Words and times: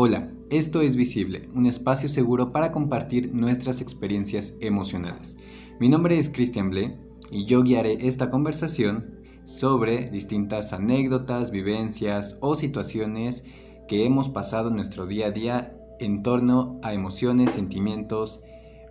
Hola, 0.00 0.30
esto 0.48 0.80
es 0.80 0.94
Visible, 0.94 1.48
un 1.56 1.66
espacio 1.66 2.08
seguro 2.08 2.52
para 2.52 2.70
compartir 2.70 3.34
nuestras 3.34 3.80
experiencias 3.80 4.56
emocionales. 4.60 5.36
Mi 5.80 5.88
nombre 5.88 6.16
es 6.16 6.28
Christian 6.28 6.70
Ble 6.70 6.96
y 7.32 7.46
yo 7.46 7.64
guiaré 7.64 8.06
esta 8.06 8.30
conversación 8.30 9.18
sobre 9.42 10.08
distintas 10.08 10.72
anécdotas, 10.72 11.50
vivencias 11.50 12.38
o 12.40 12.54
situaciones 12.54 13.44
que 13.88 14.04
hemos 14.04 14.28
pasado 14.28 14.68
en 14.68 14.76
nuestro 14.76 15.04
día 15.04 15.26
a 15.26 15.30
día 15.32 15.76
en 15.98 16.22
torno 16.22 16.78
a 16.84 16.92
emociones, 16.92 17.50
sentimientos 17.50 18.44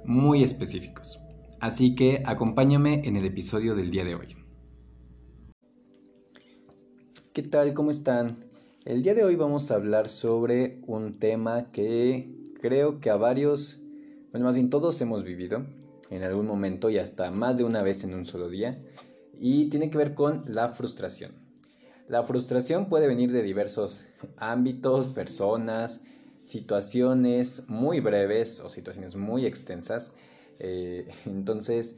muy 0.03 0.43
específicos. 0.43 1.21
Así 1.61 1.95
que 1.95 2.21
acompáñame 2.25 3.03
en 3.05 3.15
el 3.15 3.25
episodio 3.25 3.75
del 3.75 3.91
día 3.91 4.03
de 4.03 4.15
hoy. 4.15 4.35
¿Qué 7.31 7.43
tal? 7.43 7.73
¿Cómo 7.73 7.91
están? 7.91 8.46
El 8.87 9.03
día 9.03 9.13
de 9.13 9.25
hoy 9.25 9.35
vamos 9.35 9.69
a 9.69 9.75
hablar 9.75 10.07
sobre 10.07 10.79
un 10.87 11.19
tema 11.19 11.73
que 11.73 12.33
creo 12.61 13.01
que 13.01 13.09
a 13.09 13.17
varios, 13.17 13.81
bueno, 14.31 14.45
más 14.45 14.55
bien 14.55 14.69
todos 14.69 15.01
hemos 15.01 15.25
vivido 15.25 15.65
en 16.09 16.23
algún 16.23 16.47
momento 16.47 16.89
y 16.89 16.97
hasta 16.97 17.29
más 17.29 17.57
de 17.57 17.65
una 17.65 17.81
vez 17.83 18.05
en 18.05 18.13
un 18.13 18.25
solo 18.25 18.47
día, 18.47 18.81
y 19.37 19.65
tiene 19.65 19.89
que 19.89 19.97
ver 19.97 20.13
con 20.13 20.43
la 20.47 20.69
frustración. 20.69 21.33
La 22.07 22.23
frustración 22.23 22.87
puede 22.87 23.07
venir 23.07 23.33
de 23.33 23.43
diversos 23.43 24.05
ámbitos, 24.37 25.07
personas, 25.07 26.03
situaciones 26.45 27.67
muy 27.67 27.99
breves 27.99 28.61
o 28.61 28.69
situaciones 28.69 29.17
muy 29.17 29.45
extensas. 29.45 30.15
Eh, 30.59 31.09
entonces, 31.25 31.97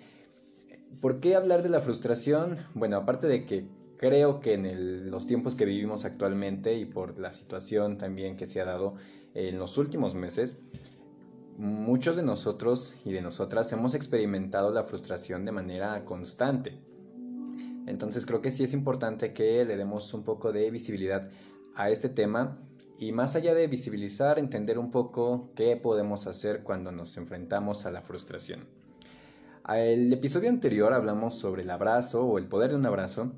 ¿por 1.01 1.19
qué 1.19 1.35
hablar 1.35 1.61
de 1.61 1.69
la 1.69 1.81
frustración? 1.81 2.57
Bueno, 2.73 2.97
aparte 2.97 3.27
de 3.27 3.45
que 3.45 3.67
creo 3.99 4.39
que 4.39 4.53
en 4.53 5.11
los 5.11 5.27
tiempos 5.27 5.55
que 5.55 5.65
vivimos 5.65 6.05
actualmente 6.05 6.75
y 6.75 6.85
por 6.85 7.19
la 7.19 7.33
situación 7.33 7.97
también 7.97 8.37
que 8.37 8.45
se 8.45 8.61
ha 8.61 8.65
dado 8.65 8.93
en 9.33 9.59
los 9.59 9.77
últimos 9.77 10.15
meses, 10.15 10.61
muchos 11.57 12.15
de 12.15 12.23
nosotros 12.23 12.95
y 13.03 13.11
de 13.11 13.21
nosotras 13.21 13.71
hemos 13.73 13.95
experimentado 13.95 14.71
la 14.71 14.85
frustración 14.85 15.43
de 15.43 15.51
manera 15.51 16.05
constante. 16.05 16.79
Entonces 17.87 18.25
creo 18.25 18.41
que 18.41 18.51
sí 18.51 18.63
es 18.63 18.73
importante 18.73 19.33
que 19.33 19.65
le 19.65 19.75
demos 19.75 20.13
un 20.13 20.23
poco 20.23 20.53
de 20.53 20.71
visibilidad 20.71 21.29
a 21.75 21.89
este 21.89 22.07
tema 22.07 22.57
y 22.97 23.11
más 23.11 23.35
allá 23.35 23.53
de 23.53 23.67
visibilizar, 23.67 24.39
entender 24.39 24.79
un 24.79 24.91
poco 24.91 25.51
qué 25.55 25.75
podemos 25.75 26.25
hacer 26.25 26.63
cuando 26.63 26.93
nos 26.93 27.17
enfrentamos 27.17 27.85
a 27.85 27.91
la 27.91 28.01
frustración. 28.01 28.65
El 29.67 30.11
episodio 30.13 30.49
anterior 30.49 30.93
hablamos 30.93 31.35
sobre 31.35 31.63
el 31.63 31.69
abrazo 31.69 32.25
o 32.25 32.37
el 32.37 32.47
poder 32.47 32.69
de 32.71 32.77
un 32.77 32.85
abrazo 32.85 33.33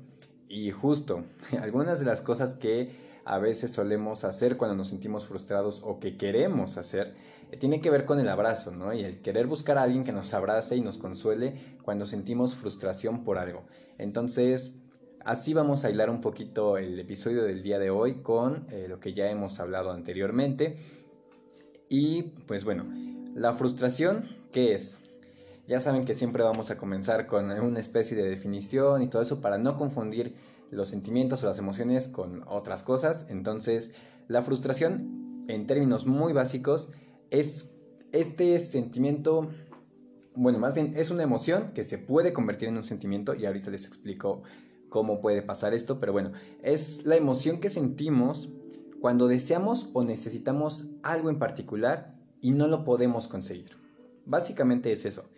y 0.52 0.70
justo, 0.70 1.24
algunas 1.60 1.98
de 1.98 2.06
las 2.06 2.20
cosas 2.20 2.54
que 2.54 2.90
a 3.24 3.38
veces 3.38 3.72
solemos 3.72 4.24
hacer 4.24 4.56
cuando 4.56 4.76
nos 4.76 4.88
sentimos 4.88 5.26
frustrados 5.26 5.80
o 5.84 5.98
que 5.98 6.16
queremos 6.16 6.76
hacer, 6.76 7.14
eh, 7.50 7.56
tiene 7.56 7.80
que 7.80 7.90
ver 7.90 8.04
con 8.04 8.20
el 8.20 8.28
abrazo, 8.28 8.70
¿no? 8.70 8.92
Y 8.92 9.02
el 9.04 9.22
querer 9.22 9.46
buscar 9.46 9.78
a 9.78 9.82
alguien 9.82 10.04
que 10.04 10.12
nos 10.12 10.34
abrace 10.34 10.76
y 10.76 10.80
nos 10.80 10.98
consuele 10.98 11.54
cuando 11.82 12.04
sentimos 12.04 12.54
frustración 12.54 13.24
por 13.24 13.38
algo. 13.38 13.64
Entonces, 13.96 14.76
así 15.24 15.54
vamos 15.54 15.84
a 15.84 15.90
hilar 15.90 16.10
un 16.10 16.20
poquito 16.20 16.76
el 16.76 16.98
episodio 16.98 17.44
del 17.44 17.62
día 17.62 17.78
de 17.78 17.90
hoy 17.90 18.22
con 18.22 18.66
eh, 18.70 18.86
lo 18.88 19.00
que 19.00 19.14
ya 19.14 19.30
hemos 19.30 19.58
hablado 19.60 19.90
anteriormente. 19.90 20.76
Y 21.88 22.22
pues 22.46 22.64
bueno, 22.64 22.86
la 23.34 23.54
frustración, 23.54 24.24
¿qué 24.50 24.74
es? 24.74 25.01
Ya 25.68 25.78
saben 25.78 26.04
que 26.04 26.14
siempre 26.14 26.42
vamos 26.42 26.70
a 26.70 26.76
comenzar 26.76 27.26
con 27.26 27.50
una 27.50 27.78
especie 27.78 28.16
de 28.16 28.28
definición 28.28 29.00
y 29.02 29.08
todo 29.08 29.22
eso 29.22 29.40
para 29.40 29.58
no 29.58 29.76
confundir 29.76 30.34
los 30.70 30.88
sentimientos 30.88 31.44
o 31.44 31.46
las 31.46 31.58
emociones 31.58 32.08
con 32.08 32.42
otras 32.48 32.82
cosas. 32.82 33.26
Entonces, 33.28 33.94
la 34.26 34.42
frustración, 34.42 35.44
en 35.48 35.66
términos 35.68 36.06
muy 36.06 36.32
básicos, 36.32 36.90
es 37.30 37.76
este 38.10 38.58
sentimiento, 38.58 39.50
bueno, 40.34 40.58
más 40.58 40.74
bien 40.74 40.94
es 40.96 41.10
una 41.10 41.22
emoción 41.22 41.72
que 41.74 41.84
se 41.84 41.98
puede 41.98 42.32
convertir 42.32 42.68
en 42.68 42.78
un 42.78 42.84
sentimiento 42.84 43.34
y 43.34 43.46
ahorita 43.46 43.70
les 43.70 43.86
explico 43.86 44.42
cómo 44.88 45.20
puede 45.20 45.42
pasar 45.42 45.74
esto, 45.74 46.00
pero 46.00 46.12
bueno, 46.12 46.32
es 46.62 47.06
la 47.06 47.16
emoción 47.16 47.60
que 47.60 47.70
sentimos 47.70 48.48
cuando 49.00 49.28
deseamos 49.28 49.90
o 49.92 50.02
necesitamos 50.02 50.90
algo 51.02 51.30
en 51.30 51.38
particular 51.38 52.16
y 52.40 52.50
no 52.50 52.66
lo 52.66 52.84
podemos 52.84 53.28
conseguir. 53.28 53.76
Básicamente 54.26 54.92
es 54.92 55.04
eso 55.04 55.31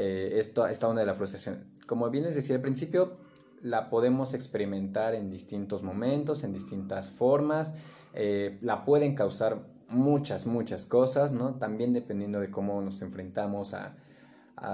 eh, 0.00 0.38
esto, 0.38 0.64
esta 0.68 0.86
onda 0.86 1.00
de 1.00 1.06
la 1.06 1.14
frustración. 1.16 1.64
Como 1.88 2.08
bien 2.08 2.22
les 2.22 2.36
decía 2.36 2.54
al 2.54 2.62
principio, 2.62 3.16
la 3.62 3.90
podemos 3.90 4.32
experimentar 4.32 5.12
en 5.16 5.28
distintos 5.28 5.82
momentos, 5.82 6.44
en 6.44 6.52
distintas 6.52 7.10
formas, 7.10 7.74
eh, 8.14 8.58
la 8.60 8.84
pueden 8.84 9.16
causar 9.16 9.66
muchas, 9.88 10.46
muchas 10.46 10.86
cosas, 10.86 11.32
¿no? 11.32 11.56
También 11.56 11.92
dependiendo 11.94 12.38
de 12.38 12.48
cómo 12.48 12.80
nos 12.80 13.02
enfrentamos 13.02 13.74
a, 13.74 13.96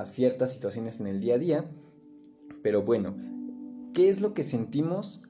ciertas 0.04 0.52
situaciones 0.52 1.00
en 1.00 1.06
el 1.06 1.20
día 1.20 1.36
a 1.36 1.38
día. 1.38 1.64
Pero 2.62 2.82
bueno, 2.82 3.14
¿qué 3.94 4.10
es 4.10 4.20
lo 4.20 4.34
que 4.34 4.42
sentimos 4.42 5.22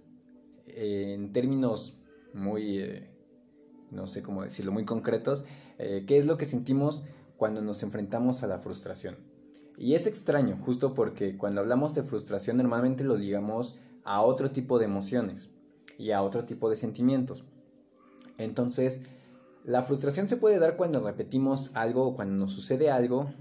eh, 0.69 1.13
en 1.15 1.33
términos 1.33 2.01
muy, 2.33 3.05
no 3.93 4.09
sé 4.09 4.25
cómo 4.25 4.43
decirlo, 4.43 4.73
muy 4.73 4.85
concretos? 4.85 5.45
¿Qué 5.79 6.19
es 6.19 6.27
lo 6.27 6.37
que 6.37 6.47
sentimos 6.47 7.05
cuando 7.37 7.63
nos 7.63 7.83
enfrentamos 7.83 8.45
a 8.45 8.47
la 8.47 8.59
frustración? 8.59 9.34
Y 9.77 9.95
es 9.95 10.07
extraño, 10.07 10.57
justo 10.57 10.95
porque 10.95 11.37
cuando 11.37 11.61
hablamos 11.61 11.95
de 11.95 12.03
frustración 12.03 12.57
normalmente 12.57 13.05
lo 13.05 13.17
ligamos 13.17 13.79
a 14.05 14.23
otro 14.23 14.51
tipo 14.51 14.79
de 14.79 14.85
emociones 14.85 15.53
y 15.99 16.13
a 16.13 16.23
otro 16.23 16.45
tipo 16.45 16.71
de 16.71 16.77
sentimientos. 16.77 17.45
Entonces, 18.39 19.03
la 19.65 19.83
frustración 19.83 20.29
se 20.29 20.37
puede 20.37 20.59
dar 20.59 20.77
cuando 20.77 21.01
repetimos 21.01 21.71
algo 21.75 22.07
o 22.07 22.15
cuando 22.15 22.37
nos 22.37 22.53
sucede 22.53 22.91
algo 22.91 23.33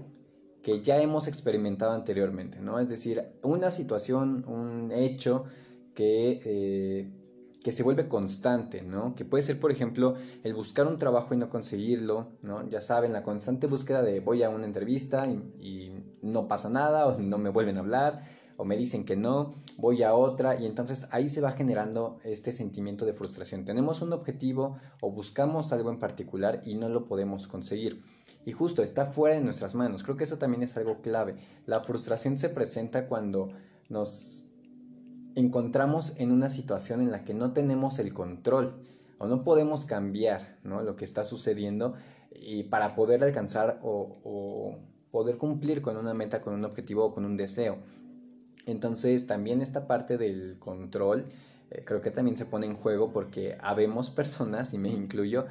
que 0.62 0.80
ya 0.80 0.98
hemos 0.98 1.28
experimentado 1.28 1.92
anteriormente, 1.92 2.58
¿no? 2.60 2.78
Es 2.78 2.88
decir, 2.88 3.22
una 3.42 3.70
situación, 3.70 4.44
un 4.48 4.90
hecho 4.92 5.44
que 5.94 6.40
eh, 6.44 7.23
que 7.64 7.72
se 7.72 7.82
vuelve 7.82 8.08
constante, 8.08 8.82
¿no? 8.82 9.14
Que 9.14 9.24
puede 9.24 9.42
ser, 9.42 9.58
por 9.58 9.72
ejemplo, 9.72 10.16
el 10.42 10.52
buscar 10.52 10.86
un 10.86 10.98
trabajo 10.98 11.32
y 11.32 11.38
no 11.38 11.48
conseguirlo, 11.48 12.28
¿no? 12.42 12.68
Ya 12.68 12.82
saben, 12.82 13.14
la 13.14 13.22
constante 13.22 13.66
búsqueda 13.66 14.02
de 14.02 14.20
voy 14.20 14.42
a 14.42 14.50
una 14.50 14.66
entrevista 14.66 15.26
y, 15.26 16.04
no 16.20 16.46
pasa 16.46 16.68
nada, 16.68 17.06
o 17.06 17.18
no 17.18 17.38
me 17.38 17.48
vuelven 17.48 17.78
a 17.78 17.80
hablar, 17.80 18.20
o 18.58 18.66
me 18.66 18.76
dicen 18.76 19.06
que 19.06 19.16
no, 19.16 19.54
voy 19.78 20.02
a 20.02 20.14
otra, 20.14 20.60
y 20.60 20.66
entonces 20.66 21.06
ahí 21.10 21.30
se 21.30 21.40
va 21.40 21.52
generando 21.52 22.18
este 22.22 22.52
sentimiento 22.52 23.06
de 23.06 23.14
frustración. 23.14 23.64
Tenemos 23.64 24.02
un 24.02 24.12
objetivo 24.12 24.76
o 25.00 25.10
buscamos 25.10 25.72
algo 25.72 25.90
en 25.90 25.98
particular 25.98 26.60
y 26.66 26.74
no 26.74 26.90
lo 26.90 27.06
podemos 27.06 27.46
conseguir. 27.46 28.02
Y 28.44 28.52
justo 28.52 28.82
está 28.82 29.06
fuera 29.06 29.36
de 29.36 29.42
nuestras 29.42 29.74
manos. 29.74 30.02
Creo 30.02 30.18
que 30.18 30.24
eso 30.24 30.36
también 30.36 30.62
es 30.62 30.76
algo 30.76 31.00
clave. 31.00 31.36
La 31.64 31.80
frustración 31.80 32.36
se 32.36 32.50
presenta 32.50 33.06
cuando 33.08 33.48
nos 33.88 34.43
encontramos 35.36 36.14
en 36.18 36.32
una 36.32 36.48
situación 36.48 37.00
en 37.00 37.10
la 37.10 37.24
que 37.24 37.34
no 37.34 37.52
tenemos 37.52 37.98
el 37.98 38.12
control 38.12 38.74
o 39.18 39.26
no 39.26 39.44
podemos 39.44 39.84
cambiar 39.84 40.58
lo 40.62 40.96
que 40.96 41.04
está 41.04 41.24
sucediendo 41.24 41.94
y 42.34 42.64
para 42.64 42.94
poder 42.94 43.22
alcanzar 43.22 43.80
o, 43.82 44.78
poder 45.10 45.38
cumplir 45.38 45.80
con 45.80 45.96
una 45.96 46.12
meta, 46.12 46.42
con 46.42 46.54
un 46.54 46.64
objetivo 46.64 47.04
o 47.04 47.14
con 47.14 47.24
un 47.24 47.36
deseo. 47.36 47.78
Entonces 48.66 49.28
también 49.28 49.60
esta 49.60 49.86
parte 49.86 50.18
del 50.18 50.58
control 50.58 51.26
eh, 51.70 51.84
creo 51.84 52.00
que 52.00 52.10
también 52.10 52.36
se 52.36 52.46
pone 52.46 52.66
en 52.66 52.74
juego 52.74 53.12
porque 53.12 53.56
habemos 53.60 54.10
personas, 54.10 54.74
y 54.74 54.78
me 54.78 54.88
incluyo, 54.88 55.46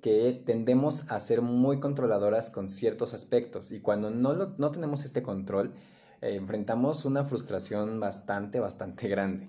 que 0.00 0.40
tendemos 0.46 1.10
a 1.10 1.18
ser 1.18 1.42
muy 1.42 1.80
controladoras 1.80 2.50
con 2.50 2.68
ciertos 2.68 3.12
aspectos 3.12 3.72
y 3.72 3.80
cuando 3.80 4.10
no, 4.10 4.54
no 4.56 4.70
tenemos 4.70 5.04
este 5.04 5.24
control, 5.24 5.72
eh, 6.20 6.34
enfrentamos 6.34 7.04
una 7.04 7.24
frustración 7.24 8.00
bastante, 8.00 8.60
bastante 8.60 9.08
grande. 9.08 9.48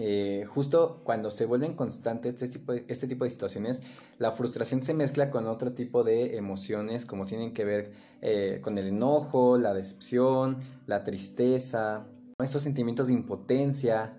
Eh, 0.00 0.44
justo 0.46 1.00
cuando 1.02 1.30
se 1.30 1.44
vuelven 1.44 1.74
constantes 1.74 2.34
este 2.34 2.58
tipo, 2.58 2.72
de, 2.72 2.84
este 2.88 3.08
tipo 3.08 3.24
de 3.24 3.30
situaciones, 3.30 3.82
la 4.18 4.30
frustración 4.32 4.82
se 4.82 4.94
mezcla 4.94 5.30
con 5.30 5.46
otro 5.46 5.72
tipo 5.72 6.04
de 6.04 6.36
emociones 6.36 7.04
como 7.04 7.26
tienen 7.26 7.52
que 7.52 7.64
ver 7.64 7.92
eh, 8.22 8.60
con 8.62 8.78
el 8.78 8.88
enojo, 8.88 9.58
la 9.58 9.74
decepción, 9.74 10.58
la 10.86 11.02
tristeza, 11.02 12.06
estos 12.38 12.62
sentimientos 12.62 13.08
de 13.08 13.14
impotencia, 13.14 14.14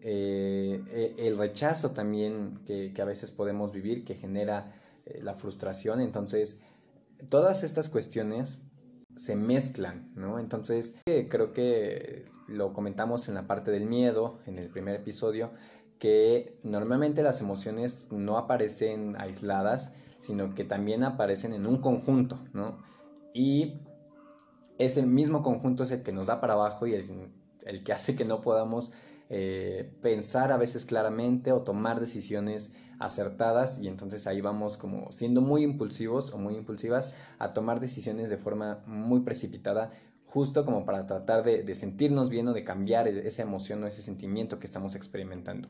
el 0.00 1.36
rechazo 1.36 1.90
también 1.90 2.60
que, 2.64 2.94
a 3.00 3.04
veces 3.04 3.30
podemos 3.30 3.72
vivir 3.72 4.04
que 4.04 4.14
genera 4.14 4.72
la 5.22 5.34
frustración. 5.34 6.00
Entonces, 6.00 6.60
todas 7.28 7.64
estas 7.64 7.88
cuestiones 7.88 8.67
se 9.18 9.34
mezclan, 9.34 10.12
¿no? 10.14 10.38
Entonces, 10.38 10.94
eh, 11.06 11.26
creo 11.28 11.52
que 11.52 12.24
lo 12.46 12.72
comentamos 12.72 13.28
en 13.28 13.34
la 13.34 13.48
parte 13.48 13.72
del 13.72 13.84
miedo, 13.86 14.38
en 14.46 14.58
el 14.58 14.68
primer 14.68 14.94
episodio, 14.94 15.50
que 15.98 16.56
normalmente 16.62 17.24
las 17.24 17.40
emociones 17.40 18.06
no 18.12 18.38
aparecen 18.38 19.16
aisladas, 19.20 19.92
sino 20.20 20.54
que 20.54 20.62
también 20.62 21.02
aparecen 21.02 21.52
en 21.52 21.66
un 21.66 21.78
conjunto, 21.78 22.38
¿no? 22.52 22.78
Y 23.34 23.80
ese 24.78 25.04
mismo 25.04 25.42
conjunto 25.42 25.82
es 25.82 25.90
el 25.90 26.04
que 26.04 26.12
nos 26.12 26.28
da 26.28 26.40
para 26.40 26.52
abajo 26.52 26.86
y 26.86 26.94
el, 26.94 27.32
el 27.66 27.82
que 27.82 27.92
hace 27.92 28.14
que 28.14 28.24
no 28.24 28.40
podamos 28.40 28.92
eh, 29.30 29.92
pensar 30.00 30.52
a 30.52 30.56
veces 30.56 30.84
claramente 30.84 31.52
o 31.52 31.62
tomar 31.62 32.00
decisiones 32.00 32.72
acertadas 32.98 33.78
y 33.78 33.88
entonces 33.88 34.26
ahí 34.26 34.40
vamos 34.40 34.76
como 34.76 35.12
siendo 35.12 35.40
muy 35.40 35.62
impulsivos 35.62 36.32
o 36.32 36.38
muy 36.38 36.54
impulsivas 36.56 37.12
a 37.38 37.52
tomar 37.52 37.78
decisiones 37.78 38.30
de 38.30 38.38
forma 38.38 38.82
muy 38.86 39.20
precipitada 39.20 39.92
justo 40.28 40.64
como 40.64 40.84
para 40.84 41.06
tratar 41.06 41.42
de, 41.42 41.74
sentirnos 41.74 42.28
bien 42.28 42.48
o 42.48 42.52
de 42.52 42.64
cambiar 42.64 43.08
e-, 43.08 43.26
esa 43.26 43.42
emoción 43.42 43.82
o 43.82 43.86
ese 43.86 44.02
sentimiento 44.02 44.58
que 44.58 44.66
estamos 44.66 44.94
experimentando. 44.94 45.68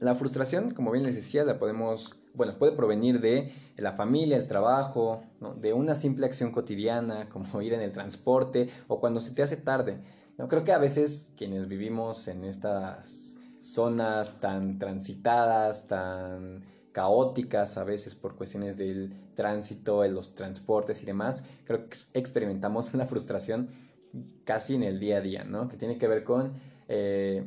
La 0.00 0.14
frustración, 0.14 0.72
como 0.72 0.90
bien 0.90 1.04
les 1.04 1.14
decía, 1.14 1.44
la 1.44 1.58
podemos, 1.58 2.16
bueno, 2.34 2.52
puede 2.54 2.72
provenir 2.72 3.20
de 3.20 3.52
la 3.76 3.92
familia, 3.92 4.36
el 4.36 4.46
trabajo, 4.46 5.22
de 5.56 5.72
una 5.72 5.94
simple 5.94 6.26
acción 6.26 6.50
cotidiana, 6.50 7.28
como 7.28 7.62
ir 7.62 7.72
en 7.72 7.80
el 7.80 7.92
transporte 7.92 8.68
o 8.88 9.00
cuando 9.00 9.20
se 9.20 9.34
te 9.34 9.42
hace 9.42 9.56
tarde. 9.56 9.98
No, 10.38 10.48
creo 10.48 10.64
que 10.64 10.72
a 10.72 10.78
veces 10.78 11.32
quienes 11.36 11.68
vivimos 11.68 12.28
en 12.28 12.44
estas 12.44 13.38
zonas 13.60 14.40
tan 14.40 14.78
transitadas, 14.78 15.86
tan 15.86 16.62
caóticas 16.92 17.76
a 17.76 17.84
veces 17.84 18.14
por 18.14 18.36
cuestiones 18.36 18.76
del 18.76 19.12
tránsito, 19.34 20.02
de 20.02 20.10
los 20.10 20.34
transportes 20.34 21.02
y 21.02 21.06
demás, 21.06 21.44
creo 21.64 21.88
que 21.88 21.96
experimentamos 22.14 22.94
una 22.94 23.04
frustración 23.04 23.68
casi 24.44 24.74
en 24.74 24.84
el 24.84 25.00
día 25.00 25.18
a 25.18 25.20
día, 25.20 25.44
¿no? 25.44 25.68
Que 25.68 25.76
tiene 25.76 25.98
que 25.98 26.06
ver 26.06 26.24
con 26.24 26.52
eh, 26.88 27.44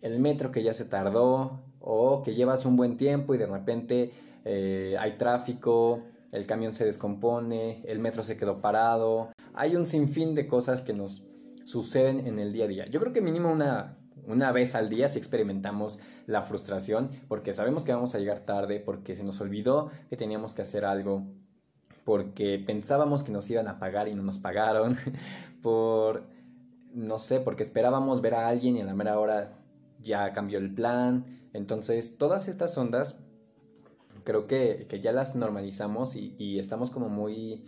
el 0.00 0.18
metro 0.18 0.50
que 0.50 0.62
ya 0.62 0.72
se 0.72 0.86
tardó, 0.86 1.60
o 1.88 2.20
que 2.22 2.34
llevas 2.34 2.66
un 2.66 2.76
buen 2.76 2.96
tiempo 2.96 3.32
y 3.32 3.38
de 3.38 3.46
repente 3.46 4.12
eh, 4.44 4.96
hay 4.98 5.12
tráfico, 5.12 6.02
el 6.32 6.44
camión 6.44 6.74
se 6.74 6.84
descompone, 6.84 7.80
el 7.86 8.00
metro 8.00 8.24
se 8.24 8.36
quedó 8.36 8.60
parado. 8.60 9.30
Hay 9.54 9.76
un 9.76 9.86
sinfín 9.86 10.34
de 10.34 10.48
cosas 10.48 10.82
que 10.82 10.92
nos 10.92 11.22
suceden 11.66 12.26
en 12.26 12.38
el 12.38 12.52
día 12.52 12.64
a 12.64 12.68
día. 12.68 12.86
Yo 12.86 13.00
creo 13.00 13.12
que 13.12 13.20
mínimo 13.20 13.52
una, 13.52 13.98
una 14.26 14.52
vez 14.52 14.74
al 14.74 14.88
día 14.88 15.08
si 15.08 15.18
experimentamos 15.18 16.00
la 16.26 16.42
frustración 16.42 17.10
porque 17.28 17.52
sabemos 17.52 17.84
que 17.84 17.92
vamos 17.92 18.14
a 18.14 18.18
llegar 18.18 18.40
tarde, 18.40 18.80
porque 18.80 19.14
se 19.14 19.24
nos 19.24 19.40
olvidó 19.40 19.90
que 20.08 20.16
teníamos 20.16 20.54
que 20.54 20.62
hacer 20.62 20.84
algo, 20.84 21.26
porque 22.04 22.62
pensábamos 22.64 23.22
que 23.22 23.32
nos 23.32 23.50
iban 23.50 23.68
a 23.68 23.78
pagar 23.78 24.08
y 24.08 24.14
no 24.14 24.22
nos 24.22 24.38
pagaron, 24.38 24.96
por, 25.62 26.24
no 26.94 27.18
sé, 27.18 27.40
porque 27.40 27.62
esperábamos 27.62 28.22
ver 28.22 28.34
a 28.34 28.48
alguien 28.48 28.76
y 28.76 28.80
a 28.80 28.84
la 28.84 28.94
mera 28.94 29.18
hora 29.18 29.52
ya 30.00 30.32
cambió 30.32 30.58
el 30.58 30.72
plan, 30.72 31.24
entonces, 31.56 32.18
todas 32.18 32.48
estas 32.48 32.76
ondas 32.76 33.18
creo 34.24 34.46
que, 34.46 34.86
ya 35.00 35.12
las 35.12 35.36
normalizamos 35.36 36.16
y, 36.16 36.58
estamos 36.58 36.90
como 36.90 37.08
muy, 37.08 37.64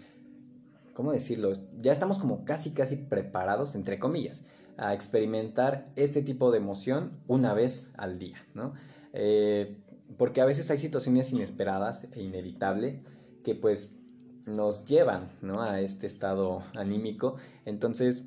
¿cómo 0.99 1.13
decirlo? 1.13 1.53
Ya 1.81 1.93
estamos 1.93 2.19
como 2.19 2.45
casi, 2.45 2.73
casi 2.73 2.97
preparados, 2.97 3.77
entre 3.77 4.01
comillas, 4.01 4.47
a 4.77 4.95
experimentar 4.95 5.85
este 5.95 6.23
tipo 6.23 6.51
de 6.51 6.59
emoción 6.59 7.13
una 7.29 7.55
vez 7.55 7.93
al 7.97 8.19
día, 8.19 8.45
¿no? 8.53 8.73
Eh, 9.13 9.77
porque 10.17 10.41
a 10.41 10.45
veces 10.45 10.69
hay 10.73 10.79
situaciones 10.79 11.31
inesperadas 11.31 12.09
e 12.17 12.23
inevitables 12.25 12.97
que 13.45 13.55
pues 13.55 14.01
nos 14.45 14.87
llevan, 14.87 15.31
¿no? 15.41 15.63
A 15.63 15.81
este 15.81 16.09
estado 16.09 16.65
anímico. 16.75 17.37
Entonces, 17.65 18.25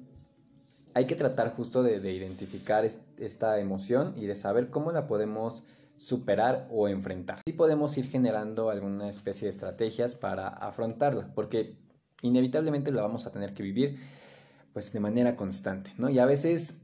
hay 0.94 1.07
que 1.07 1.15
tratar 1.15 1.53
justo 1.53 1.83
de, 1.83 1.97
identificar 2.09 2.85
esta 2.85 3.59
emoción 3.59 4.13
y 4.15 4.27
de 4.27 4.35
saber 4.35 4.69
cómo 4.69 4.94
la 4.94 5.07
podemos 5.07 5.65
superar 5.97 6.69
o 6.71 6.88
enfrentar. 6.88 7.41
Así 7.45 7.51
podemos 7.51 7.97
ir 7.97 8.07
generando 8.07 8.69
alguna 8.69 9.09
especie 9.09 9.47
de 9.47 9.50
estrategias 9.50 10.15
para 10.15 10.47
afrontarla, 10.47 11.33
porque 11.35 11.75
inevitablemente 12.21 12.91
la 12.91 13.01
vamos 13.01 13.25
a 13.25 13.31
tener 13.31 13.53
que 13.53 13.63
vivir 13.63 14.00
pues 14.73 14.91
de 14.94 15.00
manera 15.00 15.35
constante, 15.35 15.91
¿no? 15.97 16.09
Y 16.09 16.19
a 16.19 16.25
veces 16.25 16.83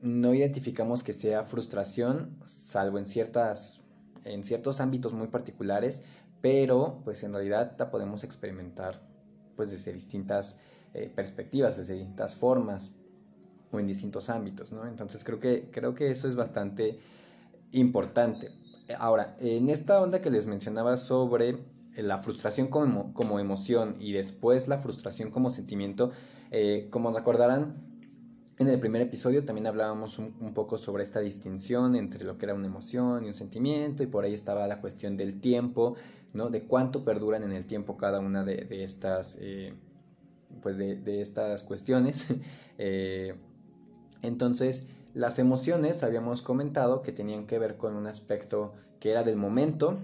no 0.00 0.34
identificamos 0.34 1.02
que 1.02 1.12
sea 1.12 1.44
frustración, 1.44 2.38
salvo 2.44 2.98
en 2.98 3.06
ciertas 3.06 3.82
en 4.24 4.42
ciertos 4.42 4.80
ámbitos 4.80 5.12
muy 5.12 5.28
particulares, 5.28 6.02
pero 6.40 7.00
pues 7.04 7.22
en 7.22 7.32
realidad 7.32 7.76
la 7.78 7.90
podemos 7.90 8.24
experimentar 8.24 9.00
pues 9.54 9.70
desde 9.70 9.92
distintas 9.92 10.58
eh, 10.94 11.10
perspectivas, 11.14 11.76
desde 11.76 11.94
distintas 11.94 12.34
formas 12.34 12.96
o 13.70 13.78
en 13.78 13.86
distintos 13.86 14.28
ámbitos, 14.28 14.72
¿no? 14.72 14.86
Entonces 14.86 15.24
creo 15.24 15.40
que, 15.40 15.70
creo 15.70 15.94
que 15.94 16.10
eso 16.10 16.28
es 16.28 16.34
bastante 16.34 16.98
importante. 17.72 18.50
Ahora, 18.98 19.36
en 19.40 19.68
esta 19.68 20.00
onda 20.00 20.20
que 20.20 20.30
les 20.30 20.46
mencionaba 20.46 20.96
sobre 20.96 21.58
la 21.96 22.18
frustración 22.18 22.68
como, 22.68 23.12
como 23.14 23.38
emoción 23.40 23.96
y 23.98 24.12
después 24.12 24.68
la 24.68 24.78
frustración 24.78 25.30
como 25.30 25.50
sentimiento, 25.50 26.10
eh, 26.50 26.88
como 26.90 27.12
recordarán, 27.12 27.74
en 28.58 28.68
el 28.68 28.80
primer 28.80 29.02
episodio 29.02 29.44
también 29.44 29.66
hablábamos 29.66 30.18
un, 30.18 30.54
poco 30.54 30.78
sobre 30.78 31.02
esta 31.02 31.20
distinción 31.20 31.94
entre 31.94 32.24
lo 32.24 32.38
que 32.38 32.46
era 32.46 32.54
una 32.54 32.66
emoción 32.66 33.24
y 33.24 33.28
un 33.28 33.34
sentimiento 33.34 34.02
y 34.02 34.06
por 34.06 34.24
ahí 34.24 34.32
estaba 34.32 34.66
la 34.66 34.80
cuestión 34.80 35.18
del 35.18 35.40
tiempo, 35.40 35.94
¿no? 36.32 36.48
De 36.48 36.62
cuánto 36.62 37.04
perduran 37.04 37.42
en 37.42 37.52
el 37.52 37.66
tiempo 37.66 37.98
cada 37.98 38.18
una 38.18 38.44
de, 38.44 38.66
estas, 38.82 39.36
eh, 39.40 39.74
pues 40.62 40.78
de, 40.78 40.96
de, 40.96 41.20
estas 41.20 41.62
cuestiones. 41.64 42.28
eh, 42.78 43.34
entonces, 44.22 44.88
las 45.12 45.38
emociones 45.38 46.02
habíamos 46.02 46.40
comentado 46.40 47.02
que 47.02 47.12
tenían 47.12 47.46
que 47.46 47.58
ver 47.58 47.76
con 47.76 47.94
un 47.94 48.06
aspecto 48.06 48.72
que 49.00 49.10
era 49.10 49.22
del 49.22 49.36
momento, 49.36 49.98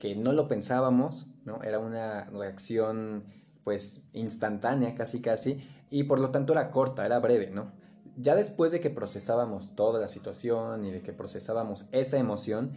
que 0.00 0.16
no 0.16 0.32
lo 0.32 0.48
pensábamos, 0.48 1.28
¿no? 1.44 1.62
Era 1.62 1.78
una 1.78 2.24
reacción 2.24 3.24
pues 3.62 4.00
instantánea 4.14 4.94
casi 4.96 5.20
casi 5.20 5.60
y 5.90 6.04
por 6.04 6.18
lo 6.18 6.30
tanto 6.30 6.54
era 6.54 6.72
corta, 6.72 7.06
era 7.06 7.20
breve, 7.20 7.50
¿no? 7.50 7.70
Ya 8.16 8.34
después 8.34 8.72
de 8.72 8.80
que 8.80 8.90
procesábamos 8.90 9.76
toda 9.76 10.00
la 10.00 10.08
situación 10.08 10.84
y 10.84 10.90
de 10.90 11.02
que 11.02 11.12
procesábamos 11.12 11.86
esa 11.92 12.18
emoción 12.18 12.70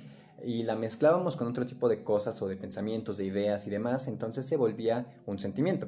y 0.43 0.63
la 0.63 0.75
mezclábamos 0.75 1.37
con 1.37 1.47
otro 1.47 1.65
tipo 1.65 1.89
de 1.89 2.03
cosas 2.03 2.41
o 2.41 2.47
de 2.47 2.57
pensamientos, 2.57 3.17
de 3.17 3.25
ideas 3.25 3.65
y 3.65 3.69
demás, 3.69 4.07
entonces 4.07 4.45
se 4.45 4.57
volvía 4.57 5.07
un 5.25 5.39
sentimiento. 5.39 5.87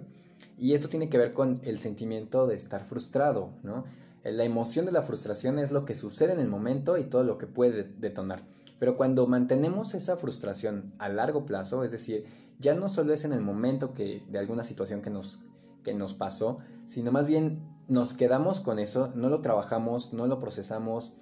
Y 0.58 0.74
esto 0.74 0.88
tiene 0.88 1.10
que 1.10 1.18
ver 1.18 1.34
con 1.34 1.60
el 1.64 1.80
sentimiento 1.80 2.48
de 2.48 2.56
estar 2.56 2.86
frustrado, 2.86 3.52
¿no? 3.62 3.84
La 4.24 4.44
emoción 4.44 4.86
de 4.86 4.92
la 4.92 5.02
frustración 5.02 5.60
es 5.60 5.72
lo 5.72 5.86
que 5.86 5.96
sucede 5.96 6.34
en 6.34 6.40
el 6.40 6.48
momento 6.48 6.98
y 6.98 7.04
todo 7.04 7.24
lo 7.24 7.38
que 7.38 7.46
puede 7.46 7.84
detonar. 7.84 8.42
Pero 8.80 8.98
cuando 8.98 9.26
mantenemos 9.28 9.94
esa 9.94 10.18
frustración 10.18 10.94
a 11.00 11.10
largo 11.10 11.46
plazo, 11.46 11.84
es 11.84 11.92
decir, 11.92 12.26
ya 12.60 12.74
no 12.74 12.90
solo 12.90 13.14
es 13.14 13.26
en 13.26 13.34
el 13.34 13.42
momento 13.42 13.94
que, 13.94 14.24
de 14.30 14.40
alguna 14.40 14.64
situación 14.64 15.02
que 15.02 15.10
nos, 15.10 15.40
que 15.84 15.94
nos 15.94 16.14
pasó, 16.14 16.60
sino 16.86 17.12
más 17.12 17.28
bien 17.28 17.64
nos 17.88 18.14
quedamos 18.14 18.60
con 18.60 18.80
eso, 18.80 19.12
no 19.16 19.30
lo 19.30 19.42
trabajamos, 19.42 20.14
no 20.14 20.28
lo 20.28 20.40
procesamos, 20.40 21.14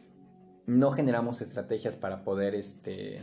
no 0.65 0.91
generamos 0.91 1.41
estrategias 1.41 1.95
para 1.95 2.23
poder 2.23 2.55
este, 2.55 3.17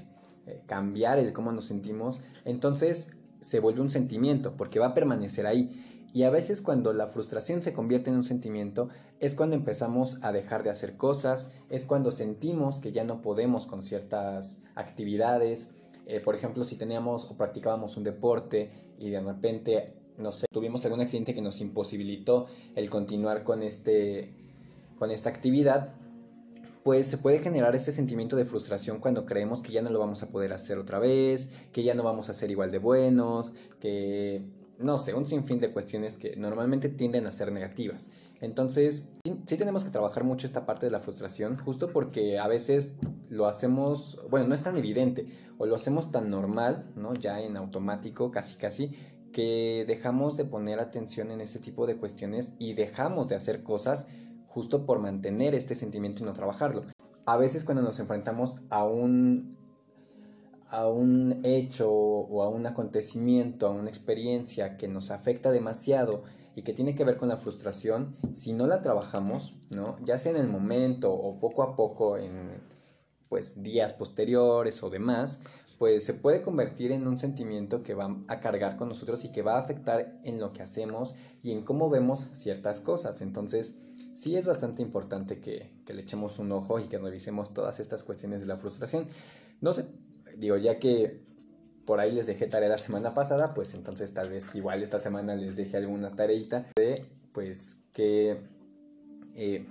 eh, 0.47 0.63
cambiar 0.67 1.19
el 1.19 1.33
cómo 1.33 1.53
nos 1.53 1.65
sentimos, 1.65 2.21
entonces 2.45 3.13
se 3.41 3.61
vuelve 3.61 3.81
un 3.81 3.91
sentimiento 3.91 4.57
porque 4.57 4.79
va 4.79 4.89
a 4.89 4.95
permanecer 4.95 5.47
ahí. 5.47 5.90
Y 6.13 6.25
a 6.25 6.31
veces 6.31 6.61
cuando 6.61 6.93
la 6.93 7.07
frustración 7.07 7.63
se 7.63 7.73
convierte 7.73 8.11
en 8.11 8.17
un 8.17 8.25
sentimiento 8.25 8.89
es 9.21 9.35
cuando 9.35 9.55
empezamos 9.55 10.19
a 10.23 10.33
dejar 10.33 10.65
de 10.65 10.71
hacer 10.71 10.97
cosas, 10.97 11.53
es 11.69 11.87
cuando 11.87 12.11
sentimos 12.11 12.81
que 12.81 12.91
ya 12.91 13.05
no 13.05 13.23
podemos 13.23 13.67
con 13.67 13.83
ciertas 13.83 14.59
actividades. 14.75 15.71
Eh, 16.07 16.19
por 16.19 16.35
ejemplo, 16.35 16.65
si 16.65 16.77
teníamos 16.77 17.27
o 17.27 17.37
practicábamos 17.37 17.97
un 17.97 18.03
deporte 18.03 18.71
y 18.99 19.11
de 19.11 19.21
repente, 19.21 19.95
no 20.19 20.33
sé, 20.33 20.47
tuvimos 20.51 20.85
algún 20.85 21.01
accidente 21.01 21.33
que 21.33 21.43
nos 21.43 21.61
imposibilitó 21.61 22.47
el 22.75 22.91
continuar 22.91 23.45
con, 23.45 23.63
este, 23.63 24.35
con 24.99 25.13
esta 25.13 25.31
actividad, 25.31 25.95
pues 26.83 27.07
se 27.07 27.19
puede 27.19 27.39
generar 27.39 27.77
este 27.77 27.93
sentimiento 27.93 28.37
de 28.37 28.45
frustración 28.45 28.99
cuando 28.99 29.27
creemos 29.27 29.63
que 29.63 29.71
ya 29.71 29.83
no 29.83 29.91
lo 29.91 29.99
vamos 29.99 30.23
a 30.25 30.31
poder 30.31 30.53
hacer 30.53 30.79
otra 30.79 30.99
vez, 30.99 31.53
que 31.73 31.85
ya 31.85 31.95
no 31.95 32.03
vamos 32.03 32.31
a 32.31 32.35
ser 32.35 32.51
igual 32.51 32.73
de 32.73 32.79
buenos, 32.79 33.53
que 33.79 34.43
no 34.81 34.97
sé, 34.97 35.15
un 35.15 35.27
sinfín 35.27 35.61
de 35.61 35.71
cuestiones 35.71 36.17
que 36.17 36.37
normalmente 36.37 36.89
tienden 36.89 37.27
a 37.27 37.33
ser 37.33 37.53
negativas. 37.53 38.11
Entonces, 38.41 39.11
sí, 39.25 39.57
tenemos 39.57 39.85
que 39.85 39.91
trabajar 39.91 40.25
mucho 40.25 40.47
esta 40.47 40.65
parte 40.65 40.87
de 40.87 40.93
la 40.93 41.01
frustración, 41.01 41.59
justo 41.59 41.93
porque 41.93 42.39
a 42.39 42.49
veces 42.49 42.97
lo 43.29 43.47
hacemos, 43.47 44.21
bueno, 44.31 44.49
no 44.49 44.55
es 44.55 44.63
tan 44.63 44.79
evidente, 44.79 45.27
o 45.59 45.67
lo 45.67 45.75
hacemos 45.75 46.11
tan 46.11 46.31
normal, 46.31 46.91
¿no? 46.97 47.13
Ya 47.15 47.41
en 47.41 47.57
automático, 47.59 48.31
casi 48.31 48.57
casi, 48.57 48.93
que 49.33 49.85
dejamos 49.87 50.37
de 50.37 50.47
poner 50.47 50.81
atención 50.81 51.31
en 51.31 51.41
este 51.41 51.59
tipo 51.59 51.87
de 51.87 51.97
cuestiones 51.97 52.55
y 52.59 52.73
dejamos 52.73 53.29
de 53.29 53.37
hacer 53.37 53.63
cosas 53.63 54.09
justo 54.47 54.87
por 54.87 54.99
mantener 54.99 55.55
este 55.55 55.75
sentimiento 55.75 56.23
y 56.23 56.27
no 56.27 56.33
trabajarlo. 56.33 56.83
A 57.27 57.37
veces 57.37 57.65
cuando 57.65 57.83
nos 57.83 58.01
enfrentamos 58.01 58.63
a 58.71 58.85
un 58.85 59.60
a 60.71 60.89
un 60.89 61.41
hecho 61.45 61.91
o 61.91 62.43
a 62.43 62.49
un 62.49 62.67
acontecimiento, 62.67 63.67
a 63.67 63.71
una 63.71 63.89
experiencia 63.89 64.77
que 64.77 64.89
nos 64.89 65.11
afecta 65.11 65.51
demasiado 65.51 66.23
y 66.57 66.63
que 66.63 66.73
tiene 66.73 66.95
que 66.95 67.05
ver 67.05 67.17
con 67.17 67.29
la 67.29 67.37
frustración, 67.37 68.15
si 68.33 68.53
no 68.53 68.67
la 68.67 68.83
trabajamos, 68.83 69.55
¿no? 69.71 69.99
ya 70.05 70.19
sea 70.19 70.33
en 70.33 70.39
el 70.39 70.49
momento 70.49 71.13
o 71.13 71.39
poco 71.39 71.63
a 71.63 71.77
poco 71.77 72.17
en 72.17 72.61
pues 73.29 73.63
días 73.63 73.93
posteriores 73.93 74.83
o 74.83 74.91
demás, 74.91 75.43
pues 75.81 76.05
se 76.05 76.13
puede 76.13 76.43
convertir 76.43 76.93
en 76.93 77.07
un 77.07 77.17
sentimiento 77.17 77.83
que 77.83 77.95
va 77.95 78.15
a 78.29 78.41
cargar 78.41 78.77
con 78.77 78.91
nosotros 78.91 79.25
y 79.25 79.33
que 79.33 79.41
va 79.41 79.55
a 79.55 79.61
afectar 79.61 80.21
en 80.25 80.39
lo 80.39 80.53
que 80.53 80.61
hacemos 80.61 81.15
y 81.43 81.53
en 81.53 81.63
cómo 81.63 81.89
vemos 81.89 82.29
ciertas 82.33 82.81
cosas. 82.81 83.23
Entonces, 83.23 83.77
sí 84.13 84.37
es 84.37 84.47
bastante 84.47 84.83
importante 84.83 85.41
que, 85.41 85.71
le 85.87 86.03
echemos 86.03 86.39
un 86.39 86.53
ojo 86.53 86.79
y 86.79 86.85
que 86.85 86.99
revisemos 86.99 87.55
todas 87.55 87.81
estas 87.81 88.03
cuestiones 88.03 88.43
de 88.43 88.49
la 88.49 88.59
frustración. 88.59 89.07
No 89.63 89.73
sé, 89.73 89.87
digo, 90.39 90.57
ya 90.57 90.79
que 90.79 91.21
por 91.85 92.01
ahí 92.01 92.13
les 92.13 92.27
dejé 92.27 92.47
tarea 92.47 92.69
la 92.69 92.79
semana 92.79 93.15
pasada, 93.15 93.55
pues 93.55 93.75
entonces 93.75 94.15
tal 94.15 94.29
vez 94.29 94.55
igual 94.55 94.83
esta 94.83 94.99
semana 94.99 95.35
les 95.35 95.57
deje 95.57 95.77
alguna 95.77 96.15
tareita 96.15 96.67
de, 96.77 97.05
pues, 97.33 97.83
que... 97.93 98.39
Eh, 99.35 99.67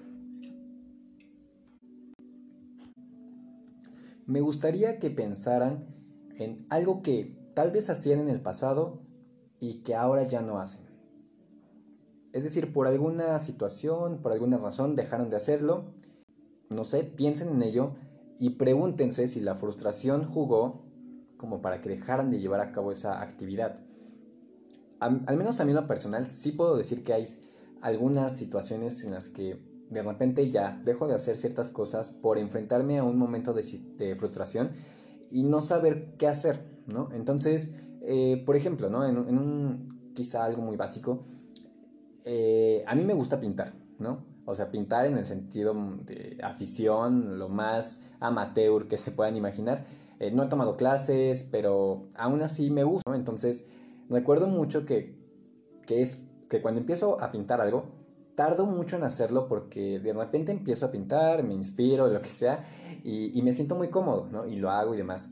me 4.25 4.41
gustaría 4.41 4.99
que 4.99 5.09
pensaran 5.09 5.87
en 6.37 6.65
algo 6.69 7.01
que 7.01 7.35
tal 7.53 7.71
vez 7.71 7.89
hacían 7.89 8.19
en 8.19 8.29
el 8.29 8.41
pasado 8.41 9.01
y 9.59 9.81
que 9.81 9.95
ahora 9.95 10.23
ya 10.23 10.41
no 10.41 10.59
hacen. 10.59 10.81
Es 12.31 12.43
decir, 12.43 12.71
por 12.71 12.87
alguna 12.87 13.39
situación, 13.39 14.21
por 14.21 14.31
alguna 14.31 14.57
razón 14.57 14.95
dejaron 14.95 15.29
de 15.29 15.37
hacerlo. 15.37 15.85
No 16.69 16.83
sé, 16.83 17.03
piensen 17.03 17.49
en 17.49 17.63
ello 17.63 17.95
y 18.39 18.51
pregúntense 18.51 19.27
si 19.27 19.41
la 19.41 19.55
frustración 19.55 20.25
jugó 20.25 20.83
como 21.37 21.61
para 21.61 21.81
que 21.81 21.89
dejaran 21.89 22.29
de 22.29 22.39
llevar 22.39 22.61
a 22.61 22.71
cabo 22.71 22.91
esa 22.91 23.21
actividad. 23.21 23.79
al 24.99 25.37
menos 25.37 25.59
a 25.59 25.65
mí 25.65 25.73
lo 25.73 25.87
personal 25.87 26.29
sí 26.29 26.51
puedo 26.51 26.75
decir 26.75 27.03
que 27.03 27.13
hay 27.13 27.27
algunas 27.81 28.35
situaciones 28.35 29.03
en 29.03 29.13
las 29.13 29.29
que 29.29 29.61
de 29.89 30.01
repente 30.01 30.49
ya 30.49 30.79
dejo 30.83 31.07
de 31.07 31.15
hacer 31.15 31.35
ciertas 31.35 31.69
cosas 31.69 32.09
por 32.11 32.37
enfrentarme 32.37 32.99
a 32.99 33.03
un 33.03 33.17
momento 33.17 33.53
de, 33.53 33.63
de 33.97 34.15
frustración 34.15 34.69
y 35.31 35.43
no 35.43 35.61
saber 35.61 36.15
qué 36.17 36.27
hacer, 36.27 36.63
¿no? 36.87 37.09
Entonces, 37.13 37.71
eh, 38.01 38.43
por 38.45 38.55
ejemplo, 38.55 38.89
¿no? 38.89 39.05
En, 39.05 39.17
un, 39.17 40.11
quizá 40.13 40.45
algo 40.45 40.61
muy 40.61 40.77
básico, 40.77 41.19
eh, 42.25 42.83
a 42.87 42.95
mí 42.95 43.03
me 43.03 43.13
gusta 43.13 43.39
pintar, 43.39 43.73
¿no? 43.97 44.25
O 44.49 44.55
sea, 44.55 44.71
pintar 44.71 45.05
en 45.05 45.15
el 45.15 45.27
sentido 45.27 45.75
de 46.05 46.39
afición, 46.41 47.37
lo 47.37 47.49
más 47.49 48.01
amateur 48.19 48.87
que 48.87 48.97
se 48.97 49.11
puedan 49.11 49.35
imaginar. 49.35 49.83
Eh, 50.19 50.31
no 50.31 50.41
he 50.41 50.47
tomado 50.47 50.75
clases, 50.75 51.43
pero 51.43 52.07
aún 52.15 52.41
así 52.41 52.71
me 52.71 52.83
gusta. 52.83 53.15
Entonces, 53.15 53.65
recuerdo 54.09 54.47
mucho 54.47 54.85
que, 54.85 55.15
que 55.85 56.01
es 56.01 56.25
que 56.49 56.63
cuando 56.63 56.79
empiezo 56.79 57.21
a 57.21 57.31
pintar 57.31 57.61
algo, 57.61 57.85
tardo 58.33 58.65
mucho 58.65 58.95
en 58.95 59.03
hacerlo 59.03 59.47
porque 59.47 59.99
de 59.99 60.13
repente 60.13 60.51
empiezo 60.51 60.87
a 60.87 60.91
pintar, 60.91 61.43
me 61.43 61.53
inspiro, 61.53 62.07
lo 62.11 62.19
que 62.19 62.29
sea, 62.29 62.63
y, 63.03 63.39
me 63.43 63.53
siento 63.53 63.75
muy 63.75 63.89
cómodo, 63.89 64.29
¿no? 64.31 64.47
Y 64.47 64.55
lo 64.55 64.71
hago 64.71 64.95
y 64.95 64.97
demás. 64.97 65.29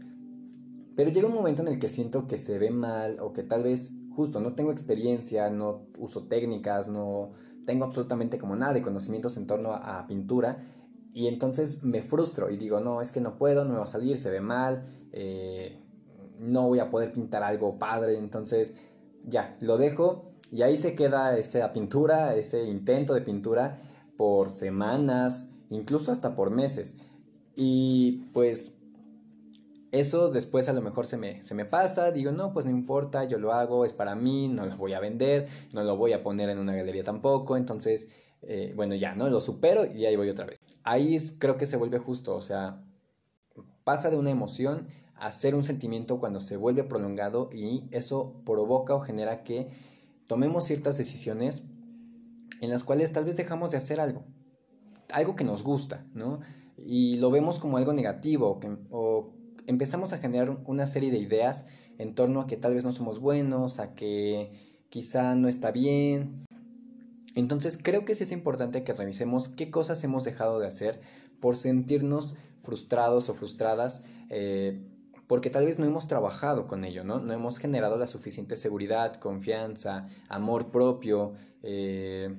Pero 0.96 1.10
llega 1.10 1.28
un 1.28 1.34
momento 1.34 1.64
en 1.64 1.70
el 1.70 1.80
que 1.80 1.90
siento 1.90 2.28
que 2.28 2.38
se 2.38 2.60
ve 2.60 2.70
mal 2.70 3.20
o 3.20 3.34
que 3.34 3.42
tal 3.42 3.64
vez 3.64 3.94
justo 4.16 4.40
no 4.40 4.54
tengo 4.54 4.72
experiencia, 4.72 5.50
no 5.50 5.88
uso 5.98 6.28
técnicas, 6.28 6.88
no 6.88 7.32
tengo 7.68 7.84
absolutamente 7.84 8.40
como 8.40 8.56
nada 8.56 8.74
de 8.74 8.82
conocimientos 8.82 9.36
en 9.36 9.46
torno 9.46 9.74
a, 9.74 10.08
pintura 10.08 10.58
y 11.14 11.28
entonces 11.28 11.84
me 11.84 12.02
frustro 12.02 12.50
y 12.50 12.56
digo, 12.56 12.80
no, 12.80 13.02
es 13.02 13.12
que 13.12 13.20
no 13.20 13.38
puedo, 13.38 13.66
no 13.66 13.72
me 13.72 13.78
va 13.78 13.84
a 13.84 13.88
salir, 13.88 14.16
se 14.16 14.32
ve 14.32 14.40
mal, 14.40 14.84
eh, 15.12 15.78
no 16.40 16.70
voy 16.70 16.80
a 16.80 16.90
poder 16.90 17.12
pintar 17.12 17.44
algo 17.44 17.78
padre, 17.78 18.18
entonces 18.18 18.78
ya, 19.26 19.58
lo 19.60 19.78
dejo 19.78 20.32
y 20.50 20.62
ahí 20.62 20.78
se 20.78 20.96
queda 20.96 21.38
esa 21.38 21.74
pintura, 21.74 22.36
ese 22.36 22.64
intento 22.64 23.14
de 23.14 23.22
pintura 23.22 23.78
por 24.16 24.56
semanas, 24.56 25.50
incluso 25.70 26.14
hasta 26.14 26.36
por 26.36 26.52
meses. 26.52 26.96
Y 27.54 28.30
pues 28.32 28.77
eso 29.92 30.30
después 30.30 30.68
a 30.70 30.74
lo 30.74 30.82
mejor 30.82 31.06
se 31.06 31.18
me, 31.18 31.42
se 31.44 31.56
me 31.56 31.66
pasa, 31.66 32.12
digo, 32.12 32.32
no, 32.32 32.54
pues 32.54 32.66
no 32.66 32.72
importa, 32.72 33.24
yo 33.26 33.38
lo 33.38 33.54
hago, 33.54 33.86
es 33.86 33.94
para 33.94 34.16
mí, 34.16 34.48
no 34.48 34.66
lo 34.66 34.76
voy 34.78 34.94
a 34.94 35.00
vender, 35.00 35.48
no 35.74 35.84
lo 35.84 35.96
voy 35.96 36.14
a 36.14 36.24
poner 36.24 36.50
en 36.50 36.60
una 36.60 36.76
galería 36.76 37.04
tampoco, 37.04 37.58
entonces, 37.58 38.10
eh, 38.42 38.74
bueno, 38.76 38.96
ya, 38.96 39.16
¿no? 39.16 39.30
Lo 39.30 39.40
supero 39.40 39.86
y 39.86 40.06
ahí 40.06 40.16
voy 40.16 40.30
otra 40.30 40.46
vez. 40.46 40.60
Ahí 40.84 41.18
creo 41.40 41.58
que 41.58 41.66
se 41.66 41.78
vuelve 41.78 42.00
justo, 42.00 42.36
o 42.36 42.42
sea, 42.42 42.84
pasa 43.84 44.10
de 44.10 44.18
una 44.18 44.30
emoción 44.30 44.88
a 45.16 45.32
ser 45.32 45.56
un 45.56 45.64
sentimiento 45.64 46.20
cuando 46.20 46.40
se 46.40 46.58
vuelve 46.58 46.84
prolongado 46.84 47.50
y 47.52 47.88
eso 47.92 48.42
provoca 48.46 48.94
o 48.94 49.02
genera 49.02 49.44
que 49.44 49.70
tomemos 50.28 50.66
ciertas 50.66 50.98
decisiones 50.98 51.64
en 52.62 52.70
las 52.70 52.84
cuales 52.84 53.14
tal 53.14 53.26
vez 53.26 53.38
dejamos 53.38 53.72
de 53.72 53.78
hacer 53.78 54.00
algo, 54.00 54.26
algo 55.12 55.36
que 55.36 55.44
nos 55.44 55.64
gusta, 55.64 56.06
¿no? 56.14 56.40
Y 56.78 57.18
lo 57.18 57.32
vemos 57.32 57.60
como 57.60 57.78
algo 57.78 57.94
negativo 57.94 58.60
o 58.92 59.37
empezamos 59.68 60.14
a 60.14 60.18
generar 60.18 60.58
una 60.66 60.88
serie 60.88 61.12
de 61.12 61.20
ideas 61.20 61.66
en 62.00 62.16
torno 62.16 62.42
a 62.42 62.48
que 62.48 62.58
tal 62.58 62.74
vez 62.74 62.84
no 62.84 62.92
somos 62.92 63.20
buenos, 63.20 63.80
a 63.80 63.94
que 63.94 64.52
quizá 64.90 65.36
no 65.36 65.48
está 65.48 65.72
bien. 65.72 66.46
Entonces 67.36 67.78
creo 67.82 68.04
que 68.04 68.16
sí 68.16 68.24
es 68.24 68.32
importante 68.32 68.84
que 68.84 68.94
revisemos 68.94 69.50
qué 69.50 69.70
cosas 69.70 70.04
hemos 70.04 70.24
dejado 70.24 70.60
de 70.60 70.68
hacer 70.68 71.02
por 71.40 71.56
sentirnos 71.56 72.34
frustrados 72.62 73.30
o 73.30 73.36
frustradas 73.36 74.04
eh, 74.30 74.82
porque 75.28 75.50
tal 75.50 75.66
vez 75.66 75.78
no 75.78 75.86
hemos 75.86 76.08
trabajado 76.08 76.68
con 76.68 76.86
ello, 76.86 77.04
¿no? 77.04 77.20
No 77.20 77.34
hemos 77.34 77.60
generado 77.60 77.98
la 77.98 78.08
suficiente 78.08 78.56
seguridad, 78.56 79.16
confianza, 79.16 80.06
amor 80.30 80.72
propio, 80.72 81.34
eh, 81.64 82.34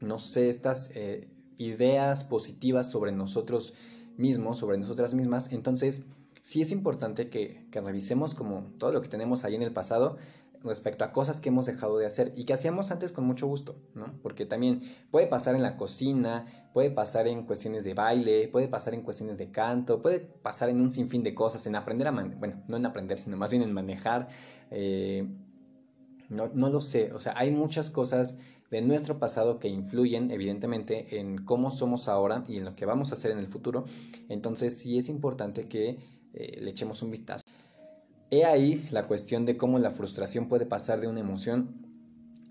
no 0.00 0.20
sé, 0.20 0.48
estas 0.48 0.92
eh, 0.94 1.28
ideas 1.58 2.22
positivas 2.22 2.88
sobre 2.88 3.10
nosotros 3.10 3.74
mismos, 4.16 4.58
sobre 4.58 4.78
nosotras 4.78 5.14
mismas. 5.14 5.52
Entonces, 5.52 6.04
sí 6.46 6.62
es 6.62 6.70
importante 6.70 7.28
que, 7.28 7.66
que 7.72 7.80
revisemos 7.80 8.36
como 8.36 8.72
todo 8.78 8.92
lo 8.92 9.00
que 9.00 9.08
tenemos 9.08 9.44
ahí 9.44 9.56
en 9.56 9.62
el 9.62 9.72
pasado 9.72 10.16
respecto 10.62 11.02
a 11.02 11.12
cosas 11.12 11.40
que 11.40 11.48
hemos 11.48 11.66
dejado 11.66 11.98
de 11.98 12.06
hacer 12.06 12.32
y 12.36 12.44
que 12.44 12.52
hacíamos 12.52 12.92
antes 12.92 13.10
con 13.10 13.24
mucho 13.24 13.48
gusto, 13.48 13.74
¿no? 13.94 14.14
Porque 14.22 14.46
también 14.46 14.80
puede 15.10 15.26
pasar 15.26 15.56
en 15.56 15.62
la 15.62 15.76
cocina, 15.76 16.46
puede 16.72 16.92
pasar 16.92 17.26
en 17.26 17.46
cuestiones 17.46 17.82
de 17.82 17.94
baile, 17.94 18.46
puede 18.46 18.68
pasar 18.68 18.94
en 18.94 19.02
cuestiones 19.02 19.38
de 19.38 19.50
canto, 19.50 20.00
puede 20.00 20.20
pasar 20.20 20.68
en 20.68 20.80
un 20.80 20.92
sinfín 20.92 21.24
de 21.24 21.34
cosas, 21.34 21.66
en 21.66 21.74
aprender 21.74 22.06
a 22.06 22.12
manejar, 22.12 22.38
bueno, 22.38 22.62
no 22.68 22.76
en 22.76 22.86
aprender, 22.86 23.18
sino 23.18 23.36
más 23.36 23.50
bien 23.50 23.62
en 23.62 23.74
manejar, 23.74 24.28
eh, 24.70 25.28
no, 26.28 26.48
no 26.54 26.70
lo 26.70 26.80
sé, 26.80 27.12
o 27.12 27.18
sea, 27.18 27.34
hay 27.36 27.50
muchas 27.50 27.90
cosas 27.90 28.38
de 28.70 28.82
nuestro 28.82 29.18
pasado 29.18 29.58
que 29.58 29.68
influyen 29.68 30.30
evidentemente 30.30 31.18
en 31.18 31.38
cómo 31.38 31.72
somos 31.72 32.08
ahora 32.08 32.44
y 32.48 32.56
en 32.56 32.64
lo 32.64 32.76
que 32.76 32.86
vamos 32.86 33.10
a 33.10 33.16
hacer 33.16 33.32
en 33.32 33.38
el 33.38 33.48
futuro, 33.48 33.84
entonces 34.28 34.78
sí 34.78 34.96
es 34.96 35.08
importante 35.08 35.66
que 35.66 36.15
eh, 36.36 36.60
le 36.60 36.70
echemos 36.70 37.02
un 37.02 37.10
vistazo. 37.10 37.42
He 38.30 38.44
ahí 38.44 38.86
la 38.90 39.06
cuestión 39.08 39.44
de 39.44 39.56
cómo 39.56 39.78
la 39.78 39.90
frustración 39.90 40.48
puede 40.48 40.66
pasar 40.66 41.00
de 41.00 41.08
una 41.08 41.20
emoción 41.20 41.74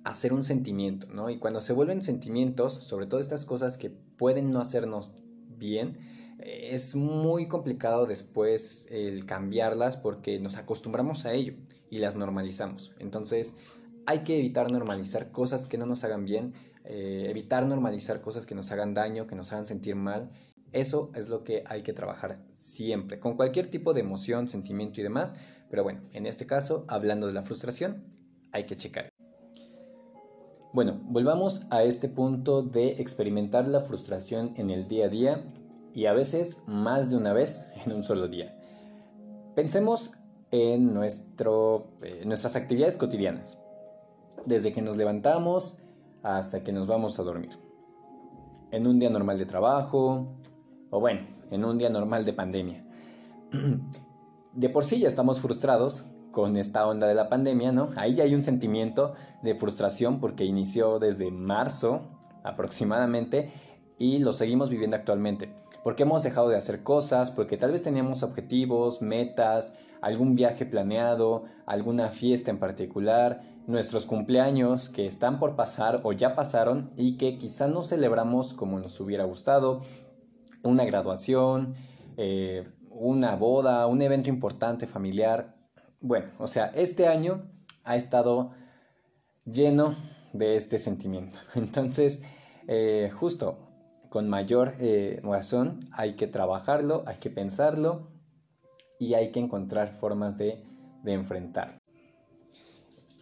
a 0.04 0.14
ser 0.14 0.34
un 0.34 0.44
sentimiento, 0.44 1.08
¿no? 1.14 1.30
Y 1.30 1.38
cuando 1.38 1.60
se 1.62 1.74
vuelven 1.74 2.02
sentimientos, 2.02 2.74
sobre 2.74 3.08
todo 3.08 3.20
estas 3.20 3.46
cosas 3.46 3.78
que 3.78 3.90
pueden 3.90 4.52
no 4.52 4.60
hacernos 4.60 5.16
bien, 5.58 5.98
es 6.40 6.96
muy 6.96 7.48
complicado 7.48 8.06
después 8.06 8.88
el 8.92 9.26
cambiarlas 9.26 9.98
porque 9.98 10.40
nos 10.40 10.58
acostumbramos 10.58 11.26
a 11.26 11.34
ello 11.34 11.54
y 11.90 12.00
las 12.00 12.16
normalizamos. 12.16 12.92
Entonces 13.00 13.56
hay 14.06 14.20
que 14.20 14.38
evitar 14.38 14.72
normalizar 14.72 15.32
cosas 15.32 15.66
que 15.66 15.78
no 15.78 15.86
nos 15.86 16.04
hagan 16.04 16.26
bien, 16.26 16.54
eh, 16.84 17.28
evitar 17.30 17.66
normalizar 17.66 18.22
cosas 18.22 18.46
que 18.46 18.54
nos 18.54 18.72
hagan 18.72 18.94
daño, 18.94 19.28
que 19.28 19.36
nos 19.36 19.52
hagan 19.54 19.66
sentir 19.66 19.96
mal. 19.96 20.32
Eso 20.76 21.10
es 21.16 21.30
lo 21.30 21.46
que 21.46 21.64
hay 21.68 21.84
que 21.84 21.94
trabajar 21.94 22.38
siempre, 22.54 23.18
con 23.18 23.38
cualquier 23.38 23.68
tipo 23.68 23.94
de 23.94 24.02
emoción, 24.02 24.50
sentimiento 24.50 25.00
y 25.00 25.04
demás, 25.04 25.38
pero 25.70 25.84
bueno, 25.84 26.02
en 26.12 26.26
este 26.26 26.46
caso, 26.46 26.84
hablando 26.90 27.28
de 27.28 27.34
la 27.34 27.44
frustración, 27.44 28.04
hay 28.52 28.66
que 28.66 28.76
checar. 28.76 29.08
Bueno, 30.74 31.00
volvamos 31.06 31.66
a 31.70 31.84
este 31.84 32.10
punto 32.10 32.62
de 32.62 33.02
experimentar 33.02 33.66
la 33.66 33.80
frustración 33.80 34.52
en 34.58 34.70
el 34.70 34.90
día 34.90 35.06
a 35.06 35.08
día 35.08 35.46
y 35.94 36.08
a 36.08 36.14
veces 36.14 36.62
más 36.68 37.10
de 37.10 37.16
una 37.16 37.32
vez 37.32 37.68
en 37.86 37.94
un 37.94 38.04
solo 38.04 38.28
día. 38.28 38.54
Pensemos 39.56 40.12
en 40.52 40.94
nuestro, 40.94 41.88
eh, 42.02 42.24
nuestras 42.26 42.58
actividades 42.58 42.98
cotidianas, 42.98 43.58
desde 44.46 44.74
que 44.74 44.82
nos 44.82 44.98
levantamos 44.98 45.78
hasta 46.22 46.66
que 46.66 46.74
nos 46.74 46.86
vamos 46.86 47.18
a 47.18 47.24
dormir. 47.24 47.58
En 48.72 48.88
un 48.88 49.00
día 49.00 49.10
normal 49.10 49.38
de 49.38 49.46
trabajo, 49.46 50.36
o 50.96 51.00
bueno, 51.02 51.28
en 51.52 51.66
un 51.66 51.78
día 51.78 51.90
normal 51.90 52.24
de 52.24 52.32
pandemia. 52.32 52.86
de 54.54 54.70
por 54.70 54.86
sí 54.86 55.00
ya 55.00 55.10
estamos 55.10 55.42
frustrados 55.42 56.06
con 56.32 56.56
esta 56.56 56.88
onda 56.88 57.06
de 57.06 57.14
la 57.14 57.28
pandemia, 57.28 57.74
¿no? 57.74 57.90
Ahí 57.98 58.16
ya 58.16 58.24
hay 58.24 58.34
un 58.34 58.44
sentimiento 58.44 59.14
de 59.44 59.56
frustración 59.56 60.22
porque 60.22 60.46
inició 60.46 61.00
desde 61.00 61.32
marzo 61.32 62.02
aproximadamente 62.44 63.50
y 63.98 64.20
lo 64.20 64.32
seguimos 64.32 64.70
viviendo 64.70 64.96
actualmente. 64.96 65.54
Porque 65.84 66.04
hemos 66.04 66.24
dejado 66.24 66.50
de 66.50 66.56
hacer 66.56 66.82
cosas, 66.82 67.30
porque 67.30 67.58
tal 67.58 67.72
vez 67.72 67.84
teníamos 67.84 68.24
objetivos, 68.24 69.02
metas, 69.02 69.76
algún 70.02 70.36
viaje 70.36 70.66
planeado, 70.66 71.44
alguna 71.66 72.08
fiesta 72.08 72.52
en 72.52 72.58
particular, 72.58 73.42
nuestros 73.68 74.06
cumpleaños 74.06 74.90
que 74.90 75.06
están 75.08 75.40
por 75.40 75.56
pasar 75.56 76.02
o 76.04 76.14
ya 76.14 76.36
pasaron 76.36 76.92
y 76.96 77.18
que 77.18 77.36
quizá 77.36 77.68
no 77.68 77.82
celebramos 77.82 78.54
como 78.54 78.80
nos 78.80 79.00
hubiera 79.00 79.26
gustado, 79.26 79.80
una 80.66 80.86
graduación, 80.86 81.76
eh, 82.18 82.68
una 82.90 83.36
boda, 83.36 83.88
un 83.88 84.02
evento 84.02 84.30
importante 84.30 84.88
familiar. 84.88 85.56
Bueno, 86.02 86.32
o 86.40 86.48
sea, 86.48 86.68
este 86.76 87.08
año 87.08 87.50
ha 87.84 87.96
estado 87.96 88.52
lleno 89.46 89.96
de 90.34 90.56
este 90.56 90.80
sentimiento. 90.80 91.40
Entonces, 91.56 92.24
eh, 92.68 93.10
justo 93.14 93.60
con 94.10 94.30
mayor 94.30 94.74
eh, 94.80 95.20
razón 95.24 95.90
hay 95.92 96.16
que 96.16 96.28
trabajarlo, 96.28 97.04
hay 97.06 97.18
que 97.18 97.30
pensarlo 97.30 98.08
y 99.00 99.14
hay 99.14 99.32
que 99.32 99.40
encontrar 99.40 99.90
formas 99.90 100.38
de, 100.38 100.64
de 101.04 101.14
enfrentarlo. 101.14 101.78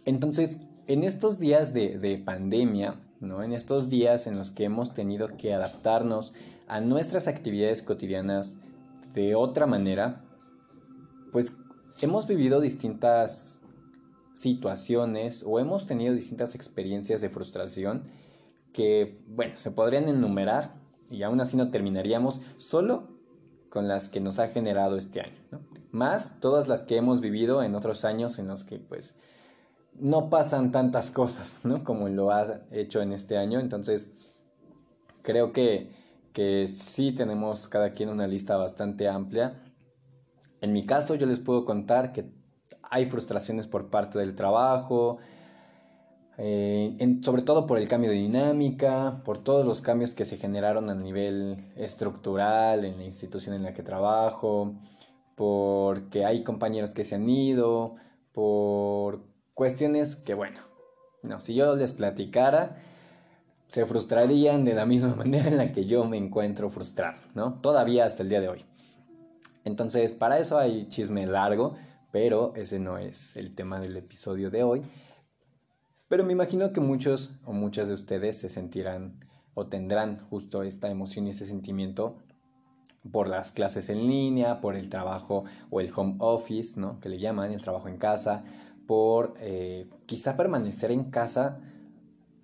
Entonces, 0.04 0.60
en 0.86 1.02
estos 1.02 1.38
días 1.38 1.72
de, 1.72 1.98
de 1.98 2.18
pandemia, 2.18 3.00
¿no? 3.20 3.42
en 3.42 3.52
estos 3.52 3.88
días 3.88 4.26
en 4.26 4.36
los 4.36 4.50
que 4.50 4.64
hemos 4.64 4.92
tenido 4.92 5.28
que 5.28 5.54
adaptarnos 5.54 6.32
a 6.66 6.80
nuestras 6.80 7.28
actividades 7.28 7.82
cotidianas 7.82 8.58
de 9.12 9.34
otra 9.34 9.66
manera, 9.66 10.24
pues 11.32 11.58
hemos 12.00 12.26
vivido 12.26 12.60
distintas 12.60 13.62
situaciones 14.34 15.44
o 15.46 15.60
hemos 15.60 15.86
tenido 15.86 16.14
distintas 16.14 16.54
experiencias 16.54 17.20
de 17.20 17.30
frustración 17.30 18.04
que, 18.72 19.22
bueno, 19.28 19.54
se 19.54 19.70
podrían 19.70 20.08
enumerar 20.08 20.74
y 21.08 21.22
aún 21.22 21.40
así 21.40 21.56
no 21.56 21.70
terminaríamos 21.70 22.40
solo 22.56 23.14
con 23.68 23.88
las 23.88 24.08
que 24.08 24.20
nos 24.20 24.38
ha 24.38 24.48
generado 24.48 24.96
este 24.96 25.20
año, 25.20 25.60
Más 25.90 26.40
todas 26.40 26.68
las 26.68 26.84
que 26.84 26.96
hemos 26.96 27.20
vivido 27.20 27.62
en 27.62 27.74
otros 27.74 28.04
años 28.04 28.38
en 28.38 28.46
los 28.46 28.64
que 28.64 28.78
pues 28.78 29.18
no 29.98 30.30
pasan 30.30 30.72
tantas 30.72 31.10
cosas, 31.10 31.60
¿no? 31.64 31.82
Como 31.84 32.08
lo 32.08 32.30
ha 32.30 32.60
hecho 32.70 33.02
en 33.02 33.12
este 33.12 33.36
año, 33.36 33.60
entonces 33.60 34.12
creo 35.22 35.52
que, 35.52 35.90
que 36.34 36.66
sí 36.66 37.12
tenemos 37.12 37.68
cada 37.68 37.90
quien 37.90 38.10
una 38.10 38.26
lista 38.26 38.56
bastante 38.56 39.08
amplia. 39.08 39.62
En 40.60 40.72
mi 40.72 40.84
caso 40.84 41.14
yo 41.14 41.26
les 41.26 41.38
puedo 41.38 41.64
contar 41.64 42.12
que 42.12 42.26
hay 42.82 43.06
frustraciones 43.06 43.68
por 43.68 43.88
parte 43.88 44.18
del 44.18 44.34
trabajo, 44.34 45.18
eh, 46.36 46.96
sobre 47.22 47.42
todo 47.42 47.66
por 47.66 47.78
el 47.78 47.86
cambio 47.86 48.10
de 48.10 48.16
dinámica, 48.16 49.22
por 49.24 49.38
todos 49.38 49.64
los 49.64 49.80
cambios 49.80 50.14
que 50.14 50.24
se 50.24 50.36
generaron 50.36 50.90
a 50.90 50.94
nivel 50.96 51.56
estructural 51.76 52.84
en 52.84 52.98
la 52.98 53.04
institución 53.04 53.54
en 53.54 53.62
la 53.62 53.72
que 53.72 53.84
trabajo, 53.84 54.72
porque 55.36 56.24
hay 56.24 56.42
compañeros 56.42 56.90
que 56.94 57.04
se 57.04 57.14
han 57.14 57.28
ido, 57.28 57.94
por 58.32 59.22
cuestiones 59.54 60.16
que, 60.16 60.34
bueno, 60.34 60.58
no, 61.22 61.40
si 61.40 61.54
yo 61.54 61.76
les 61.76 61.92
platicara, 61.92 62.76
se 63.74 63.86
frustrarían 63.86 64.64
de 64.64 64.72
la 64.72 64.86
misma 64.86 65.14
manera 65.16 65.48
en 65.48 65.56
la 65.56 65.72
que 65.72 65.84
yo 65.84 66.04
me 66.04 66.16
encuentro 66.16 66.70
frustrado, 66.70 67.18
¿no? 67.34 67.54
Todavía 67.54 68.04
hasta 68.04 68.22
el 68.22 68.28
día 68.28 68.40
de 68.40 68.48
hoy. 68.48 68.64
Entonces, 69.64 70.12
para 70.12 70.38
eso 70.38 70.58
hay 70.58 70.86
chisme 70.88 71.26
largo, 71.26 71.74
pero 72.12 72.52
ese 72.54 72.78
no 72.78 72.98
es 72.98 73.36
el 73.36 73.52
tema 73.52 73.80
del 73.80 73.96
episodio 73.96 74.48
de 74.48 74.62
hoy. 74.62 74.82
Pero 76.06 76.22
me 76.22 76.32
imagino 76.32 76.72
que 76.72 76.78
muchos 76.78 77.32
o 77.44 77.52
muchas 77.52 77.88
de 77.88 77.94
ustedes 77.94 78.38
se 78.38 78.48
sentirán 78.48 79.18
o 79.54 79.66
tendrán 79.66 80.20
justo 80.30 80.62
esta 80.62 80.88
emoción 80.88 81.26
y 81.26 81.30
ese 81.30 81.44
sentimiento 81.44 82.18
por 83.10 83.26
las 83.26 83.50
clases 83.50 83.88
en 83.88 84.06
línea, 84.06 84.60
por 84.60 84.76
el 84.76 84.88
trabajo 84.88 85.46
o 85.70 85.80
el 85.80 85.90
home 85.92 86.14
office, 86.20 86.78
¿no? 86.78 87.00
Que 87.00 87.08
le 87.08 87.18
llaman, 87.18 87.50
el 87.50 87.60
trabajo 87.60 87.88
en 87.88 87.96
casa, 87.96 88.44
por 88.86 89.34
eh, 89.40 89.90
quizá 90.06 90.36
permanecer 90.36 90.92
en 90.92 91.10
casa 91.10 91.58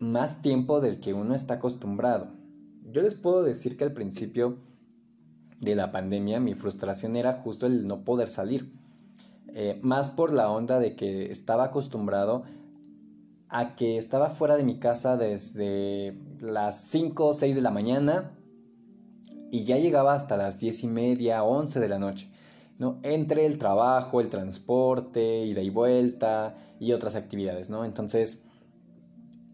más 0.00 0.42
tiempo 0.42 0.80
del 0.80 0.99
que 0.99 1.14
uno 1.14 1.35
está 1.35 1.54
acostumbrado. 1.54 2.28
Yo 2.90 3.02
les 3.02 3.14
puedo 3.14 3.45
decir 3.45 3.76
que 3.76 3.85
al 3.85 3.92
principio 3.92 4.59
de 5.61 5.76
la 5.76 5.92
pandemia 5.92 6.40
mi 6.40 6.54
frustración 6.54 7.14
era 7.16 7.35
justo 7.35 7.66
el 7.66 7.87
no 7.87 8.02
poder 8.02 8.28
salir. 8.28 8.73
Eh, 9.52 9.78
más 9.83 10.11
por 10.11 10.33
la 10.33 10.50
onda 10.50 10.78
de 10.78 10.97
que 10.97 11.30
estaba 11.30 11.64
acostumbrado 11.64 12.45
a 13.49 13.76
que 13.76 13.97
estaba 13.97 14.28
fuera 14.28 14.57
de 14.57 14.64
mi 14.64 14.78
casa 14.78 15.16
desde 15.16 16.14
las 16.40 16.80
5 16.83 17.26
o 17.26 17.35
6 17.35 17.57
de 17.57 17.62
la 17.62 17.71
mañana 17.71 18.33
y 19.50 19.64
ya 19.64 19.76
llegaba 19.76 20.14
hasta 20.14 20.37
las 20.37 20.61
10 20.61 20.85
y 20.85 20.87
media, 20.87 21.42
11 21.42 21.78
de 21.78 21.88
la 21.88 21.99
noche. 21.99 22.30
¿no? 22.78 22.99
Entre 23.02 23.45
el 23.45 23.59
trabajo, 23.59 24.23
el 24.23 24.30
transporte, 24.30 25.45
ida 25.45 25.61
y 25.61 25.69
vuelta 25.69 26.54
y 26.78 26.92
otras 26.92 27.14
actividades, 27.16 27.69
¿no? 27.69 27.85
Entonces, 27.85 28.42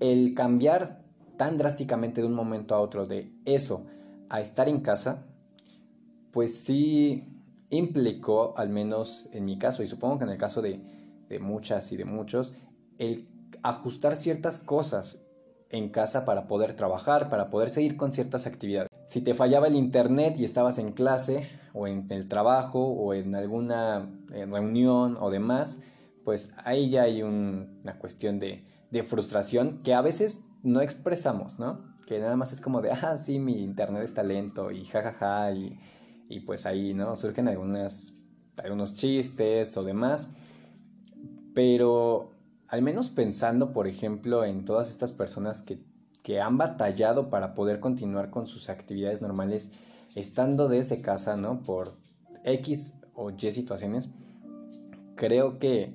el 0.00 0.34
cambiar 0.34 1.02
tan 1.36 1.58
drásticamente 1.58 2.20
de 2.20 2.26
un 2.26 2.34
momento 2.34 2.74
a 2.74 2.80
otro 2.80 3.06
de 3.06 3.32
eso 3.44 3.84
a 4.30 4.40
estar 4.40 4.68
en 4.68 4.80
casa, 4.80 5.24
pues 6.32 6.58
sí 6.58 7.24
implicó, 7.70 8.54
al 8.56 8.68
menos 8.68 9.28
en 9.32 9.44
mi 9.44 9.58
caso, 9.58 9.82
y 9.82 9.86
supongo 9.86 10.18
que 10.18 10.24
en 10.24 10.30
el 10.30 10.38
caso 10.38 10.62
de, 10.62 10.80
muchas 11.40 11.90
y 11.92 11.96
de 11.96 12.04
muchos, 12.04 12.52
el 12.98 13.28
ajustar 13.62 14.16
ciertas 14.16 14.58
cosas 14.58 15.22
en 15.70 15.88
casa 15.88 16.24
para 16.24 16.46
poder 16.46 16.74
trabajar, 16.74 17.28
para 17.28 17.50
poder 17.50 17.68
seguir 17.68 17.96
con 17.96 18.12
ciertas 18.12 18.46
actividades. 18.46 18.88
Si 19.04 19.20
te 19.20 19.34
fallaba 19.34 19.66
el 19.66 19.74
internet 19.74 20.36
y 20.38 20.44
estabas 20.44 20.78
en 20.78 20.92
clase 20.92 21.48
o 21.74 21.86
en 21.86 22.06
el 22.10 22.28
trabajo 22.28 22.80
o 22.86 23.12
en 23.12 23.34
alguna 23.34 24.08
eh, 24.32 24.46
reunión 24.46 25.16
o 25.20 25.30
demás, 25.30 25.80
pues 26.24 26.54
ahí 26.64 26.90
ya 26.90 27.02
hay 27.02 27.22
una 27.22 27.98
cuestión 27.98 28.38
de, 28.38 28.64
de, 28.90 29.02
frustración 29.02 29.82
que 29.82 29.94
a 29.94 30.00
veces 30.00 30.44
no 30.62 30.80
expresamos, 30.80 31.58
¿no? 31.58 31.94
Que 32.06 32.18
nada 32.20 32.36
más 32.36 32.52
es 32.52 32.60
como 32.60 32.82
de, 32.82 32.92
ah, 32.92 33.16
sí, 33.16 33.38
mi 33.38 33.62
internet 33.62 34.02
está 34.02 34.22
lento 34.22 34.70
y 34.70 34.84
jajaja 34.84 35.52
y 35.52 35.78
y 36.28 36.40
pues 36.40 36.66
ahí, 36.66 36.94
¿no? 36.94 37.14
Surgen 37.16 37.48
algunas, 37.48 38.14
algunos 38.56 38.94
chistes 38.94 39.76
o 39.76 39.84
demás, 39.84 40.28
pero 41.54 42.32
al 42.68 42.82
menos 42.82 43.08
pensando, 43.08 43.72
por 43.72 43.86
ejemplo, 43.86 44.44
en 44.44 44.64
todas 44.64 44.90
estas 44.90 45.12
personas 45.12 45.62
que, 45.62 45.78
que 46.22 46.40
han 46.40 46.58
batallado 46.58 47.30
para 47.30 47.54
poder 47.54 47.80
continuar 47.80 48.30
con 48.30 48.46
sus 48.46 48.68
actividades 48.68 49.22
normales 49.22 49.70
estando 50.14 50.68
desde 50.68 51.00
casa, 51.00 51.36
¿no? 51.36 51.62
Por 51.62 51.94
X 52.44 52.94
o 53.14 53.30
Y 53.30 53.50
situaciones, 53.52 54.08
creo 55.14 55.58
que, 55.58 55.94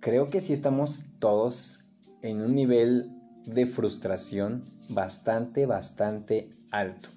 creo 0.00 0.30
que 0.30 0.40
sí 0.40 0.52
estamos 0.52 1.04
todos 1.18 1.84
en 2.22 2.40
un 2.40 2.54
nivel 2.54 3.10
de 3.44 3.66
frustración 3.66 4.64
bastante, 4.88 5.66
bastante 5.66 6.50
alto. 6.70 7.08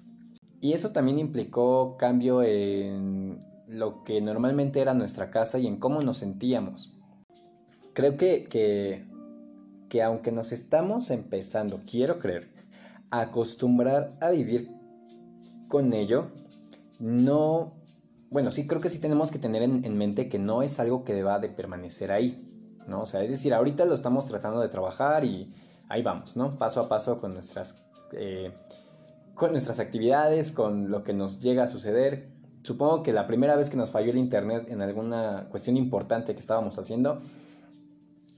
Y 0.60 0.74
eso 0.74 0.90
también 0.90 1.18
implicó 1.18 1.96
cambio 1.98 2.42
en 2.42 3.40
lo 3.66 4.04
que 4.04 4.20
normalmente 4.20 4.80
era 4.80 4.94
nuestra 4.94 5.30
casa 5.30 5.58
y 5.58 5.66
en 5.66 5.78
cómo 5.78 6.02
nos 6.02 6.18
sentíamos. 6.18 6.92
Creo 7.94 8.16
que, 8.16 8.44
que, 8.44 9.04
que 9.88 10.02
aunque 10.02 10.32
nos 10.32 10.52
estamos 10.52 11.10
empezando, 11.10 11.80
quiero 11.86 12.18
creer, 12.18 12.48
a 13.10 13.22
acostumbrar 13.22 14.16
a 14.20 14.30
vivir 14.30 14.70
con 15.68 15.92
ello, 15.92 16.30
no... 16.98 17.74
Bueno, 18.30 18.50
sí 18.50 18.66
creo 18.66 18.80
que 18.80 18.88
sí 18.88 18.98
tenemos 18.98 19.30
que 19.30 19.38
tener 19.38 19.62
en, 19.62 19.98
mente 19.98 20.30
que 20.30 20.38
no 20.38 20.62
es 20.62 20.80
algo 20.80 21.04
que 21.04 21.12
deba 21.12 21.38
de 21.38 21.50
permanecer 21.50 22.10
ahí, 22.10 22.51
¿no? 22.86 23.02
O 23.02 23.06
sea, 23.06 23.22
es 23.22 23.30
decir, 23.30 23.54
ahorita 23.54 23.84
lo 23.84 23.94
estamos 23.94 24.26
tratando 24.26 24.60
de 24.60 24.68
trabajar 24.68 25.24
y 25.24 25.52
ahí 25.88 26.02
vamos, 26.02 26.36
¿no? 26.36 26.50
Paso 26.58 26.80
a 26.80 26.88
paso 26.88 27.20
con 27.20 27.34
nuestras... 27.34 27.82
Eh, 28.12 28.52
con 29.34 29.52
nuestras 29.52 29.80
actividades, 29.80 30.52
con 30.52 30.90
lo 30.90 31.04
que 31.04 31.12
nos 31.12 31.40
llega 31.40 31.64
a 31.64 31.66
suceder. 31.66 32.28
Supongo 32.62 33.02
que 33.02 33.12
la 33.12 33.26
primera 33.26 33.56
vez 33.56 33.70
que 33.70 33.76
nos 33.76 33.90
falló 33.90 34.10
el 34.10 34.18
internet 34.18 34.66
en 34.68 34.82
alguna 34.82 35.48
cuestión 35.50 35.76
importante 35.76 36.34
que 36.34 36.40
estábamos 36.40 36.78
haciendo 36.78 37.18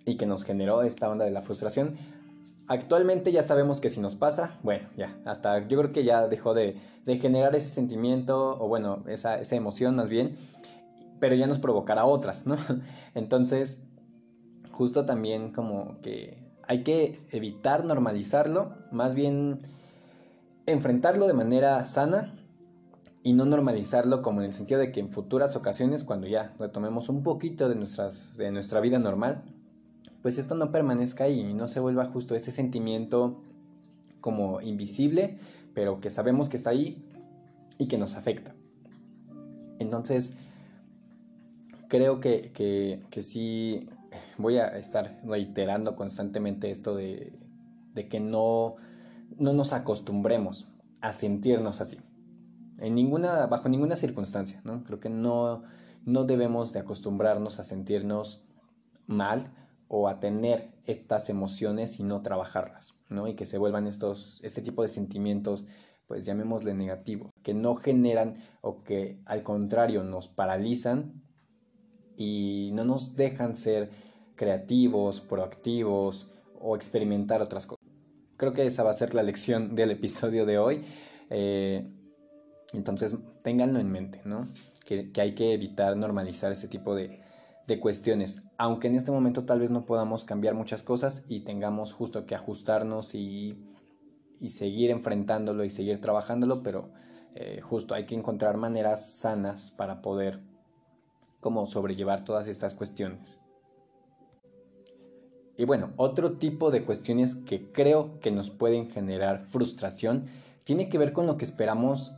y 0.06 0.16
que 0.16 0.26
nos 0.26 0.44
generó 0.44 0.82
esta 0.82 1.10
onda 1.10 1.24
de 1.24 1.30
la 1.30 1.42
frustración, 1.42 1.94
actualmente 2.68 3.32
ya 3.32 3.42
sabemos 3.42 3.80
que 3.80 3.90
si 3.90 4.00
nos 4.00 4.16
pasa, 4.16 4.56
bueno, 4.62 4.88
ya, 4.96 5.18
hasta 5.24 5.66
yo 5.68 5.78
creo 5.78 5.92
que 5.92 6.04
ya 6.04 6.26
dejó 6.26 6.54
de, 6.54 6.76
generar 7.06 7.54
ese 7.54 7.68
sentimiento, 7.68 8.58
o 8.58 8.68
bueno, 8.68 9.04
esa, 9.06 9.38
esa 9.38 9.56
emoción 9.56 9.96
más 9.96 10.08
bien, 10.08 10.34
pero 11.20 11.34
ya 11.34 11.46
nos 11.46 11.58
provocará 11.58 12.06
otras, 12.06 12.46
¿no? 12.46 12.56
Entonces, 13.14 13.82
justo 14.74 15.06
también 15.06 15.52
como 15.52 16.00
que 16.02 16.36
hay 16.66 16.82
que 16.82 17.20
evitar 17.30 17.84
normalizarlo, 17.84 18.74
más 18.90 19.14
bien 19.14 19.60
enfrentarlo 20.66 21.26
de 21.26 21.32
manera 21.32 21.84
sana 21.86 22.34
y 23.22 23.34
no 23.34 23.44
normalizarlo 23.44 24.20
como 24.22 24.40
en 24.40 24.46
el 24.46 24.52
sentido 24.52 24.80
de 24.80 24.90
que 24.90 25.00
en 25.00 25.10
futuras 25.10 25.54
ocasiones, 25.56 26.02
cuando 26.02 26.26
ya 26.26 26.54
retomemos 26.58 27.08
un 27.08 27.22
poquito 27.22 27.68
de, 27.68 27.76
nuestras, 27.76 28.36
de 28.36 28.50
nuestra 28.50 28.80
vida 28.80 28.98
normal, 28.98 29.42
pues 30.22 30.38
esto 30.38 30.54
no 30.56 30.72
permanezca 30.72 31.24
ahí 31.24 31.40
y 31.40 31.54
no 31.54 31.68
se 31.68 31.80
vuelva 31.80 32.06
justo 32.06 32.34
ese 32.34 32.50
sentimiento 32.50 33.40
como 34.20 34.60
invisible, 34.60 35.38
pero 35.72 36.00
que 36.00 36.10
sabemos 36.10 36.48
que 36.48 36.56
está 36.56 36.70
ahí 36.70 37.04
y 37.78 37.86
que 37.86 37.98
nos 37.98 38.16
afecta. 38.16 38.54
Entonces, 39.78 40.34
creo 41.88 42.20
que, 42.20 42.50
que, 42.52 43.02
que 43.10 43.22
sí 43.22 43.88
voy 44.38 44.58
a 44.58 44.66
estar 44.78 45.20
reiterando 45.24 45.96
constantemente 45.96 46.70
esto 46.70 46.94
de, 46.94 47.38
de 47.94 48.06
que 48.06 48.20
no 48.20 48.76
no 49.38 49.52
nos 49.52 49.72
acostumbremos 49.72 50.68
a 51.00 51.12
sentirnos 51.12 51.80
así. 51.80 51.98
en 52.78 52.94
ninguna, 52.94 53.46
bajo 53.46 53.68
ninguna 53.68 53.96
circunstancia, 53.96 54.60
¿no? 54.64 54.84
Creo 54.84 55.00
que 55.00 55.08
no, 55.08 55.62
no 56.04 56.24
debemos 56.24 56.72
de 56.72 56.80
acostumbrarnos 56.80 57.60
a 57.60 57.64
sentirnos 57.64 58.42
mal 59.06 59.42
o 59.88 60.08
a 60.08 60.18
tener 60.18 60.72
estas 60.84 61.30
emociones 61.30 62.00
y 62.00 62.02
no 62.02 62.22
trabajarlas, 62.22 62.94
¿no? 63.10 63.28
Y 63.28 63.34
que 63.34 63.46
se 63.46 63.58
vuelvan 63.58 63.86
estos, 63.86 64.40
este 64.42 64.60
tipo 64.60 64.82
de 64.82 64.88
sentimientos, 64.88 65.64
pues 66.06 66.24
llamémosle 66.26 66.74
negativos, 66.74 67.30
que 67.42 67.54
no 67.54 67.74
generan 67.74 68.34
o 68.60 68.82
que 68.82 69.20
al 69.24 69.42
contrario 69.42 70.02
nos 70.02 70.28
paralizan 70.28 71.22
y 72.16 72.70
no 72.74 72.84
nos 72.84 73.14
dejan 73.14 73.56
ser 73.56 73.90
creativos, 74.36 75.20
proactivos 75.20 76.30
o 76.60 76.76
experimentar 76.76 77.42
otras 77.42 77.66
cosas. 77.66 77.84
Creo 78.36 78.52
que 78.52 78.66
esa 78.66 78.82
va 78.82 78.90
a 78.90 78.94
ser 78.94 79.14
la 79.14 79.22
lección 79.22 79.74
del 79.74 79.92
episodio 79.92 80.44
de 80.46 80.58
hoy. 80.58 80.82
Eh, 81.30 81.86
entonces, 82.72 83.16
ténganlo 83.42 83.78
en 83.78 83.90
mente, 83.90 84.20
¿no? 84.24 84.42
Que, 84.84 85.10
hay 85.18 85.34
que 85.34 85.52
evitar 85.52 85.96
normalizar 85.96 86.52
ese 86.52 86.68
tipo 86.68 86.94
de, 86.94 87.20
cuestiones. 87.80 88.42
Aunque 88.58 88.88
en 88.88 88.94
este 88.94 89.10
momento 89.10 89.44
tal 89.44 89.60
vez 89.60 89.70
no 89.70 89.86
podamos 89.86 90.24
cambiar 90.24 90.54
muchas 90.54 90.82
cosas 90.82 91.24
y 91.28 91.40
tengamos 91.40 91.92
justo 91.92 92.26
que 92.26 92.34
ajustarnos 92.34 93.14
y, 93.14 93.58
seguir 94.48 94.90
enfrentándolo 94.90 95.64
y 95.64 95.70
seguir 95.70 96.02
trabajándolo, 96.02 96.62
pero 96.62 96.90
eh, 97.34 97.62
justo 97.62 97.94
hay 97.94 98.04
que 98.04 98.14
encontrar 98.14 98.58
maneras 98.58 99.08
sanas 99.10 99.70
para 99.70 100.02
poder 100.02 100.40
como 101.40 101.64
sobrellevar 101.64 102.24
todas 102.24 102.46
estas 102.48 102.74
cuestiones. 102.74 103.40
Y 105.56 105.64
bueno, 105.64 105.92
otro 105.96 106.32
tipo 106.32 106.70
de 106.70 106.84
cuestiones 106.84 107.34
que 107.34 107.70
creo 107.70 108.18
que 108.20 108.30
nos 108.30 108.50
pueden 108.50 108.90
generar 108.90 109.46
frustración 109.46 110.24
tiene 110.64 110.88
que 110.88 110.98
ver 110.98 111.12
con 111.12 111.26
lo 111.26 111.36
que 111.36 111.44
esperamos 111.44 112.12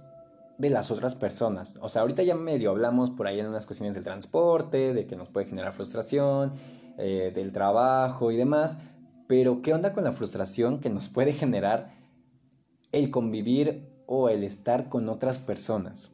de 0.58 0.70
las 0.70 0.90
otras 0.90 1.14
personas. 1.14 1.76
O 1.80 1.88
sea, 1.88 2.02
ahorita 2.02 2.22
ya 2.22 2.34
medio 2.34 2.70
hablamos 2.70 3.10
por 3.10 3.26
ahí 3.26 3.40
en 3.40 3.46
unas 3.46 3.66
cuestiones 3.66 3.94
del 3.94 4.04
transporte, 4.04 4.94
de 4.94 5.06
que 5.06 5.16
nos 5.16 5.28
puede 5.28 5.46
generar 5.46 5.72
frustración, 5.72 6.52
eh, 6.96 7.32
del 7.34 7.52
trabajo 7.52 8.30
y 8.30 8.36
demás. 8.36 8.78
Pero, 9.26 9.60
¿qué 9.60 9.74
onda 9.74 9.92
con 9.92 10.04
la 10.04 10.12
frustración 10.12 10.80
que 10.80 10.88
nos 10.88 11.08
puede 11.08 11.32
generar 11.32 11.94
el 12.92 13.10
convivir 13.10 13.86
o 14.06 14.28
el 14.28 14.44
estar 14.44 14.88
con 14.88 15.08
otras 15.08 15.38
personas? 15.38 16.10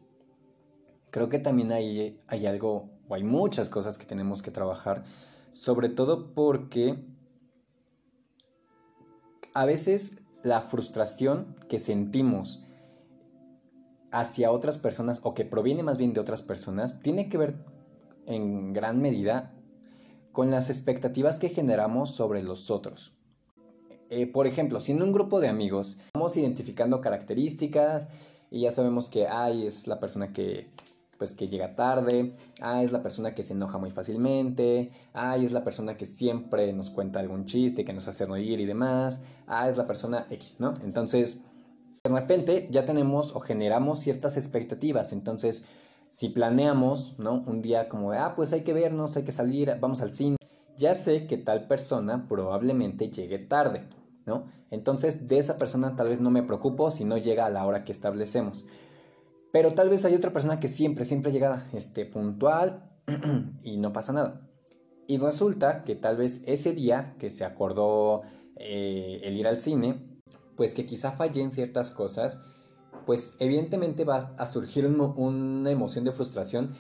Creo 1.11 1.29
que 1.29 1.39
también 1.39 1.71
hay, 1.73 2.19
hay 2.27 2.47
algo, 2.47 2.89
o 3.07 3.15
hay 3.15 3.23
muchas 3.23 3.69
cosas 3.69 3.99
que 3.99 4.07
tenemos 4.07 4.43
que 4.43 4.51
trabajar, 4.51 5.05
sobre 5.53 5.91
todo 5.91 6.33
porque 6.33 6.97
a 9.55 9.65
veces 9.65 10.19
la 10.43 10.61
frustración 10.61 11.57
que 11.69 11.79
sentimos 11.79 12.65
hacia 14.11 14.51
otras 14.51 14.79
personas 14.79 15.21
o 15.23 15.35
que 15.35 15.45
proviene 15.45 15.83
más 15.83 15.99
bien 15.99 16.12
de 16.12 16.21
otras 16.21 16.43
personas 16.43 17.01
tiene 17.01 17.29
que 17.29 17.38
ver 17.38 17.57
en 18.27 18.73
gran 18.73 19.01
medida 19.01 19.55
con 20.33 20.51
las 20.51 20.71
expectativas 20.71 21.38
que 21.38 21.49
generamos 21.49 22.11
sobre 22.11 22.43
los 22.43 22.71
otros. 22.71 23.15
Eh, 24.11 24.27
por 24.27 24.47
ejemplo, 24.47 24.81
si 24.81 24.93
en 24.93 25.03
un 25.03 25.12
grupo 25.12 25.41
de 25.41 25.49
amigos 25.49 25.99
vamos 26.15 26.37
identificando 26.37 27.01
características 27.01 28.09
y 28.51 28.62
ya 28.62 28.71
sabemos 28.71 29.09
que 29.09 29.27
ay, 29.27 29.67
es 29.67 29.87
la 29.87 30.01
persona 30.01 30.33
que 30.33 30.71
pues 31.23 31.35
que 31.35 31.47
llega 31.47 31.77
tarde, 31.77 32.33
ah, 32.61 32.83
es 32.83 32.91
la 32.91 33.01
persona 33.01 33.33
que 33.33 33.45
se 33.45 33.53
enoja 33.53 33.79
muy 33.79 33.93
fácilmente, 33.93 34.91
ah, 35.15 35.37
es 35.37 35.53
la 35.53 35.63
persona 35.63 35.97
que 35.97 36.05
siempre 36.05 36.73
nos 36.73 36.91
cuenta 36.91 37.21
algún 37.21 37.45
chiste, 37.45 37.85
que 37.85 37.93
nos 37.93 38.09
hace 38.09 38.25
reír 38.25 38.59
y 38.59 38.67
demás, 38.67 39.21
ah, 39.47 39.69
es 39.69 39.77
la 39.77 39.87
persona 39.87 40.27
X, 40.31 40.57
¿no? 40.59 40.75
Entonces, 40.83 41.39
de 42.03 42.11
repente 42.11 42.67
ya 42.73 42.85
tenemos 42.85 43.37
o 43.37 43.39
generamos 43.39 44.01
ciertas 44.01 44.37
expectativas. 44.37 45.13
Entonces, 45.13 45.63
si 46.11 46.31
planeamos, 46.31 47.17
¿no? 47.21 47.45
Un 47.47 47.63
día 47.63 47.89
como 47.89 48.11
de, 48.11 48.19
ah, 48.19 48.35
pues 48.35 48.53
hay 48.53 48.63
que 48.63 48.73
vernos, 48.73 49.17
hay 49.17 49.23
que 49.23 49.31
salir, 49.31 49.77
vamos 49.81 50.03
al 50.03 50.13
cine, 50.13 50.39
ya 50.77 50.97
sé 50.97 51.29
que 51.29 51.39
tal 51.39 51.69
persona 51.69 52.27
probablemente 52.27 53.13
llegue 53.13 53.39
tarde, 53.39 53.87
¿no? 54.27 54.47
Entonces, 54.73 55.29
de 55.29 55.39
esa 55.39 55.57
persona 55.57 55.95
tal 55.95 56.09
vez 56.09 56.19
no 56.19 56.31
me 56.31 56.43
preocupo 56.43 56.91
si 56.91 57.05
no 57.05 57.17
llega 57.17 57.47
a 57.47 57.51
la 57.51 57.65
hora 57.65 57.85
que 57.85 57.93
establecemos. 57.93 58.65
Pero 59.53 59.75
tal 59.75 59.91
vez 59.91 60.05
hay 60.05 60.15
otra 60.15 60.33
persona 60.33 60.59
que 60.59 60.69
siempre, 60.69 61.05
siempre 61.05 61.31
llega 61.31 61.69
este, 61.75 62.07
puntual 62.07 62.91
y 63.62 63.77
no 63.77 63.93
pasa 63.93 64.12
nada. 64.12 64.49
Y 65.07 65.19
resulta 65.19 65.85
que 65.85 65.95
tal 65.95 66.17
vez 66.17 66.43
ese 66.47 66.73
día 66.73 67.15
que 67.19 67.29
se 67.29 67.45
acordó 67.45 68.23
eh, 68.57 69.21
el 69.25 69.37
ir 69.37 69.47
al 69.47 69.61
cine, 69.61 70.21
pues 70.57 70.75
que 70.75 70.87
quizá 70.87 71.12
fallen 71.12 71.53
ciertas 71.53 71.91
cosas, 71.91 72.41
pues 73.05 73.37
evidentemente 73.41 74.05
va 74.05 74.35
a 74.38 74.47
surgir 74.47 74.87
una 74.87 75.71
emoción 75.71 76.05
de 76.05 76.12
frustración. 76.12 76.71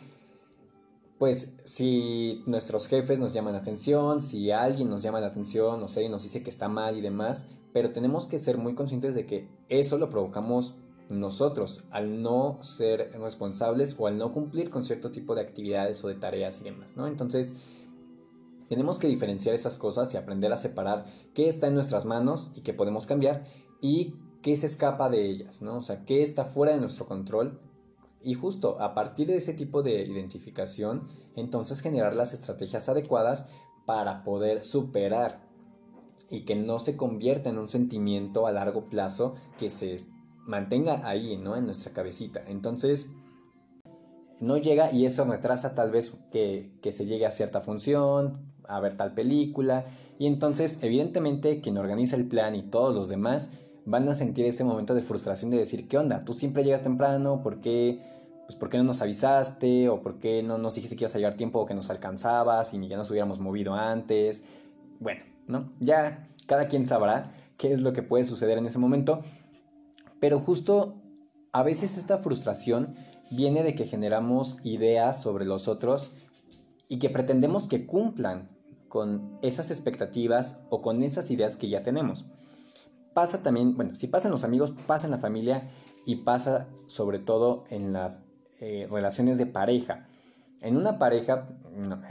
Pues 1.18 1.58
si 1.64 2.42
nuestros 2.46 2.88
jefes 2.88 3.18
nos 3.18 3.32
llaman 3.32 3.52
la 3.52 3.60
atención, 3.60 4.22
si 4.22 4.50
alguien 4.50 4.88
nos 4.88 5.02
llama 5.02 5.20
la 5.20 5.28
atención, 5.28 5.78
no 5.78 5.88
sé, 5.88 6.04
y 6.04 6.08
nos 6.08 6.22
dice 6.22 6.42
que 6.42 6.50
está 6.50 6.68
mal 6.68 6.96
y 6.96 7.00
demás, 7.00 7.46
pero 7.72 7.92
tenemos 7.92 8.26
que 8.26 8.38
ser 8.38 8.58
muy 8.58 8.74
conscientes 8.74 9.14
de 9.14 9.26
que 9.26 9.48
eso 9.68 9.98
lo 9.98 10.08
provocamos 10.08 10.74
nosotros 11.08 11.84
al 11.90 12.22
no 12.22 12.58
ser 12.62 13.12
responsables 13.20 13.94
o 13.98 14.06
al 14.06 14.18
no 14.18 14.32
cumplir 14.32 14.70
con 14.70 14.84
cierto 14.84 15.10
tipo 15.10 15.34
de 15.34 15.42
actividades 15.42 16.02
o 16.04 16.08
de 16.08 16.14
tareas 16.14 16.60
y 16.60 16.64
demás, 16.64 16.96
¿no? 16.96 17.06
Entonces, 17.06 17.52
tenemos 18.68 18.98
que 18.98 19.08
diferenciar 19.08 19.54
esas 19.54 19.76
cosas 19.76 20.14
y 20.14 20.16
aprender 20.16 20.52
a 20.52 20.56
separar 20.56 21.04
qué 21.34 21.48
está 21.48 21.66
en 21.66 21.74
nuestras 21.74 22.04
manos 22.04 22.52
y 22.54 22.62
qué 22.62 22.72
podemos 22.72 23.06
cambiar 23.06 23.44
y 23.80 24.14
qué 24.40 24.56
se 24.56 24.66
escapa 24.66 25.10
de 25.10 25.28
ellas, 25.28 25.62
¿no? 25.62 25.78
O 25.78 25.82
sea, 25.82 26.04
qué 26.04 26.22
está 26.22 26.44
fuera 26.44 26.72
de 26.72 26.80
nuestro 26.80 27.06
control. 27.06 27.60
Y 28.24 28.34
justo 28.34 28.80
a 28.80 28.94
partir 28.94 29.26
de 29.26 29.36
ese 29.36 29.52
tipo 29.52 29.82
de 29.82 30.06
identificación, 30.06 31.08
entonces 31.36 31.80
generar 31.80 32.14
las 32.14 32.34
estrategias 32.34 32.88
adecuadas 32.88 33.46
para 33.84 34.22
poder 34.22 34.64
superar 34.64 35.42
y 36.30 36.46
que 36.46 36.56
no 36.56 36.78
se 36.78 36.96
convierta 36.96 37.50
en 37.50 37.58
un 37.58 37.68
sentimiento 37.68 38.46
a 38.46 38.52
largo 38.52 38.88
plazo 38.88 39.34
que 39.58 39.68
se 39.68 39.98
mantenga 40.46 41.06
ahí, 41.08 41.36
¿no? 41.36 41.56
En 41.56 41.66
nuestra 41.66 41.92
cabecita. 41.92 42.42
Entonces, 42.46 43.10
no 44.40 44.56
llega 44.56 44.92
y 44.92 45.06
eso 45.06 45.24
retrasa 45.24 45.74
tal 45.74 45.90
vez 45.90 46.16
que, 46.32 46.72
que 46.82 46.92
se 46.92 47.06
llegue 47.06 47.26
a 47.26 47.30
cierta 47.30 47.60
función, 47.60 48.52
a 48.68 48.80
ver 48.80 48.94
tal 48.94 49.14
película. 49.14 49.84
Y 50.18 50.26
entonces, 50.26 50.78
evidentemente, 50.82 51.60
quien 51.60 51.78
organiza 51.78 52.16
el 52.16 52.26
plan 52.26 52.54
y 52.54 52.62
todos 52.62 52.94
los 52.94 53.08
demás 53.08 53.50
van 53.84 54.08
a 54.08 54.14
sentir 54.14 54.46
ese 54.46 54.64
momento 54.64 54.94
de 54.94 55.02
frustración 55.02 55.50
de 55.50 55.58
decir, 55.58 55.88
¿qué 55.88 55.98
onda? 55.98 56.24
Tú 56.24 56.34
siempre 56.34 56.64
llegas 56.64 56.82
temprano, 56.82 57.42
¿por 57.42 57.60
qué, 57.60 58.00
pues, 58.46 58.56
¿por 58.56 58.68
qué 58.68 58.78
no 58.78 58.84
nos 58.84 59.02
avisaste? 59.02 59.88
¿O 59.88 60.02
por 60.02 60.18
qué 60.18 60.42
no 60.42 60.58
nos 60.58 60.74
dijiste 60.74 60.96
que 60.96 61.04
ibas 61.04 61.14
a 61.14 61.18
llegar 61.18 61.34
tiempo 61.34 61.60
o 61.60 61.66
que 61.66 61.74
nos 61.74 61.90
alcanzabas 61.90 62.74
y 62.74 62.78
ni 62.78 62.88
ya 62.88 62.96
nos 62.96 63.10
hubiéramos 63.10 63.40
movido 63.40 63.74
antes? 63.74 64.44
Bueno, 65.00 65.22
¿no? 65.46 65.72
Ya 65.80 66.24
cada 66.46 66.68
quien 66.68 66.86
sabrá 66.86 67.32
qué 67.56 67.72
es 67.72 67.80
lo 67.80 67.92
que 67.92 68.02
puede 68.02 68.24
suceder 68.24 68.58
en 68.58 68.66
ese 68.66 68.78
momento. 68.78 69.20
Pero 70.22 70.38
justo 70.38 71.02
a 71.50 71.64
veces 71.64 71.98
esta 71.98 72.18
frustración 72.18 72.94
viene 73.32 73.64
de 73.64 73.74
que 73.74 73.88
generamos 73.88 74.58
ideas 74.62 75.20
sobre 75.20 75.44
los 75.44 75.66
otros 75.66 76.12
y 76.88 77.00
que 77.00 77.10
pretendemos 77.10 77.66
que 77.66 77.86
cumplan 77.86 78.48
con 78.88 79.36
esas 79.42 79.72
expectativas 79.72 80.60
o 80.70 80.80
con 80.80 81.02
esas 81.02 81.32
ideas 81.32 81.56
que 81.56 81.68
ya 81.68 81.82
tenemos. 81.82 82.24
Pasa 83.14 83.42
también, 83.42 83.74
bueno, 83.74 83.96
si 83.96 84.06
pasa 84.06 84.28
en 84.28 84.32
los 84.32 84.44
amigos, 84.44 84.72
pasa 84.86 85.08
en 85.08 85.10
la 85.10 85.18
familia 85.18 85.68
y 86.06 86.16
pasa 86.16 86.68
sobre 86.86 87.18
todo 87.18 87.64
en 87.70 87.92
las 87.92 88.20
eh, 88.60 88.86
relaciones 88.92 89.38
de 89.38 89.46
pareja. 89.46 90.06
En 90.60 90.76
una 90.76 91.00
pareja, 91.00 91.48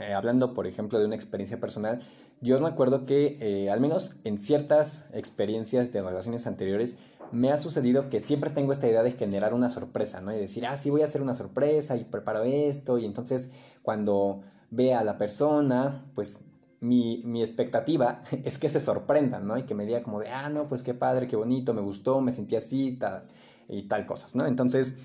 eh, 0.02 0.12
hablando 0.12 0.52
por 0.52 0.66
ejemplo 0.66 0.98
de 0.98 1.06
una 1.06 1.14
experiencia 1.14 1.58
personal, 1.58 2.02
yo 2.42 2.60
me 2.60 2.68
acuerdo 2.68 3.06
que 3.06 3.38
eh, 3.40 3.70
al 3.70 3.80
menos 3.80 4.16
en 4.24 4.36
ciertas 4.36 5.08
experiencias 5.14 5.92
de 5.92 6.02
relaciones 6.02 6.46
anteriores 6.46 6.98
me 7.32 7.50
ha 7.50 7.56
sucedido 7.56 8.10
que 8.10 8.20
siempre 8.20 8.50
tengo 8.50 8.72
esta 8.72 8.88
idea 8.88 9.02
de 9.02 9.12
generar 9.12 9.54
una 9.54 9.68
sorpresa, 9.68 10.20
¿no? 10.20 10.32
Y 10.32 10.38
decir, 10.38 10.66
ah, 10.66 10.76
sí, 10.76 10.90
voy 10.90 11.02
a 11.02 11.06
hacer 11.06 11.22
una 11.22 11.34
sorpresa 11.34 11.96
y 11.96 12.04
preparo 12.04 12.42
esto 12.44 12.98
y 12.98 13.04
entonces 13.04 13.50
cuando 13.82 14.42
vea 14.70 15.00
a 15.00 15.04
la 15.04 15.18
persona, 15.18 16.04
pues 16.14 16.44
mi, 16.80 17.42
expectativa 17.42 18.22
es 18.44 18.58
que 18.58 18.68
se 18.68 18.80
sorprendan, 18.80 19.46
¿no? 19.46 19.56
Y 19.56 19.62
que 19.62 19.74
me 19.74 19.86
diga 19.86 20.02
como 20.02 20.20
de, 20.20 20.28
ah, 20.28 20.48
no, 20.48 20.68
pues 20.68 20.82
qué 20.82 20.94
padre, 20.94 21.28
qué 21.28 21.36
bonito, 21.36 21.72
me 21.72 21.80
gustó, 21.80 22.20
me 22.20 22.32
sentí 22.32 22.56
así, 22.56 22.98
y 23.68 23.82
tal 23.84 24.06
cosas, 24.06 24.34
¿no? 24.34 24.46
Entonces, 24.46 24.96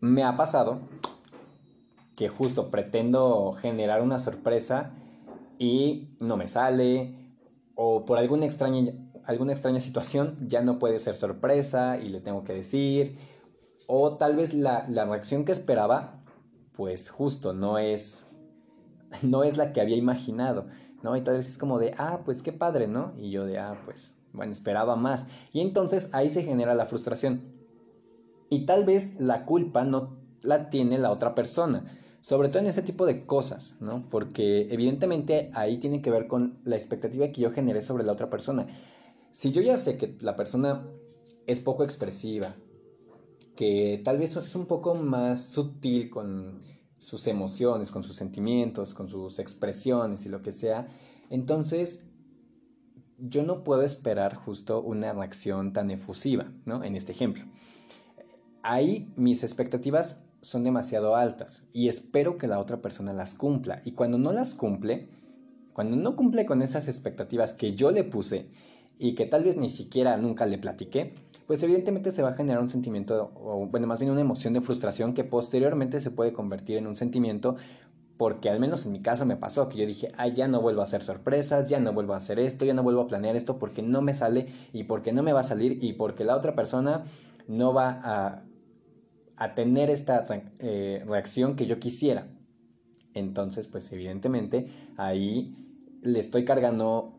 me 0.00 0.24
ha 0.24 0.36
pasado 0.36 0.80
que 2.16 2.28
justo 2.28 2.70
pretendo 2.70 3.52
generar 3.52 4.02
una 4.02 4.18
sorpresa 4.18 4.92
y 5.58 6.16
no 6.20 6.36
me 6.36 6.46
sale, 6.46 7.14
o 7.74 8.06
por 8.06 8.18
alguna 8.18 8.46
extraña, 8.46 8.92
alguna 9.26 9.52
extraña 9.52 9.80
situación 9.80 10.36
ya 10.46 10.62
no 10.62 10.78
puede 10.78 10.98
ser 10.98 11.14
sorpresa 11.14 11.98
y 11.98 12.08
le 12.08 12.20
tengo 12.20 12.44
que 12.44 12.54
decir, 12.54 13.18
o 13.86 14.16
tal 14.16 14.36
vez 14.36 14.54
la, 14.54 14.86
la 14.88 15.04
reacción 15.04 15.44
que 15.44 15.52
esperaba, 15.52 16.22
pues 16.72 17.10
justo 17.10 17.52
no 17.52 17.78
es 17.78 18.26
no 19.22 19.44
es 19.44 19.56
la 19.56 19.72
que 19.72 19.80
había 19.80 19.96
imaginado, 19.96 20.66
¿no? 21.02 21.16
Y 21.16 21.22
tal 21.22 21.36
vez 21.36 21.48
es 21.48 21.58
como 21.58 21.78
de, 21.78 21.94
ah, 21.98 22.22
pues 22.24 22.42
qué 22.42 22.52
padre, 22.52 22.88
¿no? 22.88 23.12
Y 23.16 23.30
yo 23.30 23.44
de, 23.44 23.58
ah, 23.58 23.80
pues, 23.84 24.14
bueno, 24.32 24.52
esperaba 24.52 24.96
más. 24.96 25.26
Y 25.52 25.60
entonces 25.60 26.10
ahí 26.12 26.30
se 26.30 26.42
genera 26.42 26.74
la 26.74 26.86
frustración. 26.86 27.42
Y 28.48 28.66
tal 28.66 28.84
vez 28.84 29.20
la 29.20 29.44
culpa 29.44 29.84
no 29.84 30.16
la 30.42 30.70
tiene 30.70 30.98
la 30.98 31.10
otra 31.10 31.34
persona, 31.34 31.84
sobre 32.20 32.48
todo 32.48 32.60
en 32.60 32.68
ese 32.68 32.82
tipo 32.82 33.06
de 33.06 33.26
cosas, 33.26 33.76
¿no? 33.80 34.08
Porque 34.08 34.72
evidentemente 34.72 35.50
ahí 35.54 35.78
tiene 35.78 36.02
que 36.02 36.10
ver 36.10 36.28
con 36.28 36.58
la 36.64 36.76
expectativa 36.76 37.28
que 37.28 37.40
yo 37.40 37.50
generé 37.50 37.82
sobre 37.82 38.04
la 38.04 38.12
otra 38.12 38.30
persona. 38.30 38.66
Si 39.36 39.52
yo 39.52 39.60
ya 39.60 39.76
sé 39.76 39.98
que 39.98 40.16
la 40.22 40.34
persona 40.34 40.86
es 41.46 41.60
poco 41.60 41.84
expresiva, 41.84 42.54
que 43.54 44.00
tal 44.02 44.16
vez 44.16 44.34
es 44.34 44.56
un 44.56 44.64
poco 44.64 44.94
más 44.94 45.42
sutil 45.42 46.08
con 46.08 46.58
sus 46.98 47.26
emociones, 47.26 47.90
con 47.90 48.02
sus 48.02 48.16
sentimientos, 48.16 48.94
con 48.94 49.10
sus 49.10 49.38
expresiones 49.38 50.24
y 50.24 50.30
lo 50.30 50.40
que 50.40 50.52
sea, 50.52 50.86
entonces 51.28 52.06
yo 53.18 53.42
no 53.42 53.62
puedo 53.62 53.82
esperar 53.82 54.36
justo 54.36 54.80
una 54.80 55.12
reacción 55.12 55.74
tan 55.74 55.90
efusiva, 55.90 56.50
¿no? 56.64 56.82
En 56.82 56.96
este 56.96 57.12
ejemplo. 57.12 57.44
Ahí 58.62 59.12
mis 59.16 59.44
expectativas 59.44 60.22
son 60.40 60.64
demasiado 60.64 61.14
altas 61.14 61.62
y 61.74 61.88
espero 61.88 62.38
que 62.38 62.48
la 62.48 62.58
otra 62.58 62.80
persona 62.80 63.12
las 63.12 63.34
cumpla. 63.34 63.82
Y 63.84 63.92
cuando 63.92 64.16
no 64.16 64.32
las 64.32 64.54
cumple, 64.54 65.10
cuando 65.74 65.94
no 65.94 66.16
cumple 66.16 66.46
con 66.46 66.62
esas 66.62 66.88
expectativas 66.88 67.52
que 67.52 67.72
yo 67.72 67.90
le 67.90 68.02
puse 68.02 68.48
y 68.98 69.14
que 69.14 69.26
tal 69.26 69.44
vez 69.44 69.56
ni 69.56 69.70
siquiera 69.70 70.16
nunca 70.16 70.46
le 70.46 70.58
platiqué, 70.58 71.14
pues 71.46 71.62
evidentemente 71.62 72.12
se 72.12 72.22
va 72.22 72.30
a 72.30 72.34
generar 72.34 72.60
un 72.60 72.68
sentimiento, 72.68 73.32
o 73.36 73.66
bueno, 73.66 73.86
más 73.86 74.00
bien 74.00 74.10
una 74.10 74.20
emoción 74.20 74.52
de 74.52 74.60
frustración 74.60 75.14
que 75.14 75.24
posteriormente 75.24 76.00
se 76.00 76.10
puede 76.10 76.32
convertir 76.32 76.76
en 76.78 76.86
un 76.86 76.96
sentimiento 76.96 77.56
porque 78.16 78.48
al 78.48 78.60
menos 78.60 78.86
en 78.86 78.92
mi 78.92 79.02
caso 79.02 79.26
me 79.26 79.36
pasó 79.36 79.68
que 79.68 79.78
yo 79.78 79.86
dije, 79.86 80.10
ay, 80.16 80.32
ya 80.32 80.48
no 80.48 80.60
vuelvo 80.60 80.80
a 80.80 80.84
hacer 80.84 81.02
sorpresas, 81.02 81.68
ya 81.68 81.80
no 81.80 81.92
vuelvo 81.92 82.14
a 82.14 82.16
hacer 82.16 82.38
esto, 82.38 82.64
ya 82.64 82.74
no 82.74 82.82
vuelvo 82.82 83.02
a 83.02 83.06
planear 83.06 83.36
esto 83.36 83.58
porque 83.58 83.82
no 83.82 84.00
me 84.00 84.14
sale 84.14 84.48
y 84.72 84.84
porque 84.84 85.12
no 85.12 85.22
me 85.22 85.32
va 85.32 85.40
a 85.40 85.44
salir 85.44 85.82
y 85.82 85.92
porque 85.92 86.24
la 86.24 86.36
otra 86.36 86.54
persona 86.54 87.04
no 87.46 87.74
va 87.74 88.00
a, 88.02 88.44
a 89.36 89.54
tener 89.54 89.90
esta 89.90 90.24
eh, 90.60 91.04
reacción 91.06 91.56
que 91.56 91.66
yo 91.66 91.78
quisiera. 91.78 92.28
Entonces, 93.12 93.66
pues 93.66 93.92
evidentemente 93.92 94.66
ahí 94.96 95.54
le 96.02 96.18
estoy 96.18 96.44
cargando 96.44 97.15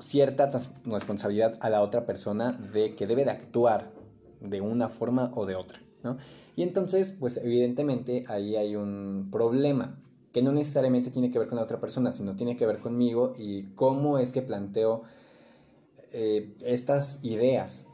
cierta 0.00 0.50
responsabilidad 0.84 1.58
a 1.60 1.70
la 1.70 1.82
otra 1.82 2.06
persona 2.06 2.52
de 2.52 2.94
que 2.94 3.06
debe 3.06 3.24
de 3.24 3.30
actuar 3.30 3.92
de 4.40 4.60
una 4.60 4.88
forma 4.88 5.32
o 5.34 5.46
de 5.46 5.56
otra, 5.56 5.80
¿no? 6.02 6.16
Y 6.56 6.62
entonces, 6.62 7.16
pues 7.18 7.36
evidentemente 7.36 8.24
ahí 8.28 8.56
hay 8.56 8.76
un 8.76 9.28
problema 9.30 9.98
que 10.32 10.42
no 10.42 10.52
necesariamente 10.52 11.10
tiene 11.10 11.30
que 11.30 11.38
ver 11.38 11.48
con 11.48 11.56
la 11.56 11.62
otra 11.62 11.80
persona, 11.80 12.12
sino 12.12 12.36
tiene 12.36 12.56
que 12.56 12.66
ver 12.66 12.80
conmigo 12.80 13.34
y 13.38 13.62
cómo 13.74 14.18
es 14.18 14.32
que 14.32 14.42
planteo 14.42 15.02
eh, 16.12 16.54
estas 16.60 17.24
ideas. 17.24 17.86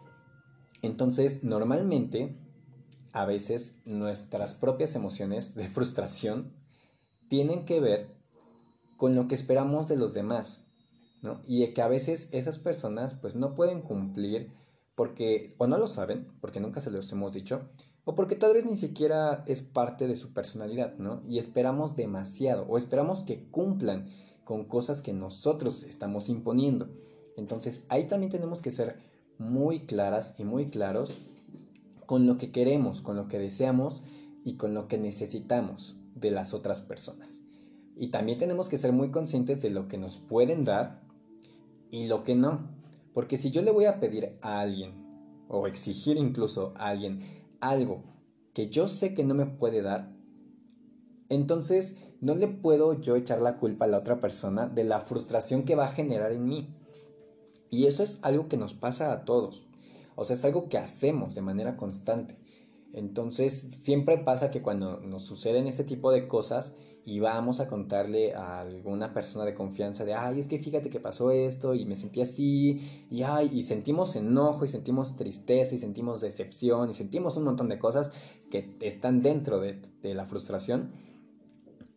Entonces, 0.82 1.44
normalmente, 1.44 2.36
a 3.12 3.24
veces 3.24 3.78
nuestras 3.84 4.54
propias 4.54 4.94
emociones 4.96 5.54
de 5.54 5.68
frustración 5.68 6.52
tienen 7.28 7.64
que 7.64 7.80
ver 7.80 8.14
con 8.96 9.14
lo 9.14 9.28
que 9.28 9.34
esperamos 9.34 9.88
de 9.88 9.96
los 9.96 10.14
demás. 10.14 10.63
Y 11.46 11.66
que 11.72 11.82
a 11.82 11.88
veces 11.88 12.28
esas 12.32 12.58
personas 12.58 13.14
pues 13.14 13.36
no 13.36 13.54
pueden 13.54 13.80
cumplir 13.80 14.52
porque 14.94 15.54
o 15.58 15.66
no 15.66 15.78
lo 15.78 15.86
saben, 15.86 16.28
porque 16.40 16.60
nunca 16.60 16.80
se 16.80 16.90
los 16.90 17.10
hemos 17.12 17.32
dicho, 17.32 17.62
o 18.04 18.14
porque 18.14 18.36
tal 18.36 18.52
vez 18.52 18.64
ni 18.66 18.76
siquiera 18.76 19.44
es 19.46 19.62
parte 19.62 20.06
de 20.06 20.14
su 20.14 20.32
personalidad, 20.32 20.96
¿no? 20.98 21.22
Y 21.28 21.38
esperamos 21.38 21.96
demasiado, 21.96 22.66
o 22.68 22.76
esperamos 22.76 23.24
que 23.24 23.44
cumplan 23.50 24.06
con 24.44 24.64
cosas 24.64 25.00
que 25.00 25.12
nosotros 25.12 25.84
estamos 25.84 26.28
imponiendo. 26.28 26.88
Entonces 27.36 27.84
ahí 27.88 28.06
también 28.06 28.30
tenemos 28.30 28.62
que 28.62 28.70
ser 28.70 28.98
muy 29.38 29.80
claras 29.80 30.38
y 30.38 30.44
muy 30.44 30.68
claros 30.68 31.18
con 32.06 32.26
lo 32.26 32.36
que 32.36 32.52
queremos, 32.52 33.00
con 33.00 33.16
lo 33.16 33.26
que 33.26 33.38
deseamos 33.38 34.02
y 34.44 34.56
con 34.56 34.74
lo 34.74 34.86
que 34.86 34.98
necesitamos 34.98 35.96
de 36.14 36.30
las 36.30 36.54
otras 36.54 36.80
personas. 36.80 37.44
Y 37.96 38.08
también 38.08 38.38
tenemos 38.38 38.68
que 38.68 38.76
ser 38.76 38.92
muy 38.92 39.10
conscientes 39.10 39.62
de 39.62 39.70
lo 39.70 39.88
que 39.88 39.98
nos 39.98 40.18
pueden 40.18 40.64
dar 40.64 41.03
y 41.94 42.08
lo 42.08 42.24
que 42.24 42.34
no. 42.34 42.68
Porque 43.12 43.36
si 43.36 43.52
yo 43.52 43.62
le 43.62 43.70
voy 43.70 43.84
a 43.84 44.00
pedir 44.00 44.36
a 44.42 44.58
alguien, 44.58 45.04
o 45.46 45.68
exigir 45.68 46.16
incluso 46.16 46.74
a 46.76 46.88
alguien, 46.88 47.20
algo 47.60 48.02
que 48.52 48.68
yo 48.68 48.88
sé 48.88 49.14
que 49.14 49.22
no 49.22 49.34
me 49.34 49.46
puede 49.46 49.80
dar, 49.80 50.12
entonces 51.28 51.96
no 52.20 52.34
le 52.34 52.48
puedo 52.48 53.00
yo 53.00 53.14
echar 53.14 53.40
la 53.40 53.58
culpa 53.58 53.84
a 53.84 53.88
la 53.88 53.98
otra 53.98 54.18
persona 54.18 54.66
de 54.66 54.82
la 54.82 55.02
frustración 55.02 55.62
que 55.62 55.76
va 55.76 55.84
a 55.84 55.92
generar 55.92 56.32
en 56.32 56.46
mí. 56.46 56.74
Y 57.70 57.86
eso 57.86 58.02
es 58.02 58.18
algo 58.22 58.48
que 58.48 58.56
nos 58.56 58.74
pasa 58.74 59.12
a 59.12 59.24
todos. 59.24 59.68
O 60.16 60.24
sea, 60.24 60.34
es 60.34 60.44
algo 60.44 60.68
que 60.68 60.78
hacemos 60.78 61.36
de 61.36 61.42
manera 61.42 61.76
constante. 61.76 62.36
Entonces, 62.92 63.52
siempre 63.82 64.18
pasa 64.18 64.50
que 64.50 64.62
cuando 64.62 64.98
nos 64.98 65.22
suceden 65.22 65.68
este 65.68 65.84
tipo 65.84 66.10
de 66.10 66.26
cosas 66.26 66.76
y 67.06 67.20
vamos 67.20 67.60
a 67.60 67.66
contarle 67.66 68.34
a 68.34 68.60
alguna 68.60 69.12
persona 69.12 69.44
de 69.44 69.54
confianza 69.54 70.04
de, 70.04 70.14
ay, 70.14 70.38
es 70.38 70.48
que 70.48 70.58
fíjate 70.58 70.90
que 70.90 71.00
pasó 71.00 71.30
esto 71.30 71.74
y 71.74 71.84
me 71.84 71.96
sentí 71.96 72.20
así, 72.22 73.06
y 73.10 73.22
ay, 73.22 73.50
y 73.52 73.62
sentimos 73.62 74.16
enojo 74.16 74.64
y 74.64 74.68
sentimos 74.68 75.16
tristeza 75.16 75.74
y 75.74 75.78
sentimos 75.78 76.20
decepción 76.20 76.90
y 76.90 76.94
sentimos 76.94 77.36
un 77.36 77.44
montón 77.44 77.68
de 77.68 77.78
cosas 77.78 78.10
que 78.50 78.76
están 78.80 79.22
dentro 79.22 79.60
de, 79.60 79.80
de 80.02 80.14
la 80.14 80.24
frustración. 80.24 80.92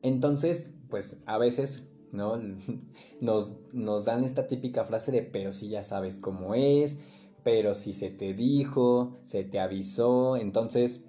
Entonces, 0.01 0.71
pues 0.89 1.21
a 1.25 1.37
veces 1.37 1.87
¿no? 2.11 2.37
Nos, 3.21 3.55
nos 3.73 4.05
dan 4.05 4.23
esta 4.23 4.47
típica 4.47 4.83
frase 4.83 5.11
de, 5.11 5.21
pero 5.21 5.53
si 5.53 5.69
ya 5.69 5.83
sabes 5.83 6.19
cómo 6.19 6.55
es, 6.55 6.99
pero 7.43 7.75
si 7.75 7.93
se 7.93 8.09
te 8.09 8.33
dijo, 8.33 9.17
se 9.23 9.43
te 9.43 9.59
avisó, 9.59 10.37
entonces 10.37 11.05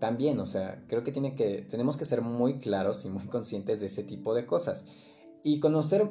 también, 0.00 0.40
o 0.40 0.46
sea, 0.46 0.84
creo 0.88 1.04
que, 1.04 1.12
tenemos 1.12 1.96
que 1.96 2.04
ser 2.04 2.22
muy 2.22 2.58
claros 2.58 3.04
y 3.04 3.08
muy 3.08 3.26
conscientes 3.26 3.80
de 3.80 3.86
ese 3.86 4.02
tipo 4.02 4.34
de 4.34 4.46
cosas 4.46 4.86
y 5.44 5.60
conocer 5.60 6.10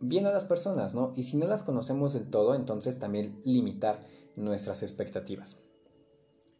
bien 0.00 0.26
a 0.26 0.30
las 0.30 0.44
personas, 0.44 0.94
¿no? 0.94 1.12
Y 1.16 1.24
si 1.24 1.36
no 1.36 1.46
las 1.46 1.64
conocemos 1.64 2.12
del 2.12 2.30
todo, 2.30 2.54
entonces 2.54 2.98
también 2.98 3.40
limitar 3.44 4.06
nuestras 4.36 4.82
expectativas. 4.82 5.60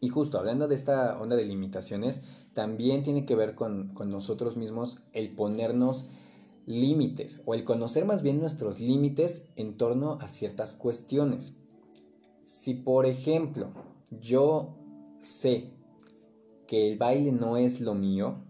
Y 0.00 0.08
justo 0.08 0.38
hablando 0.38 0.66
de 0.66 0.74
esta 0.74 1.20
onda 1.20 1.36
de 1.36 1.44
limitaciones, 1.44 2.22
también 2.54 3.04
tiene 3.04 3.24
que 3.24 3.36
ver 3.36 3.54
con 3.54 3.92
nosotros 4.06 4.56
mismos 4.56 4.98
el 5.12 5.34
ponernos 5.34 6.06
límites 6.66 7.42
o 7.44 7.54
el 7.54 7.64
conocer 7.64 8.04
más 8.04 8.22
bien 8.22 8.40
nuestros 8.40 8.80
límites 8.80 9.48
en 9.56 9.76
torno 9.76 10.18
a 10.20 10.28
ciertas 10.28 10.74
cuestiones. 10.74 11.54
Si 12.44 12.74
por 12.74 13.06
ejemplo 13.06 13.72
yo 14.10 14.76
sé 15.22 15.70
que 16.72 16.90
el 16.90 16.96
baile 16.96 17.32
no 17.32 17.58
es 17.58 17.82
lo 17.82 17.92
mío 17.92 18.46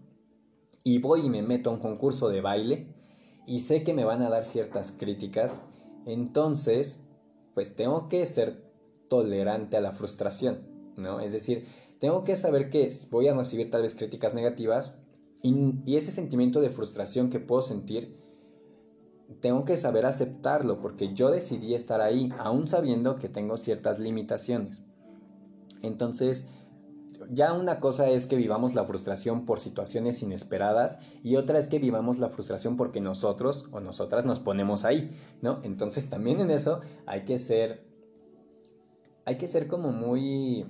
y 0.81 0.99
voy 0.99 1.25
y 1.25 1.29
me 1.29 1.41
meto 1.41 1.69
a 1.69 1.73
un 1.73 1.81
concurso 1.81 2.29
de 2.29 2.39
baile 2.39 2.87
y 3.45 3.59
sé 3.59 3.83
que 3.83 3.93
me 3.93 4.05
van 4.05 4.21
a 4.21 4.29
dar 4.29 4.45
ciertas 4.45 4.93
críticas, 4.93 5.59
entonces 6.05 7.01
pues 7.53 7.75
tengo 7.75 8.07
que 8.07 8.25
ser 8.25 8.63
tolerante 9.09 9.75
a 9.75 9.81
la 9.81 9.91
frustración, 9.91 10.65
¿no? 10.95 11.19
Es 11.19 11.33
decir, 11.33 11.65
tengo 11.99 12.23
que 12.23 12.37
saber 12.37 12.69
que 12.69 12.89
voy 13.11 13.27
a 13.27 13.33
recibir 13.33 13.69
tal 13.69 13.81
vez 13.81 13.93
críticas 13.93 14.33
negativas 14.33 14.95
y, 15.41 15.73
y 15.85 15.97
ese 15.97 16.13
sentimiento 16.13 16.61
de 16.61 16.69
frustración 16.69 17.29
que 17.29 17.41
puedo 17.41 17.61
sentir 17.61 18.17
tengo 19.41 19.65
que 19.65 19.75
saber 19.75 20.05
aceptarlo 20.05 20.79
porque 20.79 21.13
yo 21.13 21.29
decidí 21.29 21.73
estar 21.73 21.99
ahí, 21.99 22.29
aún 22.37 22.69
sabiendo 22.69 23.17
que 23.17 23.27
tengo 23.27 23.57
ciertas 23.57 23.99
limitaciones. 23.99 24.81
Entonces, 25.81 26.47
ya 27.31 27.53
una 27.53 27.79
cosa 27.79 28.09
es 28.09 28.27
que 28.27 28.35
vivamos 28.35 28.75
la 28.75 28.85
frustración 28.85 29.45
por 29.45 29.59
situaciones 29.59 30.21
inesperadas 30.21 30.99
y 31.23 31.35
otra 31.35 31.59
es 31.59 31.67
que 31.67 31.79
vivamos 31.79 32.19
la 32.19 32.29
frustración 32.29 32.77
porque 32.77 33.01
nosotros 33.01 33.67
o 33.71 33.79
nosotras 33.79 34.25
nos 34.25 34.39
ponemos 34.39 34.85
ahí, 34.85 35.11
¿no? 35.41 35.59
Entonces 35.63 36.09
también 36.09 36.39
en 36.39 36.51
eso 36.51 36.81
hay 37.05 37.25
que 37.25 37.37
ser, 37.37 37.85
hay 39.25 39.37
que 39.37 39.47
ser 39.47 39.67
como 39.67 39.91
muy, 39.91 40.65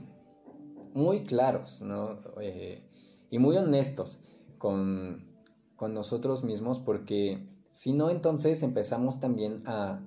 muy 0.93 1.21
claros, 1.21 1.81
¿no? 1.81 2.19
Eh, 2.41 2.83
y 3.29 3.39
muy 3.39 3.57
honestos 3.57 4.21
con, 4.57 5.27
con 5.75 5.93
nosotros 5.93 6.43
mismos 6.43 6.79
porque 6.79 7.47
si 7.71 7.91
no, 7.91 8.09
entonces 8.09 8.61
empezamos 8.61 9.19
también 9.19 9.63
a 9.65 9.99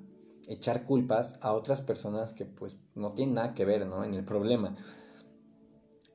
echar 0.46 0.84
culpas 0.84 1.38
a 1.42 1.52
otras 1.52 1.80
personas 1.80 2.32
que 2.32 2.44
pues 2.44 2.80
no 2.94 3.10
tienen 3.10 3.34
nada 3.34 3.54
que 3.54 3.64
ver 3.64 3.86
¿no? 3.86 4.04
en 4.04 4.14
el 4.14 4.24
problema. 4.24 4.74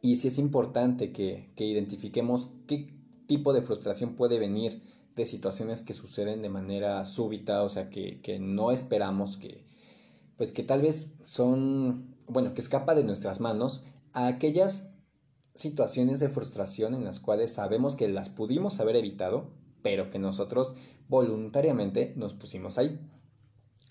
Y 0.02 0.16
sí 0.16 0.30
es 0.30 0.38
importante 0.38 1.12
que, 1.12 1.52
que 1.56 1.66
identifiquemos 1.66 2.50
qué 2.68 2.88
tipo 3.28 3.54
de 3.54 3.62
frustración 3.62 4.16
puede 4.16 4.40
venir 4.40 4.82
de 5.16 5.26
situaciones 5.26 5.82
que 5.82 5.94
suceden 5.94 6.42
de 6.42 6.50
manera 6.50 7.06
súbita, 7.06 7.64
o 7.64 7.70
sea, 7.70 7.90
que, 7.90 8.22
que 8.22 8.40
no 8.40 8.72
esperamos, 8.72 9.38
que 9.38 9.66
pues 10.42 10.52
que 10.52 10.64
tal 10.64 10.82
vez 10.82 11.14
son, 11.24 12.16
bueno, 12.28 12.56
que 12.56 12.62
escapa 12.62 12.96
de 12.96 13.04
nuestras 13.04 13.42
manos 13.42 13.84
a 14.12 14.26
aquellas 14.26 14.90
situaciones 15.54 16.20
de 16.20 16.30
frustración 16.30 16.96
en 16.96 17.04
las 17.04 17.20
cuales 17.20 17.54
sabemos 17.54 17.96
que 17.96 18.08
las 18.08 18.30
pudimos 18.30 18.80
haber 18.80 18.96
evitado, 18.96 19.52
pero 19.84 20.10
que 20.10 20.18
nosotros 20.18 20.74
voluntariamente 21.10 22.14
nos 22.16 22.34
pusimos 22.34 22.80
ahí. 22.80 23.00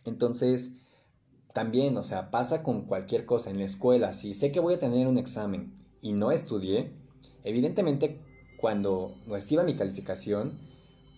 Entonces, 0.05 0.73
también, 1.53 1.97
o 1.97 2.03
sea, 2.03 2.33
pasa 2.33 2.65
con 2.65 2.83
cualquier 2.83 3.27
cosa 3.27 3.51
en 3.51 3.59
la 3.59 3.65
escuela. 3.65 4.13
Si 4.13 4.35
sé 4.35 4.51
que 4.51 4.59
voy 4.59 4.75
a 4.75 4.79
tener 4.81 5.07
un 5.07 5.19
examen 5.19 5.80
y 6.01 6.13
no 6.13 6.33
estudié, 6.33 6.93
evidentemente 7.45 8.21
cuando 8.59 9.15
reciba 9.27 9.63
mi 9.63 9.75
calificación, 9.75 10.59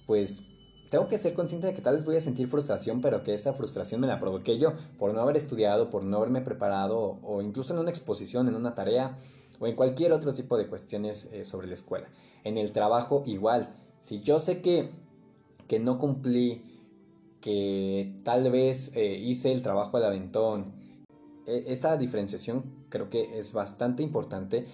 pues 0.07 0.45
tengo 0.91 1.09
que 1.09 1.17
ser 1.17 1.33
consciente 1.33 1.67
de 1.67 1.75
que 1.75 1.81
tal 1.81 1.95
vez 1.95 2.05
voy 2.05 2.17
a 2.17 2.21
sentir 2.21 2.49
frustración, 2.49 3.01
pero 3.01 3.23
que 3.23 3.33
esa 3.33 3.55
frustración 3.55 4.01
me 4.01 4.07
la 4.07 4.21
provoqué 4.21 4.59
yo 4.59 4.75
por 4.99 5.15
no 5.15 5.23
haber 5.23 5.37
estudiado, 5.37 5.89
por 5.89 6.05
no 6.05 6.19
haberme 6.19 6.43
preparado 6.43 7.19
o 7.23 7.41
incluso 7.41 7.73
en 7.73 7.81
una 7.81 7.91
exposición, 7.91 8.47
en 8.47 8.55
una 8.55 8.75
tarea 8.75 9.17
o 9.59 9.67
en 9.67 9.75
cualquier 9.75 10.13
otro 10.13 10.35
tipo 10.35 10.59
de 10.59 10.67
cuestiones 10.67 11.31
eh, 11.33 11.45
sobre 11.45 11.67
la 11.67 11.75
escuela. 11.75 12.09
En 12.45 12.59
el 12.59 12.73
trabajo 12.73 13.23
igual, 13.27 13.75
si 14.01 14.21
yo 14.21 14.39
sé 14.39 14.61
que, 14.61 14.91
que 15.67 15.79
no 15.79 15.99
cumplí, 15.99 16.63
que 17.41 18.15
tal 18.23 18.51
vez 18.51 18.95
eh, 18.95 19.17
hice 19.17 19.51
el 19.51 19.63
trabajo 19.63 19.97
al 19.97 20.05
aventón, 20.05 20.82
esta 21.47 21.97
diferenciación 21.97 22.87
creo 22.89 23.11
que 23.11 23.39
es 23.39 23.53
bastante 23.53 24.03
importante 24.03 24.65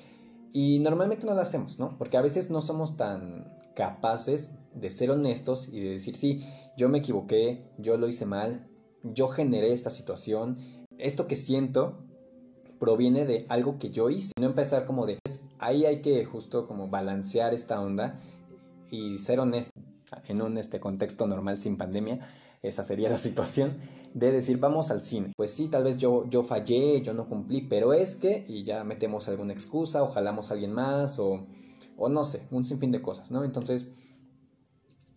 y 0.52 0.78
normalmente 0.80 1.26
no 1.26 1.34
la 1.34 1.42
hacemos, 1.42 1.78
¿no? 1.78 1.96
Porque 1.98 2.16
a 2.16 2.22
veces 2.22 2.50
no 2.50 2.60
somos 2.60 2.96
tan 2.96 3.52
capaces 3.74 4.52
de 4.74 4.90
ser 4.90 5.10
honestos 5.10 5.68
y 5.68 5.80
de 5.80 5.90
decir, 5.90 6.16
sí, 6.16 6.44
yo 6.76 6.88
me 6.88 6.98
equivoqué, 6.98 7.64
yo 7.78 7.96
lo 7.96 8.08
hice 8.08 8.26
mal, 8.26 8.66
yo 9.02 9.28
generé 9.28 9.72
esta 9.72 9.90
situación, 9.90 10.56
esto 10.98 11.26
que 11.26 11.36
siento 11.36 11.98
proviene 12.78 13.24
de 13.24 13.46
algo 13.48 13.78
que 13.78 13.90
yo 13.90 14.10
hice. 14.10 14.32
No 14.40 14.46
empezar 14.46 14.84
como 14.84 15.06
de, 15.06 15.18
ahí 15.58 15.84
hay 15.84 16.00
que 16.00 16.24
justo 16.24 16.66
como 16.66 16.88
balancear 16.88 17.54
esta 17.54 17.80
onda 17.80 18.18
y 18.90 19.18
ser 19.18 19.40
honesto 19.40 19.72
en 20.26 20.40
un 20.42 20.56
este 20.56 20.80
contexto 20.80 21.26
normal 21.26 21.60
sin 21.60 21.76
pandemia 21.76 22.18
esa 22.62 22.82
sería 22.82 23.08
la 23.10 23.18
situación, 23.28 23.76
de 24.14 24.32
decir 24.32 24.58
vamos 24.58 24.90
al 24.90 25.00
cine. 25.00 25.32
Pues 25.36 25.50
sí, 25.52 25.68
tal 25.68 25.84
vez 25.84 25.98
yo, 25.98 26.28
yo 26.28 26.42
fallé, 26.42 27.02
yo 27.02 27.14
no 27.14 27.28
cumplí, 27.28 27.62
pero 27.62 27.92
es 27.92 28.16
que, 28.16 28.44
y 28.48 28.64
ya 28.64 28.84
metemos 28.84 29.28
alguna 29.28 29.52
excusa, 29.52 30.02
o 30.02 30.08
jalamos 30.08 30.50
a 30.50 30.54
alguien 30.54 30.72
más, 30.72 31.18
o, 31.18 31.46
o 31.96 32.08
no 32.08 32.24
sé, 32.24 32.42
un 32.50 32.64
sinfín 32.64 32.92
de 32.92 33.02
cosas, 33.02 33.30
¿no? 33.30 33.44
Entonces, 33.44 33.86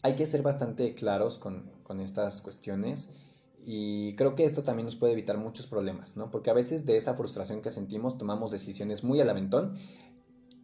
hay 0.03 0.15
que 0.15 0.25
ser 0.25 0.41
bastante 0.41 0.93
claros 0.95 1.37
con, 1.37 1.71
con 1.83 1.99
estas 2.01 2.41
cuestiones. 2.41 3.11
Y 3.63 4.15
creo 4.15 4.33
que 4.33 4.43
esto 4.43 4.63
también 4.63 4.85
nos 4.85 4.95
puede 4.95 5.13
evitar 5.13 5.37
muchos 5.37 5.67
problemas, 5.67 6.17
¿no? 6.17 6.31
Porque 6.31 6.49
a 6.49 6.53
veces 6.53 6.85
de 6.85 6.97
esa 6.97 7.13
frustración 7.13 7.61
que 7.61 7.69
sentimos 7.69 8.17
tomamos 8.17 8.49
decisiones 8.49 9.03
muy 9.03 9.21
al 9.21 9.29
aventón 9.29 9.75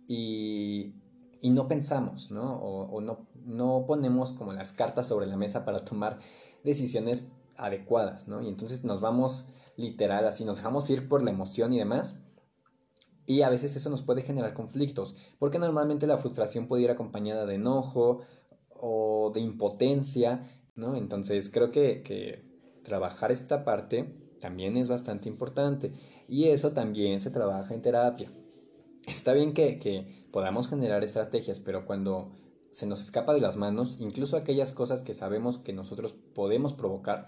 y, 0.07 0.95
y 1.41 1.51
no 1.51 1.67
pensamos, 1.67 2.31
¿no? 2.31 2.55
O, 2.55 2.85
o, 2.89 3.01
no, 3.01 3.27
no 3.45 3.83
ponemos 3.85 4.31
como 4.31 4.53
las 4.53 4.73
cartas 4.73 5.07
sobre 5.07 5.27
la 5.27 5.37
mesa 5.37 5.63
para 5.63 5.79
tomar 5.79 6.17
decisiones 6.63 7.31
adecuadas, 7.55 8.27
¿no? 8.27 8.41
Y 8.41 8.47
entonces 8.47 8.83
nos 8.83 9.01
vamos 9.01 9.45
literal 9.75 10.25
así, 10.25 10.45
nos 10.45 10.57
dejamos 10.57 10.89
ir 10.89 11.07
por 11.07 11.23
la 11.23 11.31
emoción 11.31 11.73
y 11.73 11.77
demás. 11.77 12.19
Y 13.25 13.41
a 13.41 13.49
veces 13.49 13.75
eso 13.75 13.89
nos 13.89 14.01
puede 14.01 14.21
generar 14.21 14.53
conflictos, 14.53 15.15
porque 15.37 15.59
normalmente 15.59 16.07
la 16.07 16.17
frustración 16.17 16.67
puede 16.67 16.83
ir 16.83 16.91
acompañada 16.91 17.45
de 17.45 17.55
enojo 17.55 18.21
o 18.69 19.31
de 19.33 19.41
impotencia, 19.41 20.41
¿no? 20.75 20.95
Entonces 20.95 21.49
creo 21.49 21.71
que, 21.71 22.03
que 22.03 22.45
trabajar 22.83 23.31
esta 23.31 23.65
parte 23.65 24.27
también 24.39 24.77
es 24.77 24.87
bastante 24.87 25.29
importante. 25.29 25.91
Y 26.27 26.45
eso 26.45 26.71
también 26.71 27.21
se 27.21 27.31
trabaja 27.31 27.73
en 27.73 27.81
terapia. 27.81 28.29
Está 29.05 29.33
bien 29.33 29.53
que, 29.53 29.79
que 29.79 30.05
podamos 30.31 30.67
generar 30.67 31.03
estrategias, 31.03 31.59
pero 31.59 31.85
cuando 31.85 32.31
se 32.77 32.85
nos 32.85 33.01
escapa 33.01 33.33
de 33.33 33.41
las 33.41 33.57
manos, 33.57 33.97
incluso 33.99 34.37
aquellas 34.37 34.71
cosas 34.71 35.01
que 35.01 35.15
sabemos 35.15 35.57
que 35.57 35.73
nosotros 35.73 36.13
podemos 36.13 36.73
provocar. 36.73 37.25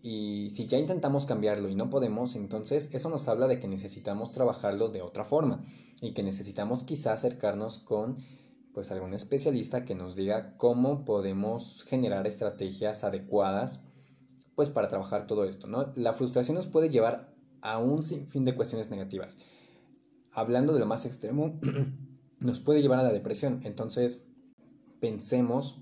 Y 0.00 0.46
si 0.50 0.68
ya 0.68 0.78
intentamos 0.78 1.26
cambiarlo 1.26 1.68
y 1.68 1.74
no 1.74 1.90
podemos, 1.90 2.36
entonces 2.36 2.88
eso 2.92 3.10
nos 3.10 3.26
habla 3.26 3.48
de 3.48 3.58
que 3.58 3.66
necesitamos 3.66 4.30
trabajarlo 4.30 4.88
de 4.88 5.02
otra 5.02 5.24
forma 5.24 5.64
y 6.00 6.12
que 6.12 6.22
necesitamos 6.22 6.84
quizá 6.84 7.12
acercarnos 7.14 7.78
con 7.78 8.16
pues 8.72 8.92
algún 8.92 9.12
especialista 9.12 9.84
que 9.84 9.96
nos 9.96 10.14
diga 10.14 10.56
cómo 10.56 11.04
podemos 11.04 11.82
generar 11.88 12.28
estrategias 12.28 13.02
adecuadas 13.02 13.82
pues 14.54 14.70
para 14.70 14.86
trabajar 14.86 15.26
todo 15.26 15.46
esto, 15.46 15.66
¿no? 15.66 15.92
La 15.96 16.12
frustración 16.12 16.54
nos 16.54 16.68
puede 16.68 16.90
llevar 16.90 17.34
a 17.60 17.78
un 17.78 18.04
sinfín 18.04 18.44
de 18.44 18.54
cuestiones 18.54 18.88
negativas. 18.88 19.36
Hablando 20.30 20.72
de 20.74 20.78
lo 20.78 20.86
más 20.86 21.06
extremo, 21.06 21.58
nos 22.38 22.60
puede 22.60 22.82
llevar 22.82 23.00
a 23.00 23.02
la 23.02 23.12
depresión. 23.12 23.62
Entonces, 23.64 24.29
pensemos 25.00 25.80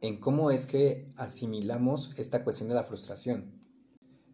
en 0.00 0.16
cómo 0.16 0.50
es 0.50 0.66
que 0.66 1.12
asimilamos 1.16 2.10
esta 2.16 2.42
cuestión 2.42 2.68
de 2.68 2.74
la 2.74 2.84
frustración, 2.84 3.52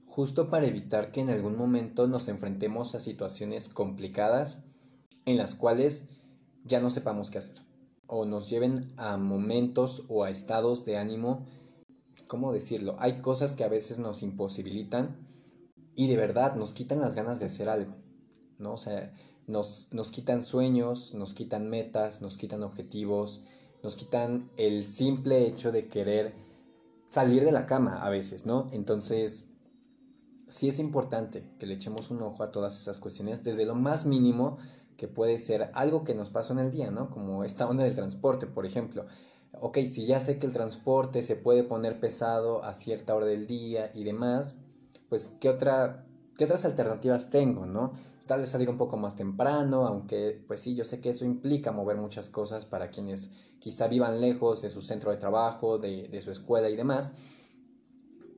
justo 0.06 0.48
para 0.48 0.66
evitar 0.66 1.12
que 1.12 1.20
en 1.20 1.30
algún 1.30 1.56
momento 1.56 2.06
nos 2.06 2.28
enfrentemos 2.28 2.94
a 2.94 3.00
situaciones 3.00 3.68
complicadas 3.68 4.62
en 5.24 5.36
las 5.36 5.54
cuales 5.54 6.08
ya 6.64 6.80
no 6.80 6.90
sepamos 6.90 7.30
qué 7.30 7.38
hacer, 7.38 7.58
o 8.06 8.24
nos 8.24 8.48
lleven 8.48 8.92
a 8.96 9.16
momentos 9.16 10.04
o 10.08 10.24
a 10.24 10.30
estados 10.30 10.84
de 10.84 10.96
ánimo, 10.96 11.44
¿cómo 12.28 12.52
decirlo? 12.52 12.96
Hay 12.98 13.20
cosas 13.20 13.56
que 13.56 13.64
a 13.64 13.68
veces 13.68 13.98
nos 13.98 14.22
imposibilitan 14.22 15.16
y 15.94 16.08
de 16.08 16.16
verdad 16.16 16.54
nos 16.54 16.74
quitan 16.74 17.00
las 17.00 17.14
ganas 17.14 17.40
de 17.40 17.46
hacer 17.46 17.68
algo, 17.68 17.94
¿no? 18.58 18.74
O 18.74 18.78
sea, 18.78 19.12
nos, 19.46 19.88
nos 19.92 20.10
quitan 20.10 20.42
sueños, 20.42 21.14
nos 21.14 21.34
quitan 21.34 21.68
metas, 21.68 22.20
nos 22.20 22.36
quitan 22.36 22.62
objetivos, 22.62 23.42
nos 23.86 23.94
quitan 23.94 24.50
el 24.56 24.84
simple 24.84 25.46
hecho 25.46 25.70
de 25.70 25.86
querer 25.86 26.34
salir 27.06 27.44
de 27.44 27.52
la 27.52 27.66
cama 27.66 28.04
a 28.04 28.10
veces, 28.10 28.44
¿no? 28.44 28.66
Entonces, 28.72 29.48
sí 30.48 30.68
es 30.68 30.80
importante 30.80 31.48
que 31.60 31.66
le 31.66 31.74
echemos 31.74 32.10
un 32.10 32.20
ojo 32.20 32.42
a 32.42 32.50
todas 32.50 32.80
esas 32.80 32.98
cuestiones, 32.98 33.44
desde 33.44 33.64
lo 33.64 33.76
más 33.76 34.04
mínimo 34.04 34.58
que 34.96 35.06
puede 35.06 35.38
ser 35.38 35.70
algo 35.72 36.02
que 36.02 36.16
nos 36.16 36.30
pasó 36.30 36.52
en 36.52 36.58
el 36.58 36.72
día, 36.72 36.90
¿no? 36.90 37.10
Como 37.10 37.44
esta 37.44 37.68
onda 37.68 37.84
del 37.84 37.94
transporte, 37.94 38.48
por 38.48 38.66
ejemplo. 38.66 39.06
Ok, 39.60 39.78
si 39.86 40.04
ya 40.04 40.18
sé 40.18 40.40
que 40.40 40.46
el 40.46 40.52
transporte 40.52 41.22
se 41.22 41.36
puede 41.36 41.62
poner 41.62 42.00
pesado 42.00 42.64
a 42.64 42.74
cierta 42.74 43.14
hora 43.14 43.26
del 43.26 43.46
día 43.46 43.92
y 43.94 44.02
demás, 44.02 44.58
pues 45.08 45.28
¿qué, 45.28 45.48
otra, 45.48 46.04
qué 46.36 46.42
otras 46.42 46.64
alternativas 46.64 47.30
tengo, 47.30 47.66
¿no? 47.66 47.92
Tal 48.26 48.40
vez 48.40 48.50
salir 48.50 48.68
un 48.68 48.76
poco 48.76 48.96
más 48.96 49.16
temprano, 49.16 49.86
aunque 49.86 50.42
pues 50.46 50.60
sí, 50.60 50.74
yo 50.74 50.84
sé 50.84 51.00
que 51.00 51.10
eso 51.10 51.24
implica 51.24 51.72
mover 51.72 51.96
muchas 51.96 52.28
cosas 52.28 52.66
para 52.66 52.90
quienes 52.90 53.32
quizá 53.58 53.88
vivan 53.88 54.20
lejos 54.20 54.62
de 54.62 54.70
su 54.70 54.82
centro 54.82 55.10
de 55.10 55.16
trabajo, 55.16 55.78
de, 55.78 56.20
su 56.22 56.30
escuela 56.30 56.68
y 56.68 56.76
demás, 56.76 57.14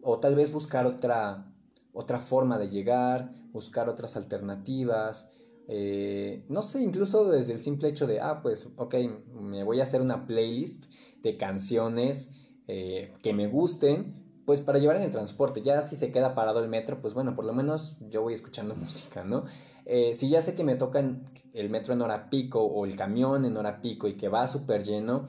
o 0.02 0.18
tal 0.18 0.34
vez 0.34 0.52
buscar 0.52 0.86
otra, 0.86 1.52
otra 1.92 2.20
forma 2.20 2.58
de 2.58 2.68
llegar, 2.68 3.32
buscar 3.52 3.88
otras 3.88 4.16
alternativas, 4.16 5.30
eh, 5.66 6.44
no 6.48 6.62
sé, 6.62 6.82
incluso 6.82 7.30
desde 7.30 7.52
el 7.52 7.62
simple 7.62 7.88
hecho 7.88 8.06
de, 8.06 8.20
ah, 8.20 8.40
pues, 8.42 8.72
ok, 8.76 8.94
me 9.34 9.64
voy 9.64 9.80
a 9.80 9.82
hacer 9.82 10.00
una 10.00 10.26
playlist 10.26 10.86
de 11.22 11.36
canciones 11.36 12.30
eh, 12.68 13.14
que 13.22 13.32
me 13.32 13.48
gusten, 13.48 14.28
pues 14.48 14.62
para 14.62 14.78
llevar 14.78 14.96
en 14.96 15.02
el 15.02 15.10
transporte. 15.10 15.60
Ya 15.60 15.82
si 15.82 15.94
se 15.94 16.10
queda 16.10 16.34
parado 16.34 16.60
el 16.60 16.70
metro, 16.70 17.02
pues 17.02 17.12
bueno, 17.12 17.34
por 17.34 17.44
lo 17.44 17.52
menos 17.52 17.98
yo 18.08 18.22
voy 18.22 18.32
escuchando 18.32 18.74
música, 18.76 19.22
¿no? 19.22 19.44
Eh, 19.90 20.12
si 20.14 20.28
ya 20.28 20.42
sé 20.42 20.54
que 20.54 20.64
me 20.64 20.76
tocan 20.76 21.24
el 21.54 21.70
metro 21.70 21.94
en 21.94 22.02
hora 22.02 22.28
pico 22.28 22.62
o 22.62 22.84
el 22.84 22.94
camión 22.94 23.46
en 23.46 23.56
hora 23.56 23.80
pico 23.80 24.06
y 24.06 24.18
que 24.18 24.28
va 24.28 24.46
súper 24.46 24.84
lleno, 24.84 25.26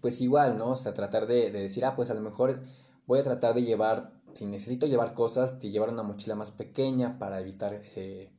pues 0.00 0.22
igual, 0.22 0.56
¿no? 0.56 0.70
O 0.70 0.76
sea, 0.76 0.94
tratar 0.94 1.26
de, 1.26 1.50
decir, 1.50 1.84
ah, 1.84 1.94
pues 1.94 2.10
a 2.10 2.14
lo 2.14 2.22
mejor 2.22 2.62
voy 3.06 3.18
a 3.18 3.22
tratar 3.22 3.54
de 3.54 3.62
llevar, 3.62 4.14
si 4.32 4.46
necesito 4.46 4.86
llevar 4.86 5.12
cosas, 5.12 5.60
de 5.60 5.70
llevar 5.70 5.90
una 5.90 6.02
mochila 6.02 6.34
más 6.34 6.50
pequeña 6.50 7.18
para 7.18 7.38
evitar, 7.38 7.82
eh, 7.96 8.30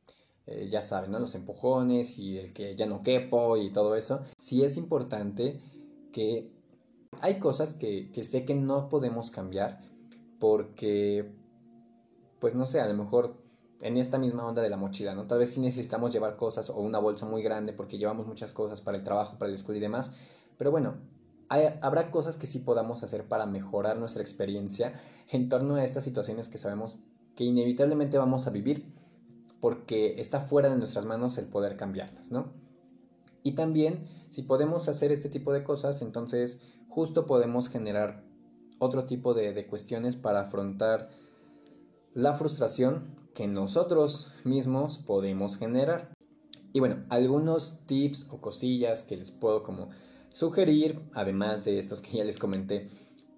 ya 0.68 0.80
saben, 0.80 1.12
¿no? 1.12 1.20
Los 1.20 1.36
empujones 1.36 2.18
y 2.18 2.38
el 2.38 2.52
que 2.52 2.74
ya 2.74 2.86
no 2.86 3.00
quepo 3.00 3.56
y 3.56 3.72
todo 3.72 3.94
eso. 3.94 4.24
Sí 4.36 4.64
es 4.64 4.76
importante 4.76 5.60
que 6.12 6.50
hay 7.20 7.38
cosas 7.38 7.74
que, 7.74 8.10
sé 8.20 8.44
que 8.44 8.56
no 8.56 8.88
podemos 8.88 9.30
cambiar 9.30 9.80
porque, 10.40 11.30
pues 12.40 12.56
no 12.56 12.66
sé, 12.66 12.80
a 12.80 12.88
lo 12.88 12.94
mejor 12.94 13.47
en 13.80 13.96
esta 13.96 14.18
misma 14.18 14.46
onda 14.46 14.62
de 14.62 14.70
la 14.70 14.76
mochila, 14.76 15.14
¿no? 15.14 15.26
Tal 15.26 15.38
vez 15.38 15.50
sí 15.50 15.60
necesitamos 15.60 16.12
llevar 16.12 16.36
cosas 16.36 16.70
o 16.70 16.76
una 16.78 16.98
bolsa 16.98 17.26
muy 17.26 17.42
grande 17.42 17.72
porque 17.72 17.98
llevamos 17.98 18.26
muchas 18.26 18.52
cosas 18.52 18.80
para 18.80 18.96
el 18.96 19.04
trabajo, 19.04 19.38
para 19.38 19.50
la 19.50 19.54
escuela 19.54 19.78
y 19.78 19.80
demás. 19.80 20.12
Pero 20.56 20.70
bueno, 20.70 20.96
habrá 21.48 22.10
cosas 22.10 22.36
que 22.36 22.46
sí 22.46 22.58
podamos 22.60 23.02
hacer 23.02 23.26
para 23.26 23.46
mejorar 23.46 23.96
nuestra 23.98 24.22
experiencia 24.22 24.92
en 25.30 25.48
torno 25.48 25.76
a 25.76 25.84
estas 25.84 26.04
situaciones 26.04 26.48
que 26.48 26.58
sabemos 26.58 26.98
que 27.36 27.44
inevitablemente 27.44 28.18
vamos 28.18 28.46
a 28.46 28.50
vivir 28.50 28.92
porque 29.60 30.20
está 30.20 30.40
fuera 30.40 30.68
de 30.68 30.76
nuestras 30.76 31.04
manos 31.04 31.38
el 31.38 31.46
poder 31.46 31.76
cambiarlas, 31.76 32.30
¿no? 32.30 32.52
Y 33.42 33.52
también, 33.52 34.00
si 34.28 34.42
podemos 34.42 34.88
hacer 34.88 35.12
este 35.12 35.28
tipo 35.28 35.52
de 35.52 35.64
cosas, 35.64 36.02
entonces 36.02 36.60
justo 36.88 37.26
podemos 37.26 37.68
generar 37.68 38.24
otro 38.78 39.04
tipo 39.04 39.34
de, 39.34 39.66
cuestiones 39.66 40.16
para 40.16 40.40
afrontar 40.40 41.10
la 42.14 42.34
frustración 42.34 43.16
que 43.38 43.46
nosotros 43.46 44.32
mismos 44.42 44.98
podemos 44.98 45.56
generar. 45.56 46.12
Y 46.72 46.80
bueno, 46.80 47.04
algunos 47.08 47.86
tips 47.86 48.26
o 48.32 48.40
cosillas 48.40 49.04
que 49.04 49.16
les 49.16 49.30
puedo 49.30 49.62
como 49.62 49.90
sugerir, 50.30 51.00
además 51.14 51.64
de 51.64 51.78
estos 51.78 52.00
que 52.00 52.18
ya 52.18 52.24
les 52.24 52.40
comenté, 52.40 52.88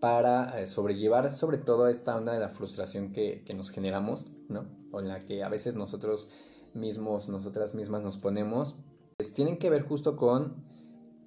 para 0.00 0.58
eh, 0.58 0.66
sobrellevar 0.66 1.30
sobre 1.30 1.58
todo 1.58 1.86
esta 1.86 2.16
onda 2.16 2.32
de 2.32 2.40
la 2.40 2.48
frustración 2.48 3.12
que, 3.12 3.44
nos 3.54 3.68
generamos, 3.68 4.28
¿no? 4.48 4.64
O 4.90 5.00
en 5.00 5.08
la 5.08 5.18
que 5.18 5.42
a 5.42 5.50
veces 5.50 5.74
nosotros 5.74 6.30
mismos, 6.72 7.28
nosotras 7.28 7.74
mismas 7.74 8.02
nos 8.02 8.16
ponemos, 8.16 8.76
pues 9.18 9.34
tienen 9.34 9.58
que 9.58 9.68
ver 9.68 9.82
justo 9.82 10.16
con 10.16 10.64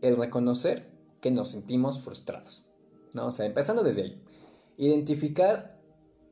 el 0.01 0.17
reconocer 0.17 0.89
que 1.21 1.29
nos 1.29 1.49
sentimos 1.49 1.99
frustrados. 1.99 2.65
¿no? 3.13 3.27
O 3.27 3.31
sea, 3.31 3.45
empezando 3.45 3.83
desde 3.83 4.01
ahí. 4.01 4.23
Identificar 4.77 5.79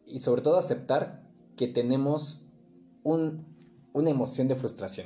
y 0.08 0.18
sobre 0.18 0.42
todo 0.42 0.58
aceptar 0.58 1.31
que 1.62 1.68
tenemos 1.68 2.41
un, 3.03 3.45
una 3.93 4.09
emoción 4.09 4.47
de 4.47 4.55
frustración. 4.55 5.05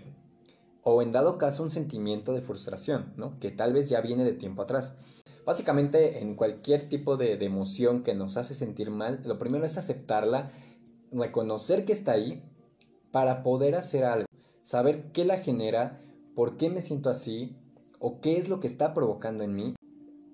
O 0.83 1.01
en 1.01 1.11
dado 1.11 1.37
caso 1.37 1.63
un 1.63 1.69
sentimiento 1.69 2.31
de 2.31 2.39
frustración, 2.39 3.11
¿no? 3.17 3.37
Que 3.41 3.51
tal 3.51 3.73
vez 3.73 3.89
ya 3.89 3.99
viene 3.99 4.23
de 4.23 4.31
tiempo 4.31 4.61
atrás. 4.61 4.95
Básicamente 5.45 6.21
en 6.21 6.35
cualquier 6.35 6.87
tipo 6.87 7.17
de, 7.17 7.33
emoción 7.43 8.03
que 8.03 8.15
nos 8.15 8.37
hace 8.37 8.55
sentir 8.55 8.89
mal, 8.89 9.21
lo 9.25 9.37
primero 9.37 9.65
es 9.65 9.77
aceptarla, 9.77 10.49
reconocer 11.11 11.83
que 11.83 11.91
está 11.91 12.13
ahí 12.13 12.41
para 13.11 13.43
poder 13.43 13.75
hacer 13.75 14.05
algo. 14.05 14.27
Saber 14.61 15.11
qué 15.11 15.25
la 15.25 15.39
genera, 15.39 15.99
por 16.35 16.55
qué 16.55 16.69
me 16.69 16.79
siento 16.79 17.09
así 17.09 17.57
o 17.99 18.21
qué 18.21 18.37
es 18.37 18.47
lo 18.47 18.61
que 18.61 18.67
está 18.67 18.93
provocando 18.93 19.43
en 19.43 19.55
mí 19.57 19.75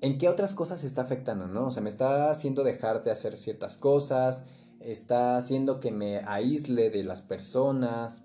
en 0.01 0.17
qué 0.17 0.29
otras 0.29 0.53
cosas 0.53 0.81
se 0.81 0.87
está 0.87 1.03
afectando, 1.03 1.47
¿no? 1.47 1.67
O 1.67 1.71
sea, 1.71 1.83
me 1.83 1.89
está 1.89 2.29
haciendo 2.31 2.63
dejar 2.63 3.03
de 3.03 3.11
hacer 3.11 3.37
ciertas 3.37 3.77
cosas, 3.77 4.45
está 4.83 5.37
haciendo 5.37 5.79
que 5.79 5.91
me 5.91 6.19
aísle 6.19 6.89
de 6.89 7.03
las 7.03 7.21
personas, 7.21 8.23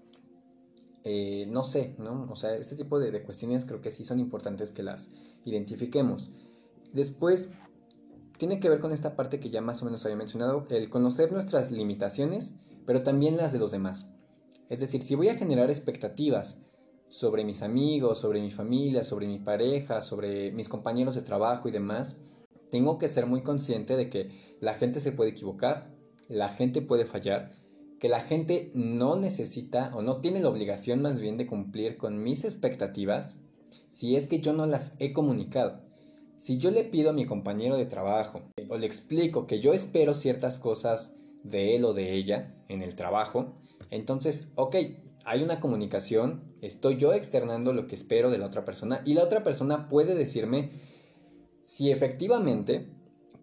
eh, 1.05 1.47
no 1.49 1.63
sé, 1.63 1.95
¿no? 1.99 2.27
O 2.31 2.37
sea, 2.37 2.57
este 2.57 2.77
tipo 2.77 2.99
de, 2.99 3.11
de, 3.11 3.23
cuestiones 3.23 3.65
creo 3.65 3.81
que 3.81 3.91
sí 3.91 4.05
son 4.05 4.19
importantes 4.19 4.71
que 4.71 4.83
las 4.83 5.11
identifiquemos. 5.45 6.31
Después, 6.93 7.51
tiene 8.39 8.61
que 8.61 8.69
ver 8.69 8.81
con 8.81 8.93
esta 8.93 9.17
parte 9.17 9.41
que 9.41 9.51
ya 9.51 9.61
más 9.61 9.83
o 9.83 9.85
menos 9.85 10.05
había 10.05 10.17
mencionado, 10.17 10.65
el 10.71 10.89
conocer 10.91 11.33
nuestras 11.33 11.71
limitaciones, 11.71 12.57
pero 12.85 13.03
también 13.03 13.37
las 13.37 13.53
de 13.53 13.59
los 13.59 13.71
demás. 13.71 14.11
Es 14.69 14.81
decir, 14.81 15.03
si 15.03 15.15
voy 15.15 15.29
a 15.29 15.37
generar 15.37 15.71
expectativas 15.71 16.61
sobre 17.09 17.45
mis 17.45 17.63
amigos, 17.63 18.19
sobre 18.19 18.41
mi 18.41 18.51
familia, 18.51 19.05
sobre 19.05 19.27
mi 19.27 19.39
pareja, 19.39 20.03
sobre 20.03 20.51
mis 20.53 20.69
compañeros 20.69 21.15
de 21.15 21.23
trabajo 21.23 21.69
y 21.69 21.73
demás, 21.73 22.17
tengo 22.71 22.99
que 22.99 23.09
ser 23.09 23.27
muy 23.27 23.43
consciente 23.43 23.97
de 23.97 24.11
que 24.11 24.57
la 24.61 24.75
gente 24.75 25.01
se 25.01 25.13
puede 25.13 25.31
equivocar, 25.31 25.96
la 26.29 26.49
gente 26.49 26.83
puede 26.83 27.05
fallar, 27.05 27.51
que 27.99 28.09
la 28.09 28.21
gente 28.21 28.71
no 28.75 29.17
necesita 29.17 29.91
o 29.95 30.03
no 30.03 30.21
tiene 30.21 30.41
la 30.41 30.49
obligación 30.49 31.03
más 31.03 31.21
bien 31.21 31.37
de 31.37 31.47
cumplir 31.47 31.97
con 31.97 32.23
mis 32.23 32.45
expectativas 32.45 33.41
si 33.89 34.17
es 34.17 34.27
que 34.27 34.41
yo 34.41 34.53
no 34.53 34.67
las 34.67 34.97
he 34.99 35.13
comunicado. 35.13 35.81
Si 36.37 36.59
yo 36.59 36.71
le 36.71 36.85
pido 36.85 37.11
a 37.11 37.15
mi 37.15 37.25
compañero 37.25 37.77
de 37.77 37.87
trabajo 37.87 38.43
o 38.69 38.77
le 38.77 38.87
explico 38.87 39.47
que 39.47 39.61
yo 39.61 39.73
espero 39.73 40.13
ciertas 40.13 40.59
cosas 40.59 41.15
de 41.43 41.77
él 41.77 41.85
o 41.85 41.95
de 41.95 42.13
ella 42.13 42.55
en 42.69 42.83
el 42.83 42.95
trabajo, 42.95 43.55
entonces, 43.91 44.49
ok, 44.57 44.77
hay 45.25 45.43
una 45.43 45.61
comunicación, 45.61 46.43
estoy 46.61 46.97
yo 46.97 47.15
externando 47.15 47.73
lo 47.73 47.87
que 47.87 47.95
espero 47.95 48.31
de 48.31 48.39
la 48.39 48.47
otra 48.47 48.65
persona 48.65 49.01
y 49.07 49.15
la 49.15 49.25
otra 49.25 49.43
persona 49.43 49.89
puede 49.89 50.15
decirme 50.15 50.71
si 51.65 51.91
efectivamente 51.91 52.87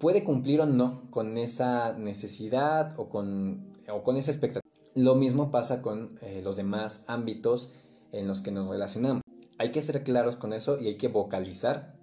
puede 0.03 0.25
cumplir 0.25 0.59
o 0.59 0.65
no 0.65 1.09
con 1.11 1.37
esa 1.37 1.93
necesidad 1.93 2.93
o 2.99 3.07
con, 3.07 3.73
o 3.89 4.03
con 4.03 4.17
esa 4.17 4.31
expectativa. 4.31 4.69
Lo 4.95 5.15
mismo 5.15 5.49
pasa 5.49 5.81
con 5.81 6.19
eh, 6.21 6.41
los 6.43 6.57
demás 6.57 7.05
ámbitos 7.07 7.69
en 8.11 8.27
los 8.27 8.41
que 8.41 8.51
nos 8.51 8.67
relacionamos. 8.67 9.21
Hay 9.57 9.71
que 9.71 9.81
ser 9.81 10.03
claros 10.03 10.35
con 10.35 10.51
eso 10.51 10.77
y 10.77 10.87
hay 10.87 10.97
que 10.97 11.07
vocalizar 11.07 11.95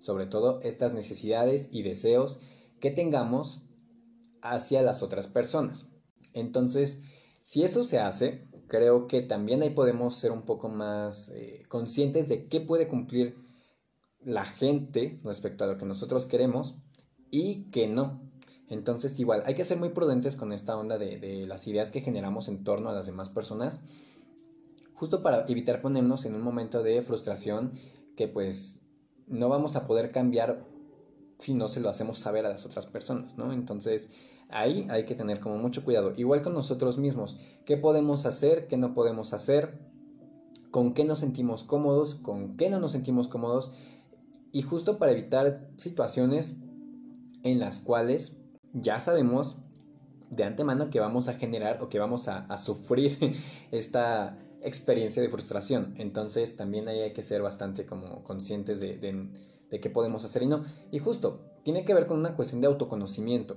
sobre 0.00 0.26
todo 0.26 0.58
estas 0.62 0.94
necesidades 0.94 1.68
y 1.70 1.82
deseos 1.82 2.40
que 2.80 2.90
tengamos 2.90 3.62
hacia 4.42 4.82
las 4.82 5.04
otras 5.04 5.28
personas. 5.28 5.92
Entonces, 6.32 7.02
si 7.40 7.62
eso 7.62 7.84
se 7.84 8.00
hace, 8.00 8.48
creo 8.66 9.06
que 9.06 9.22
también 9.22 9.62
ahí 9.62 9.70
podemos 9.70 10.16
ser 10.16 10.32
un 10.32 10.42
poco 10.42 10.68
más 10.68 11.28
eh, 11.28 11.62
conscientes 11.68 12.26
de 12.26 12.48
qué 12.48 12.60
puede 12.60 12.88
cumplir 12.88 13.36
la 14.24 14.44
gente 14.44 15.20
respecto 15.22 15.62
a 15.62 15.68
lo 15.68 15.78
que 15.78 15.86
nosotros 15.86 16.26
queremos 16.26 16.74
y 17.30 17.64
que 17.70 17.86
no. 17.86 18.20
Entonces, 18.68 19.18
igual, 19.20 19.42
hay 19.46 19.54
que 19.54 19.64
ser 19.64 19.78
muy 19.78 19.90
prudentes 19.90 20.36
con 20.36 20.52
esta 20.52 20.76
onda 20.76 20.98
de, 20.98 21.18
de 21.18 21.46
las 21.46 21.66
ideas 21.66 21.90
que 21.90 22.00
generamos 22.00 22.48
en 22.48 22.64
torno 22.64 22.90
a 22.90 22.92
las 22.92 23.06
demás 23.06 23.28
personas, 23.28 23.80
justo 24.94 25.22
para 25.22 25.44
evitar 25.48 25.80
ponernos 25.80 26.24
en 26.24 26.34
un 26.34 26.42
momento 26.42 26.82
de 26.82 27.02
frustración 27.02 27.72
que 28.16 28.28
pues 28.28 28.80
no 29.26 29.48
vamos 29.48 29.76
a 29.76 29.86
poder 29.86 30.12
cambiar 30.12 30.64
si 31.38 31.54
no 31.54 31.68
se 31.68 31.80
lo 31.80 31.88
hacemos 31.90 32.18
saber 32.18 32.46
a 32.46 32.50
las 32.50 32.64
otras 32.64 32.86
personas, 32.86 33.36
¿no? 33.36 33.52
Entonces, 33.52 34.10
Ahí 34.54 34.86
hay 34.90 35.04
que 35.04 35.14
tener 35.14 35.40
como 35.40 35.58
mucho 35.58 35.84
cuidado. 35.84 36.12
Igual 36.16 36.42
con 36.42 36.54
nosotros 36.54 36.98
mismos. 36.98 37.38
¿Qué 37.64 37.76
podemos 37.76 38.26
hacer? 38.26 38.68
¿Qué 38.68 38.76
no 38.76 38.94
podemos 38.94 39.32
hacer? 39.32 39.78
¿Con 40.70 40.94
qué 40.94 41.04
nos 41.04 41.20
sentimos 41.20 41.64
cómodos? 41.64 42.14
¿Con 42.16 42.56
qué 42.56 42.70
no 42.70 42.80
nos 42.80 42.92
sentimos 42.92 43.28
cómodos? 43.28 43.72
Y 44.52 44.62
justo 44.62 44.98
para 44.98 45.12
evitar 45.12 45.68
situaciones 45.76 46.56
en 47.44 47.60
las 47.60 47.78
cuales 47.78 48.36
ya 48.72 48.98
sabemos 48.98 49.56
de 50.30 50.42
antemano 50.42 50.90
que 50.90 50.98
vamos 50.98 51.28
a 51.28 51.34
generar 51.34 51.80
o 51.80 51.88
que 51.88 52.00
vamos 52.00 52.26
a, 52.26 52.58
sufrir 52.58 53.36
esta 53.70 54.38
experiencia 54.62 55.22
de 55.22 55.28
frustración. 55.28 55.94
Entonces 55.96 56.56
también 56.56 56.88
ahí 56.88 57.00
hay 57.00 57.12
que 57.12 57.22
ser 57.22 57.42
bastante 57.42 57.86
como 57.86 58.24
conscientes 58.24 58.80
de, 58.80 58.96
de 58.96 59.80
qué 59.80 59.90
podemos 59.90 60.24
hacer 60.24 60.42
y 60.42 60.46
no. 60.46 60.64
Y 60.90 60.98
justo, 60.98 61.40
tiene 61.62 61.84
que 61.84 61.94
ver 61.94 62.06
con 62.06 62.18
una 62.18 62.34
cuestión 62.34 62.60
de 62.60 62.66
autoconocimiento. 62.66 63.56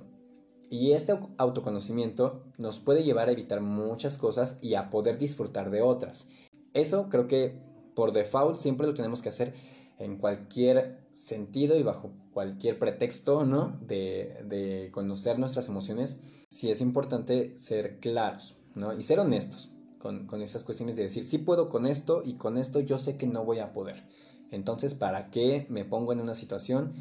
Y 0.70 0.92
este 0.92 1.18
autoconocimiento 1.38 2.44
nos 2.58 2.78
puede 2.78 3.02
llevar 3.02 3.28
a 3.28 3.32
evitar 3.32 3.62
muchas 3.62 4.18
cosas 4.18 4.58
y 4.60 4.74
a 4.74 4.90
poder 4.90 5.16
disfrutar 5.16 5.70
de 5.70 5.80
otras. 5.80 6.28
Eso 6.74 7.08
creo 7.08 7.26
que 7.26 7.58
por 7.94 8.12
default 8.12 8.60
siempre 8.60 8.86
lo 8.86 8.94
tenemos 8.94 9.22
que 9.22 9.30
hacer 9.30 9.54
en 9.98 10.16
cualquier 10.16 10.98
sentido 11.12 11.76
y 11.76 11.82
bajo 11.82 12.12
cualquier 12.32 12.78
pretexto, 12.78 13.44
¿no? 13.44 13.78
De, 13.80 14.44
de 14.44 14.90
conocer 14.92 15.38
nuestras 15.38 15.68
emociones. 15.68 16.18
Sí 16.50 16.70
es 16.70 16.80
importante 16.80 17.56
ser 17.58 17.98
claros, 17.98 18.56
¿no? 18.74 18.92
Y 18.92 19.02
ser 19.02 19.18
honestos 19.20 19.70
con, 19.98 20.26
con 20.26 20.42
esas 20.42 20.64
cuestiones 20.64 20.96
de 20.96 21.04
decir, 21.04 21.24
sí 21.24 21.38
puedo 21.38 21.68
con 21.68 21.86
esto 21.86 22.22
y 22.24 22.34
con 22.34 22.56
esto 22.56 22.80
yo 22.80 22.98
sé 22.98 23.16
que 23.16 23.26
no 23.26 23.44
voy 23.44 23.58
a 23.58 23.72
poder. 23.72 24.04
Entonces, 24.50 24.94
¿para 24.94 25.30
qué 25.30 25.66
me 25.68 25.84
pongo 25.84 26.12
en 26.12 26.20
una 26.20 26.34
situación 26.34 26.92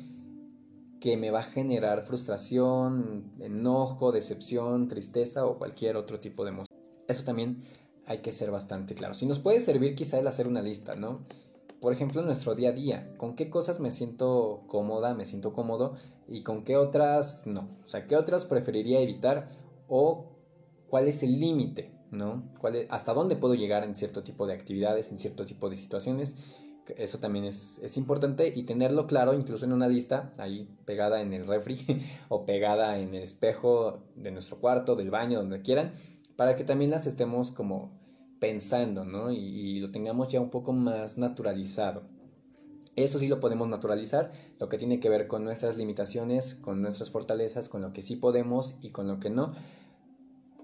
que 0.99 1.17
me 1.17 1.31
va 1.31 1.39
a 1.39 1.43
generar 1.43 2.05
frustración, 2.05 3.31
enojo, 3.39 4.11
decepción, 4.11 4.87
tristeza 4.87 5.45
o 5.45 5.57
cualquier 5.57 5.95
otro 5.95 6.19
tipo 6.19 6.43
de 6.43 6.51
emoción. 6.51 6.77
Eso 7.07 7.23
también 7.23 7.63
hay 8.05 8.19
que 8.19 8.31
ser 8.31 8.51
bastante 8.51 8.95
claro. 8.95 9.13
Si 9.13 9.25
nos 9.25 9.39
puede 9.39 9.59
servir 9.59 9.95
quizá 9.95 10.19
el 10.19 10.27
hacer 10.27 10.47
una 10.47 10.61
lista, 10.61 10.95
¿no? 10.95 11.25
Por 11.82 11.93
ejemplo, 11.93 12.21
en 12.21 12.25
nuestro 12.25 12.55
día 12.55 12.69
a 12.69 12.73
día, 12.73 13.13
¿con 13.17 13.36
qué 13.36 13.49
cosas 13.49 13.80
me 13.80 13.91
siento 13.91 14.63
cómoda, 14.67 15.13
me 15.13 15.25
siento 15.25 15.53
cómodo 15.53 15.93
y 16.28 16.41
con 16.41 16.63
qué 16.63 16.75
otras 16.75 17.45
no? 17.45 17.67
O 17.84 17.88
sea, 17.88 18.07
¿qué 18.07 18.15
otras 18.15 18.45
preferiría 18.45 18.99
evitar 18.99 19.51
o 19.88 20.25
cuál 20.89 21.07
es 21.07 21.21
el 21.21 21.39
límite, 21.39 21.91
¿no? 22.11 22.43
¿Cuál 22.59 22.88
¿Hasta 22.89 23.13
dónde 23.13 23.36
puedo 23.36 23.53
llegar 23.53 23.84
en 23.84 23.93
cierto 23.93 24.23
tipo 24.23 24.47
de 24.47 24.53
actividades, 24.53 25.11
en 25.11 25.19
cierto 25.19 25.45
tipo 25.45 25.69
de 25.69 25.75
situaciones? 25.75 26.36
Eso 26.95 27.19
también 27.19 27.45
es, 27.45 27.97
importante 27.97 28.51
y 28.55 28.63
tenerlo 28.63 29.07
claro 29.07 29.34
incluso 29.34 29.65
en 29.65 29.73
una 29.73 29.88
lista 29.88 30.32
ahí 30.38 30.69
pegada 30.86 31.21
en 31.21 31.34
el 31.34 31.45
refri 31.45 31.80
o 32.30 32.45
pegada 32.45 32.97
en 32.97 33.13
el 33.13 33.23
espejo 33.23 34.03
de 34.15 34.32
nuestro 34.32 34.57
cuarto, 34.59 34.95
del 34.95 35.11
baño, 35.11 35.39
donde 35.39 35.61
quieran, 35.61 35.91
para 36.38 36.55
que 36.55 36.63
también 36.63 36.89
las 36.89 37.05
estemos 37.05 37.51
como 37.51 37.96
pensando, 38.39 39.05
¿no? 39.05 39.31
Y, 39.31 39.79
lo 39.79 39.91
tengamos 39.91 40.27
ya 40.27 40.39
un 40.39 40.49
poco 40.49 40.73
más 40.73 41.17
naturalizado. 41.17 42.03
Eso 42.95 43.19
sí 43.19 43.27
lo 43.27 43.39
podemos 43.39 43.67
naturalizar, 43.67 44.31
lo 44.59 44.69
que 44.69 44.77
tiene 44.77 44.99
que 44.99 45.09
ver 45.09 45.27
con 45.27 45.43
nuestras 45.43 45.77
limitaciones, 45.77 46.55
con 46.55 46.81
nuestras 46.81 47.11
fortalezas, 47.11 47.69
con 47.69 47.81
lo 47.81 47.93
que 47.93 48.01
sí 48.01 48.15
podemos 48.15 48.75
y 48.81 48.89
con 48.89 49.07
lo 49.07 49.19
que 49.19 49.29
no. 49.29 49.51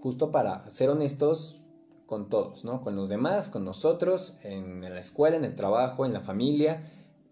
Justo 0.02 0.32
para 0.32 0.68
ser 0.70 0.90
honestos, 0.90 1.64
con 2.08 2.30
todos, 2.30 2.66
¿no? 2.66 2.82
Con 2.82 2.96
los 2.96 3.08
demás, 3.08 3.50
con 3.50 3.66
nosotros, 3.66 4.38
en 4.42 4.82
la 4.82 5.00
escuela, 5.00 5.36
en 5.36 5.46
el 5.46 5.56
trabajo, 5.56 6.06
en 6.06 6.14
la 6.14 6.22
familia, 6.22 6.82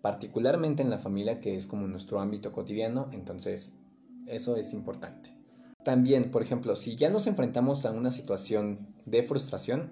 particularmente 0.01 0.81
en 0.83 0.89
la 0.89 0.97
familia 0.97 1.39
que 1.39 1.55
es 1.55 1.67
como 1.67 1.87
nuestro 1.87 2.19
ámbito 2.19 2.51
cotidiano, 2.51 3.09
entonces 3.11 3.71
eso 4.27 4.55
es 4.55 4.73
importante. 4.73 5.35
También, 5.83 6.29
por 6.29 6.43
ejemplo, 6.43 6.75
si 6.75 6.95
ya 6.95 7.09
nos 7.09 7.27
enfrentamos 7.27 7.85
a 7.85 7.91
una 7.91 8.11
situación 8.11 8.93
de 9.05 9.23
frustración, 9.23 9.89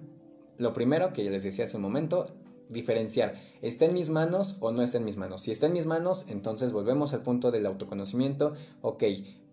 lo 0.60 0.74
primero 0.74 1.12
que 1.14 1.28
les 1.28 1.42
decía 1.42 1.64
hace 1.64 1.78
un 1.78 1.82
momento, 1.82 2.26
diferenciar, 2.68 3.34
¿está 3.62 3.86
en 3.86 3.94
mis 3.94 4.10
manos 4.10 4.58
o 4.60 4.70
no 4.72 4.82
está 4.82 4.98
en 4.98 5.04
mis 5.04 5.16
manos? 5.16 5.40
Si 5.40 5.50
está 5.50 5.66
en 5.66 5.72
mis 5.72 5.86
manos, 5.86 6.26
entonces 6.28 6.72
volvemos 6.72 7.14
al 7.14 7.22
punto 7.22 7.50
del 7.50 7.64
autoconocimiento, 7.64 8.52
ok, 8.82 9.04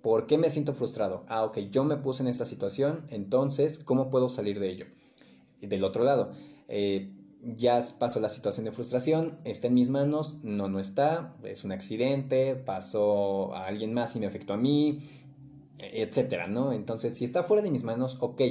¿por 0.02 0.28
qué 0.28 0.38
me 0.38 0.50
siento 0.50 0.74
frustrado? 0.74 1.24
Ah, 1.30 1.46
ok, 1.46 1.60
yo 1.72 1.86
me 1.86 1.96
puse 1.96 2.24
en 2.24 2.28
esta 2.28 2.44
situación, 2.44 3.06
entonces, 3.10 3.80
¿cómo 3.80 4.10
puedo 4.10 4.30
salir 4.30 4.60
de 4.60 4.70
ello? 4.70 4.86
del 5.60 5.84
otro 5.84 6.04
lado. 6.04 6.34
Eh, 6.68 7.10
ya 7.42 7.84
pasó 7.98 8.20
la 8.20 8.30
situación 8.30 8.66
de 8.66 8.72
frustración, 8.72 9.40
está 9.44 9.68
en 9.68 9.74
mis 9.74 9.90
manos, 9.90 10.38
no, 10.44 10.68
no 10.68 10.80
está, 10.80 11.36
es 11.44 11.64
un 11.64 11.72
accidente, 11.72 12.54
pasó 12.54 13.56
a 13.56 13.66
alguien 13.66 13.92
más 13.92 14.16
y 14.16 14.20
me 14.20 14.28
afectó 14.28 14.54
a 14.54 14.58
mí, 14.58 15.00
etcétera, 15.80 16.48
¿no? 16.48 16.74
Entonces, 16.74 17.16
si 17.16 17.26
está 17.26 17.44
fuera 17.44 17.64
de 17.64 17.72
mis 17.72 17.84
manos, 17.84 18.18
ok, 18.20 18.42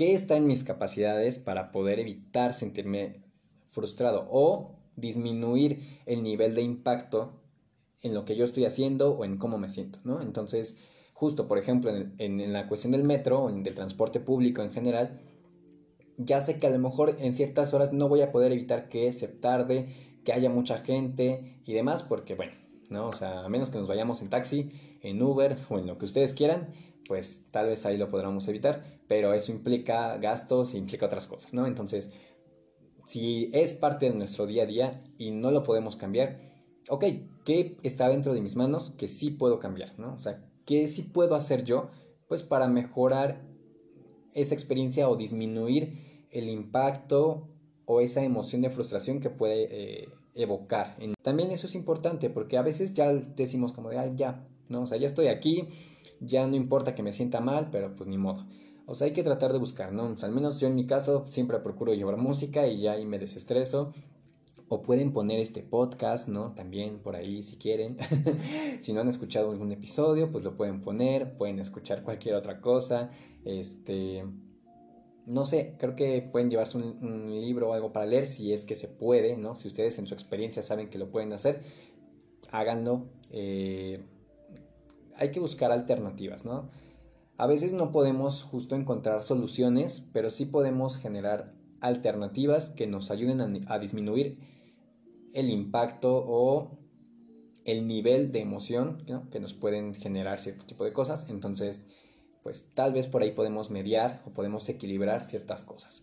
qué 0.00 0.14
está 0.14 0.38
en 0.38 0.46
mis 0.46 0.64
capacidades 0.64 1.38
para 1.38 1.70
poder 1.72 2.00
evitar 2.00 2.54
sentirme 2.54 3.20
frustrado 3.68 4.26
o 4.30 4.78
disminuir 4.96 6.00
el 6.06 6.22
nivel 6.22 6.54
de 6.54 6.62
impacto 6.62 7.34
en 8.00 8.14
lo 8.14 8.24
que 8.24 8.34
yo 8.34 8.46
estoy 8.46 8.64
haciendo 8.64 9.10
o 9.10 9.26
en 9.26 9.36
cómo 9.36 9.58
me 9.58 9.68
siento, 9.68 9.98
¿no? 10.04 10.22
Entonces, 10.22 10.78
justo, 11.12 11.46
por 11.46 11.58
ejemplo, 11.58 11.92
en, 12.16 12.50
la 12.50 12.66
cuestión 12.66 12.92
del 12.92 13.04
metro 13.04 13.42
o 13.42 13.52
del 13.52 13.74
transporte 13.74 14.20
público 14.20 14.62
en 14.62 14.72
general, 14.72 15.20
ya 16.16 16.40
sé 16.40 16.56
que 16.56 16.66
a 16.66 16.70
lo 16.70 16.78
mejor 16.78 17.16
en 17.18 17.34
ciertas 17.34 17.74
horas 17.74 17.92
no 17.92 18.08
voy 18.08 18.22
a 18.22 18.32
poder 18.32 18.52
evitar 18.52 18.88
que 18.88 19.12
se 19.12 19.28
tarde, 19.28 19.86
que 20.24 20.32
haya 20.32 20.48
mucha 20.48 20.78
gente 20.78 21.60
y 21.66 21.74
demás, 21.74 22.04
porque 22.04 22.34
bueno, 22.34 22.52
¿no? 22.88 23.08
O 23.08 23.12
sea, 23.12 23.44
a 23.44 23.50
menos 23.50 23.68
que 23.68 23.76
nos 23.76 23.88
vayamos 23.88 24.22
en 24.22 24.30
taxi, 24.30 24.70
en 25.02 25.22
Uber 25.22 25.58
o 25.68 25.78
en 25.78 25.86
lo 25.86 25.98
que 25.98 26.06
ustedes 26.06 26.32
quieran, 26.32 26.70
pues 27.06 27.48
tal 27.50 27.66
vez 27.66 27.84
ahí 27.84 27.98
lo 27.98 28.08
podremos 28.08 28.48
evitar, 28.48 28.99
pero 29.10 29.34
eso 29.34 29.50
implica 29.50 30.18
gastos, 30.18 30.72
implica 30.76 31.06
otras 31.06 31.26
cosas, 31.26 31.52
¿no? 31.52 31.66
Entonces, 31.66 32.12
si 33.04 33.50
es 33.52 33.74
parte 33.74 34.08
de 34.08 34.14
nuestro 34.14 34.46
día 34.46 34.62
a 34.62 34.66
día 34.66 35.02
y 35.18 35.32
no 35.32 35.50
lo 35.50 35.64
podemos 35.64 35.96
cambiar, 35.96 36.38
ok, 36.88 37.04
¿qué 37.44 37.76
está 37.82 38.08
dentro 38.08 38.32
de 38.34 38.40
mis 38.40 38.54
manos 38.54 38.90
que 38.96 39.08
sí 39.08 39.32
puedo 39.32 39.58
cambiar, 39.58 39.98
¿no? 39.98 40.14
O 40.14 40.20
sea, 40.20 40.48
¿qué 40.64 40.86
sí 40.86 41.02
puedo 41.02 41.34
hacer 41.34 41.64
yo, 41.64 41.90
pues 42.28 42.44
para 42.44 42.68
mejorar 42.68 43.42
esa 44.32 44.54
experiencia 44.54 45.08
o 45.08 45.16
disminuir 45.16 46.28
el 46.30 46.48
impacto 46.48 47.48
o 47.86 48.00
esa 48.00 48.22
emoción 48.22 48.62
de 48.62 48.70
frustración 48.70 49.18
que 49.18 49.28
puede 49.28 50.02
eh, 50.02 50.08
evocar. 50.36 50.96
También 51.20 51.50
eso 51.50 51.66
es 51.66 51.74
importante 51.74 52.30
porque 52.30 52.58
a 52.58 52.62
veces 52.62 52.94
ya 52.94 53.12
decimos 53.12 53.72
como 53.72 53.90
de, 53.90 53.98
ay, 53.98 54.12
ya, 54.14 54.46
¿no? 54.68 54.82
O 54.82 54.86
sea, 54.86 54.98
ya 54.98 55.08
estoy 55.08 55.26
aquí, 55.26 55.66
ya 56.20 56.46
no 56.46 56.54
importa 56.54 56.94
que 56.94 57.02
me 57.02 57.12
sienta 57.12 57.40
mal, 57.40 57.70
pero 57.72 57.96
pues 57.96 58.08
ni 58.08 58.18
modo. 58.18 58.46
O 58.86 58.94
sea, 58.94 59.06
hay 59.06 59.12
que 59.12 59.22
tratar 59.22 59.52
de 59.52 59.58
buscar, 59.58 59.92
¿no? 59.92 60.14
al 60.20 60.32
menos 60.32 60.58
yo 60.60 60.66
en 60.66 60.74
mi 60.74 60.86
caso 60.86 61.26
siempre 61.30 61.58
procuro 61.60 61.94
llevar 61.94 62.16
música 62.16 62.66
y 62.66 62.80
ya 62.80 62.92
ahí 62.92 63.06
me 63.06 63.18
desestreso. 63.18 63.92
O 64.72 64.82
pueden 64.82 65.12
poner 65.12 65.40
este 65.40 65.64
podcast, 65.64 66.28
¿no? 66.28 66.54
También 66.54 67.00
por 67.00 67.16
ahí 67.16 67.42
si 67.42 67.56
quieren. 67.56 67.96
si 68.80 68.92
no 68.92 69.00
han 69.00 69.08
escuchado 69.08 69.50
algún 69.50 69.72
episodio, 69.72 70.30
pues 70.30 70.44
lo 70.44 70.56
pueden 70.56 70.80
poner. 70.80 71.36
Pueden 71.36 71.58
escuchar 71.58 72.04
cualquier 72.04 72.36
otra 72.36 72.60
cosa. 72.60 73.10
Este. 73.44 74.24
No 75.26 75.44
sé, 75.44 75.74
creo 75.76 75.96
que 75.96 76.22
pueden 76.22 76.50
llevarse 76.50 76.78
un, 76.78 77.30
libro 77.40 77.70
o 77.70 77.72
algo 77.72 77.92
para 77.92 78.06
leer 78.06 78.26
si 78.26 78.52
es 78.52 78.64
que 78.64 78.76
se 78.76 78.86
puede, 78.86 79.36
¿no? 79.36 79.56
Si 79.56 79.66
ustedes 79.66 79.98
en 79.98 80.06
su 80.06 80.14
experiencia 80.14 80.62
saben 80.62 80.88
que 80.88 80.98
lo 80.98 81.10
pueden 81.10 81.32
hacer, 81.32 81.60
háganlo. 82.52 83.06
Eh, 83.32 84.04
hay 85.16 85.32
que 85.32 85.40
buscar 85.40 85.72
alternativas, 85.72 86.44
¿no? 86.44 86.68
A 87.40 87.46
veces 87.46 87.72
no 87.72 87.90
podemos 87.90 88.42
justo 88.42 88.74
encontrar 88.74 89.22
soluciones, 89.22 90.04
pero 90.12 90.28
sí 90.28 90.44
podemos 90.44 90.98
generar 90.98 91.54
alternativas 91.80 92.68
que 92.68 92.86
nos 92.86 93.10
ayuden 93.10 93.66
a, 93.66 93.78
disminuir 93.78 94.38
el 95.32 95.48
impacto 95.48 96.22
o 96.28 96.76
el 97.64 97.88
nivel 97.88 98.30
de 98.30 98.40
emoción 98.40 99.02
que 99.30 99.40
nos 99.40 99.54
pueden 99.54 99.94
generar 99.94 100.38
cierto 100.38 100.66
tipo 100.66 100.84
de 100.84 100.92
cosas. 100.92 101.28
Entonces, 101.30 101.86
pues 102.42 102.68
tal 102.74 102.92
vez 102.92 103.06
por 103.06 103.22
ahí 103.22 103.30
podemos 103.30 103.70
mediar 103.70 104.22
o 104.26 104.34
podemos 104.34 104.68
equilibrar 104.68 105.24
ciertas 105.24 105.62
cosas. 105.62 106.02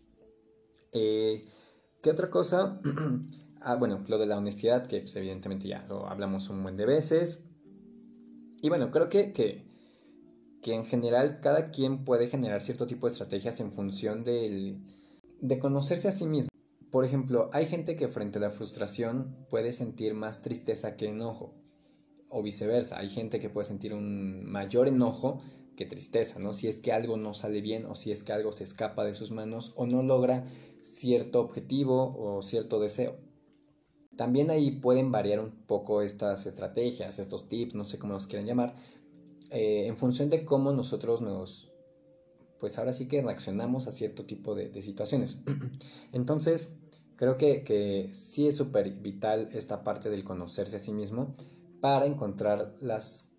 Eh, 0.92 1.46
¿Qué 2.02 2.10
otra 2.10 2.32
cosa? 2.32 2.82
ah, 3.62 3.76
bueno, 3.76 4.04
lo 4.08 4.18
de 4.18 4.26
la 4.26 4.40
honestidad, 4.40 4.88
que 4.88 5.02
pues, 5.02 5.16
evidentemente 5.16 5.68
ya 5.68 5.86
lo 5.88 6.08
hablamos 6.08 6.50
un 6.50 6.64
buen 6.64 6.76
de 6.76 6.88
veces. 6.88 7.44
Y 8.60 8.70
bueno, 8.70 8.90
creo 8.90 9.08
que, 9.08 9.34
que 9.34 9.67
que 10.62 10.74
en 10.74 10.86
general 10.86 11.40
cada 11.42 11.72
quien 11.72 12.04
puede 12.06 12.28
generar 12.28 12.62
cierto 12.62 12.88
tipo 12.88 13.08
de 13.08 13.12
estrategias 13.14 13.60
en 13.60 13.72
función 13.72 14.24
de 14.24 15.60
conocerse 15.60 16.08
a 16.08 16.12
sí 16.12 16.26
mismo. 16.26 16.50
Por 16.92 17.06
ejemplo, 17.06 17.50
hay 17.54 17.66
gente 17.66 17.96
que 17.96 18.08
frente 18.08 18.40
a 18.40 18.42
la 18.42 18.50
frustración 18.50 19.36
puede 19.50 19.72
sentir 19.72 20.14
más 20.14 20.42
tristeza 20.42 20.96
que 20.96 21.10
enojo, 21.10 21.54
o 22.30 22.44
viceversa, 22.44 23.00
hay 23.00 23.10
gente 23.10 23.40
que 23.40 23.50
puede 23.50 23.66
sentir 23.66 23.94
un 23.94 24.44
mayor 24.46 24.88
enojo 24.88 25.40
que 25.78 25.86
tristeza, 25.86 26.40
¿no? 26.40 26.54
Si 26.54 26.68
es 26.68 26.82
que 26.82 26.92
algo 26.92 27.18
no 27.18 27.34
sale 27.34 27.62
bien 27.62 27.86
o 27.86 27.96
si 27.96 28.12
es 28.12 28.24
que 28.24 28.34
algo 28.34 28.52
se 28.52 28.64
escapa 28.64 29.06
de 29.06 29.14
sus 29.14 29.32
manos 29.32 29.74
o 29.76 29.86
no 29.86 30.02
logra 30.02 30.46
cierto 30.82 31.40
objetivo 31.40 32.18
o 32.18 32.42
cierto 32.42 32.80
deseo. 32.80 33.16
También 34.16 34.50
ahí 34.50 34.72
pueden 34.72 35.12
variar 35.12 35.40
un 35.40 35.52
poco 35.52 36.02
estas 36.02 36.48
estrategias, 36.48 37.20
estos 37.20 37.48
tips, 37.48 37.76
no 37.76 37.86
sé 37.86 38.00
cómo 38.00 38.14
los 38.14 38.26
quieren 38.26 38.48
llamar, 38.48 38.74
eh, 39.52 39.88
en 39.88 39.98
función 39.98 40.30
de 40.30 40.46
cómo 40.46 40.72
nosotros 40.72 41.22
nos, 41.22 41.72
pues 42.60 42.78
ahora 42.78 42.94
sí 42.94 43.08
que 43.08 43.22
reaccionamos 43.22 43.88
a 43.88 43.92
cierto 43.92 44.26
tipo 44.26 44.56
de, 44.56 44.82
situaciones. 44.82 45.42
Entonces, 46.12 46.74
creo 47.16 47.38
que, 47.38 47.64
que 47.64 48.10
sí 48.14 48.48
es 48.48 48.56
súper 48.56 48.92
vital 48.96 49.50
esta 49.54 49.84
parte 49.84 50.10
del 50.10 50.24
conocerse 50.24 50.76
a 50.76 50.80
sí 50.80 50.92
mismo 50.92 51.34
para 51.82 52.06
encontrar 52.06 52.76
las 52.80 53.34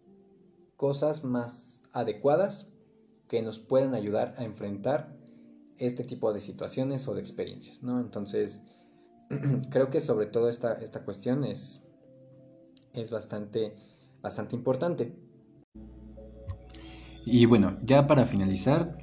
cosas 0.76 1.24
más 1.24 1.82
adecuadas 1.92 2.68
que 3.26 3.42
nos 3.42 3.58
pueden 3.58 3.94
ayudar 3.94 4.34
a 4.38 4.44
enfrentar 4.44 5.16
este 5.76 6.04
tipo 6.04 6.32
de 6.32 6.40
situaciones 6.40 7.06
o 7.08 7.14
de 7.14 7.20
experiencias, 7.20 7.82
¿no? 7.82 8.00
Entonces, 8.00 8.62
creo 9.70 9.90
que 9.90 10.00
sobre 10.00 10.26
todo 10.26 10.48
esta, 10.48 10.74
esta 10.74 11.04
cuestión 11.04 11.44
es, 11.44 11.84
es 12.94 13.10
bastante, 13.10 13.74
bastante 14.20 14.56
importante. 14.56 15.14
Y 17.30 17.44
bueno, 17.44 17.76
ya 17.84 18.06
para 18.06 18.24
finalizar, 18.24 18.96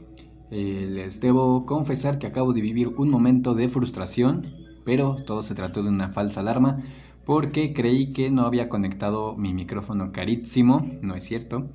eh, 0.50 0.88
les 0.90 1.22
debo 1.22 1.66
confesar 1.68 2.18
que 2.18 2.26
acabo 2.26 2.54
de 2.54 2.62
vivir 2.62 2.88
un 2.98 3.10
momento 3.10 3.54
de 3.54 3.70
frustración, 3.70 4.48
pero 4.84 5.16
todo 5.16 5.44
se 5.44 5.54
trató 5.54 5.84
de 5.84 5.90
una 5.90 6.10
falsa 6.10 6.40
alarma 6.40 6.84
porque 7.24 7.72
creí 7.74 8.14
que 8.14 8.32
no 8.32 8.48
había 8.48 8.68
conectado 8.68 9.36
mi 9.36 9.54
micrófono 9.54 10.12
carísimo, 10.12 10.88
no 11.04 11.16
es 11.16 11.24
cierto, 11.24 11.70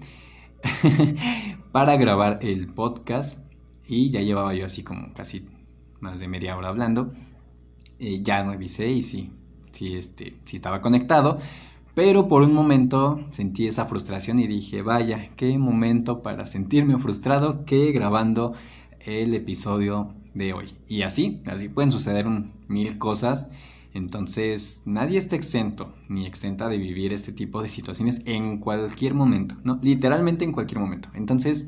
para 1.72 1.96
grabar 1.96 2.40
el 2.42 2.66
podcast 2.66 3.38
y 3.86 4.10
ya 4.10 4.20
llevaba 4.20 4.52
yo 4.54 4.66
así 4.66 4.82
como 4.82 5.14
casi 5.14 5.46
más 6.00 6.18
de 6.18 6.26
media 6.26 6.56
hora 6.56 6.68
hablando. 6.68 7.12
Eh, 8.00 8.22
ya 8.22 8.42
no 8.42 8.50
avisé 8.50 8.88
y 8.88 9.02
sí, 9.04 9.30
sí, 9.70 9.94
este, 9.96 10.40
sí 10.44 10.56
estaba 10.56 10.80
conectado, 10.80 11.38
pero 11.94 12.28
por 12.28 12.42
un 12.42 12.54
momento 12.54 13.20
sentí 13.30 13.66
esa 13.66 13.86
frustración 13.86 14.38
y 14.38 14.46
dije, 14.46 14.82
vaya, 14.82 15.30
qué 15.36 15.58
momento 15.58 16.22
para 16.22 16.46
sentirme 16.46 16.98
frustrado 16.98 17.64
que 17.64 17.92
grabando 17.92 18.54
el 19.00 19.34
episodio 19.34 20.14
de 20.34 20.52
hoy. 20.52 20.76
Y 20.88 21.02
así, 21.02 21.42
así 21.46 21.68
pueden 21.68 21.90
suceder 21.90 22.26
mil 22.68 22.98
cosas. 22.98 23.50
Entonces, 23.92 24.82
nadie 24.84 25.18
está 25.18 25.34
exento 25.34 25.94
ni 26.08 26.26
exenta 26.26 26.68
de 26.68 26.78
vivir 26.78 27.12
este 27.12 27.32
tipo 27.32 27.60
de 27.60 27.68
situaciones 27.68 28.22
en 28.24 28.58
cualquier 28.58 29.14
momento, 29.14 29.56
¿no? 29.64 29.80
Literalmente 29.82 30.44
en 30.44 30.52
cualquier 30.52 30.80
momento. 30.80 31.08
Entonces, 31.14 31.66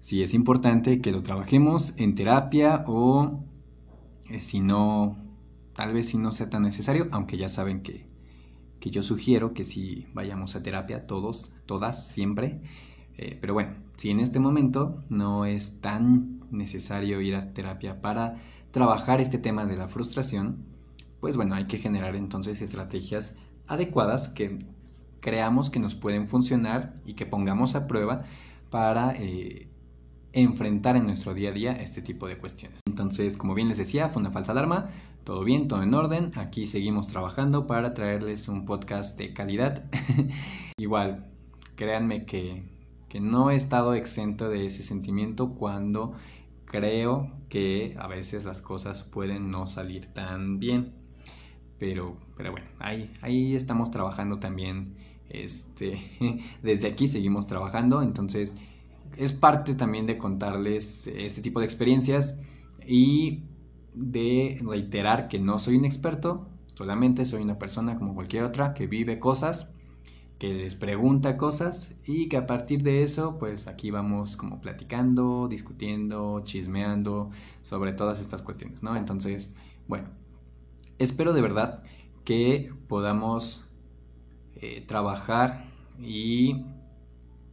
sí 0.00 0.22
es 0.22 0.34
importante 0.34 1.00
que 1.00 1.12
lo 1.12 1.22
trabajemos 1.22 1.94
en 1.96 2.14
terapia 2.14 2.84
o 2.86 3.42
eh, 4.28 4.40
si 4.40 4.60
no, 4.60 5.16
tal 5.74 5.94
vez 5.94 6.08
si 6.08 6.18
no 6.18 6.30
sea 6.30 6.50
tan 6.50 6.62
necesario, 6.62 7.08
aunque 7.12 7.38
ya 7.38 7.48
saben 7.48 7.82
que 7.82 8.05
que 8.80 8.90
yo 8.90 9.02
sugiero 9.02 9.54
que 9.54 9.64
si 9.64 10.06
vayamos 10.12 10.56
a 10.56 10.62
terapia 10.62 11.06
todos, 11.06 11.54
todas, 11.66 12.08
siempre. 12.08 12.60
Eh, 13.18 13.38
pero 13.40 13.54
bueno, 13.54 13.74
si 13.96 14.10
en 14.10 14.20
este 14.20 14.40
momento 14.40 15.02
no 15.08 15.44
es 15.46 15.80
tan 15.80 16.40
necesario 16.50 17.20
ir 17.20 17.34
a 17.34 17.52
terapia 17.52 18.00
para 18.00 18.36
trabajar 18.70 19.20
este 19.20 19.38
tema 19.38 19.64
de 19.64 19.76
la 19.76 19.88
frustración, 19.88 20.64
pues 21.20 21.36
bueno, 21.36 21.54
hay 21.54 21.66
que 21.66 21.78
generar 21.78 22.14
entonces 22.14 22.60
estrategias 22.60 23.34
adecuadas 23.68 24.28
que 24.28 24.58
creamos 25.20 25.70
que 25.70 25.80
nos 25.80 25.94
pueden 25.94 26.26
funcionar 26.26 26.94
y 27.04 27.14
que 27.14 27.26
pongamos 27.26 27.74
a 27.74 27.86
prueba 27.86 28.24
para 28.70 29.12
eh, 29.16 29.68
enfrentar 30.32 30.96
en 30.96 31.06
nuestro 31.06 31.34
día 31.34 31.48
a 31.48 31.52
día 31.52 31.72
este 31.72 32.02
tipo 32.02 32.28
de 32.28 32.36
cuestiones. 32.38 32.80
Entonces, 32.86 33.36
como 33.36 33.54
bien 33.54 33.68
les 33.68 33.78
decía, 33.78 34.10
fue 34.10 34.20
una 34.20 34.30
falsa 34.30 34.52
alarma, 34.52 34.90
todo 35.26 35.42
bien, 35.42 35.66
todo 35.66 35.82
en 35.82 35.92
orden. 35.92 36.30
Aquí 36.36 36.68
seguimos 36.68 37.08
trabajando 37.08 37.66
para 37.66 37.94
traerles 37.94 38.46
un 38.46 38.64
podcast 38.64 39.18
de 39.18 39.32
calidad. 39.32 39.84
Igual, 40.78 41.26
créanme 41.74 42.24
que, 42.24 42.62
que 43.08 43.18
no 43.18 43.50
he 43.50 43.56
estado 43.56 43.94
exento 43.94 44.48
de 44.48 44.66
ese 44.66 44.84
sentimiento 44.84 45.56
cuando 45.56 46.12
creo 46.64 47.32
que 47.48 47.96
a 47.98 48.06
veces 48.06 48.44
las 48.44 48.62
cosas 48.62 49.02
pueden 49.02 49.50
no 49.50 49.66
salir 49.66 50.06
tan 50.06 50.60
bien. 50.60 50.94
Pero, 51.80 52.16
pero 52.36 52.52
bueno, 52.52 52.68
ahí, 52.78 53.10
ahí 53.20 53.56
estamos 53.56 53.90
trabajando 53.90 54.38
también. 54.38 54.94
Este, 55.28 55.98
desde 56.62 56.86
aquí 56.86 57.08
seguimos 57.08 57.48
trabajando. 57.48 58.00
Entonces, 58.00 58.54
es 59.16 59.32
parte 59.32 59.74
también 59.74 60.06
de 60.06 60.18
contarles 60.18 61.08
este 61.08 61.42
tipo 61.42 61.58
de 61.58 61.66
experiencias. 61.66 62.38
Y 62.86 63.42
de 63.96 64.60
reiterar 64.64 65.26
que 65.26 65.40
no 65.40 65.58
soy 65.58 65.76
un 65.76 65.84
experto, 65.84 66.46
solamente 66.74 67.24
soy 67.24 67.42
una 67.42 67.58
persona 67.58 67.98
como 67.98 68.14
cualquier 68.14 68.44
otra 68.44 68.74
que 68.74 68.86
vive 68.86 69.18
cosas 69.18 69.72
que 70.38 70.52
les 70.52 70.74
pregunta 70.74 71.36
cosas 71.38 71.94
y 72.04 72.28
que 72.28 72.36
a 72.36 72.46
partir 72.46 72.82
de 72.82 73.02
eso, 73.02 73.38
pues 73.38 73.68
aquí 73.68 73.90
vamos 73.90 74.36
como 74.36 74.60
platicando, 74.60 75.48
discutiendo, 75.48 76.42
chismeando 76.44 77.30
sobre 77.62 77.92
todas 77.92 78.20
estas 78.20 78.42
cuestiones, 78.42 78.82
¿no? 78.82 78.96
Entonces, 78.96 79.54
bueno, 79.88 80.08
espero 80.98 81.32
de 81.32 81.40
verdad 81.40 81.82
que 82.24 82.70
podamos 82.86 83.66
eh, 84.56 84.84
trabajar 84.86 85.70
y 85.98 86.64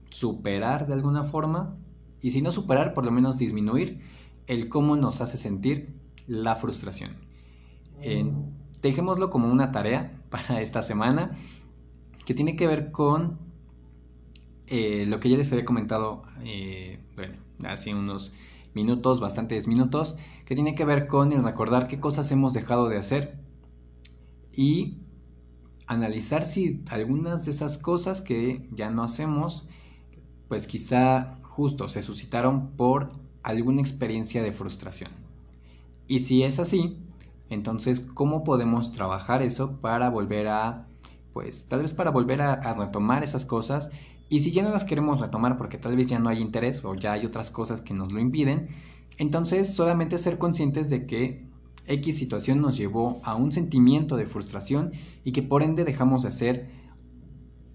superar 0.10 0.86
de 0.86 0.94
alguna 0.94 1.24
forma, 1.24 1.78
y 2.22 2.32
si 2.32 2.42
no 2.42 2.52
superar, 2.52 2.94
por 2.94 3.06
lo 3.06 3.12
menos 3.12 3.38
disminuir 3.38 4.02
el 4.48 4.68
cómo 4.68 4.98
nos 4.98 5.22
hace 5.22 5.38
sentir 5.38 5.94
la 6.28 6.56
frustración. 6.56 7.12
dejémoslo 8.82 9.30
como 9.30 9.52
una 9.52 9.72
tarea 9.72 10.22
para 10.30 10.62
esta 10.62 10.82
semana 10.82 11.32
que 12.26 12.34
tiene 12.34 12.56
que 12.56 12.68
ver 12.68 12.92
con 12.92 13.40
eh, 14.68 15.06
lo 15.08 15.20
que 15.20 15.30
ya 15.30 15.38
les 15.38 15.52
había 15.52 15.66
comentado, 15.66 16.24
eh, 16.44 17.00
bueno, 17.16 17.36
hace 17.66 17.94
unos 17.94 18.34
minutos, 18.74 19.20
bastantes 19.20 19.68
minutos, 19.68 20.16
que 20.46 20.56
tiene 20.56 20.74
que 20.76 20.86
ver 20.86 21.08
con 21.08 21.32
el 21.32 21.44
recordar 21.44 21.88
qué 21.88 22.00
cosas 22.00 22.32
hemos 22.32 22.54
dejado 22.54 22.90
de 22.90 22.98
hacer 22.98 23.38
y 24.52 24.98
analizar 25.86 26.44
si 26.44 26.84
algunas 26.90 27.46
de 27.46 27.52
esas 27.52 27.78
cosas 27.78 28.22
que 28.22 28.68
ya 28.72 28.90
no 28.90 29.04
hacemos, 29.04 29.68
pues 30.48 30.66
quizá 30.66 31.40
justo 31.44 31.88
se 31.88 32.02
suscitaron 32.02 32.72
por 32.72 33.12
alguna 33.44 33.82
experiencia 33.82 34.42
de 34.42 34.54
frustración. 34.54 35.23
Y 36.08 36.20
si 36.20 36.44
es 36.44 36.60
así, 36.60 36.98
entonces, 37.50 38.00
¿cómo 38.00 38.44
podemos 38.44 38.92
trabajar 38.92 39.42
eso 39.42 39.80
para 39.80 40.10
volver 40.10 40.48
a, 40.48 40.88
pues, 41.32 41.66
tal 41.68 41.82
vez 41.82 41.94
para 41.94 42.12
volver 42.12 42.42
a, 42.42 42.74
retomar 42.74 43.24
esas 43.24 43.46
cosas? 43.46 43.90
Y 44.30 44.40
si 44.40 44.52
ya 44.52 44.64
no 44.64 44.70
las 44.70 44.84
queremos 44.84 45.20
retomar 45.20 45.58
porque 45.58 45.78
tal 45.78 45.96
vez 45.96 46.08
ya 46.08 46.20
no 46.20 46.30
hay 46.30 46.40
interés 46.42 46.84
o 46.84 46.96
ya 46.96 47.14
hay 47.14 47.26
otras 47.26 47.52
cosas 47.52 47.82
que 47.82 47.94
nos 47.94 48.12
lo 48.12 48.20
impiden, 48.20 48.70
entonces 49.18 49.74
solamente 49.74 50.18
ser 50.18 50.38
conscientes 50.38 50.90
de 50.90 51.06
que 51.06 51.46
X 51.86 52.18
situación 52.18 52.62
nos 52.62 52.78
llevó 52.78 53.22
a 53.24 53.36
un 53.36 53.52
sentimiento 53.52 54.16
de 54.16 54.26
frustración 54.26 54.92
y 55.24 55.34
que 55.34 55.44
por 55.44 55.62
ende 55.62 55.84
dejamos 55.84 56.24
de 56.24 56.30
hacer 56.30 56.70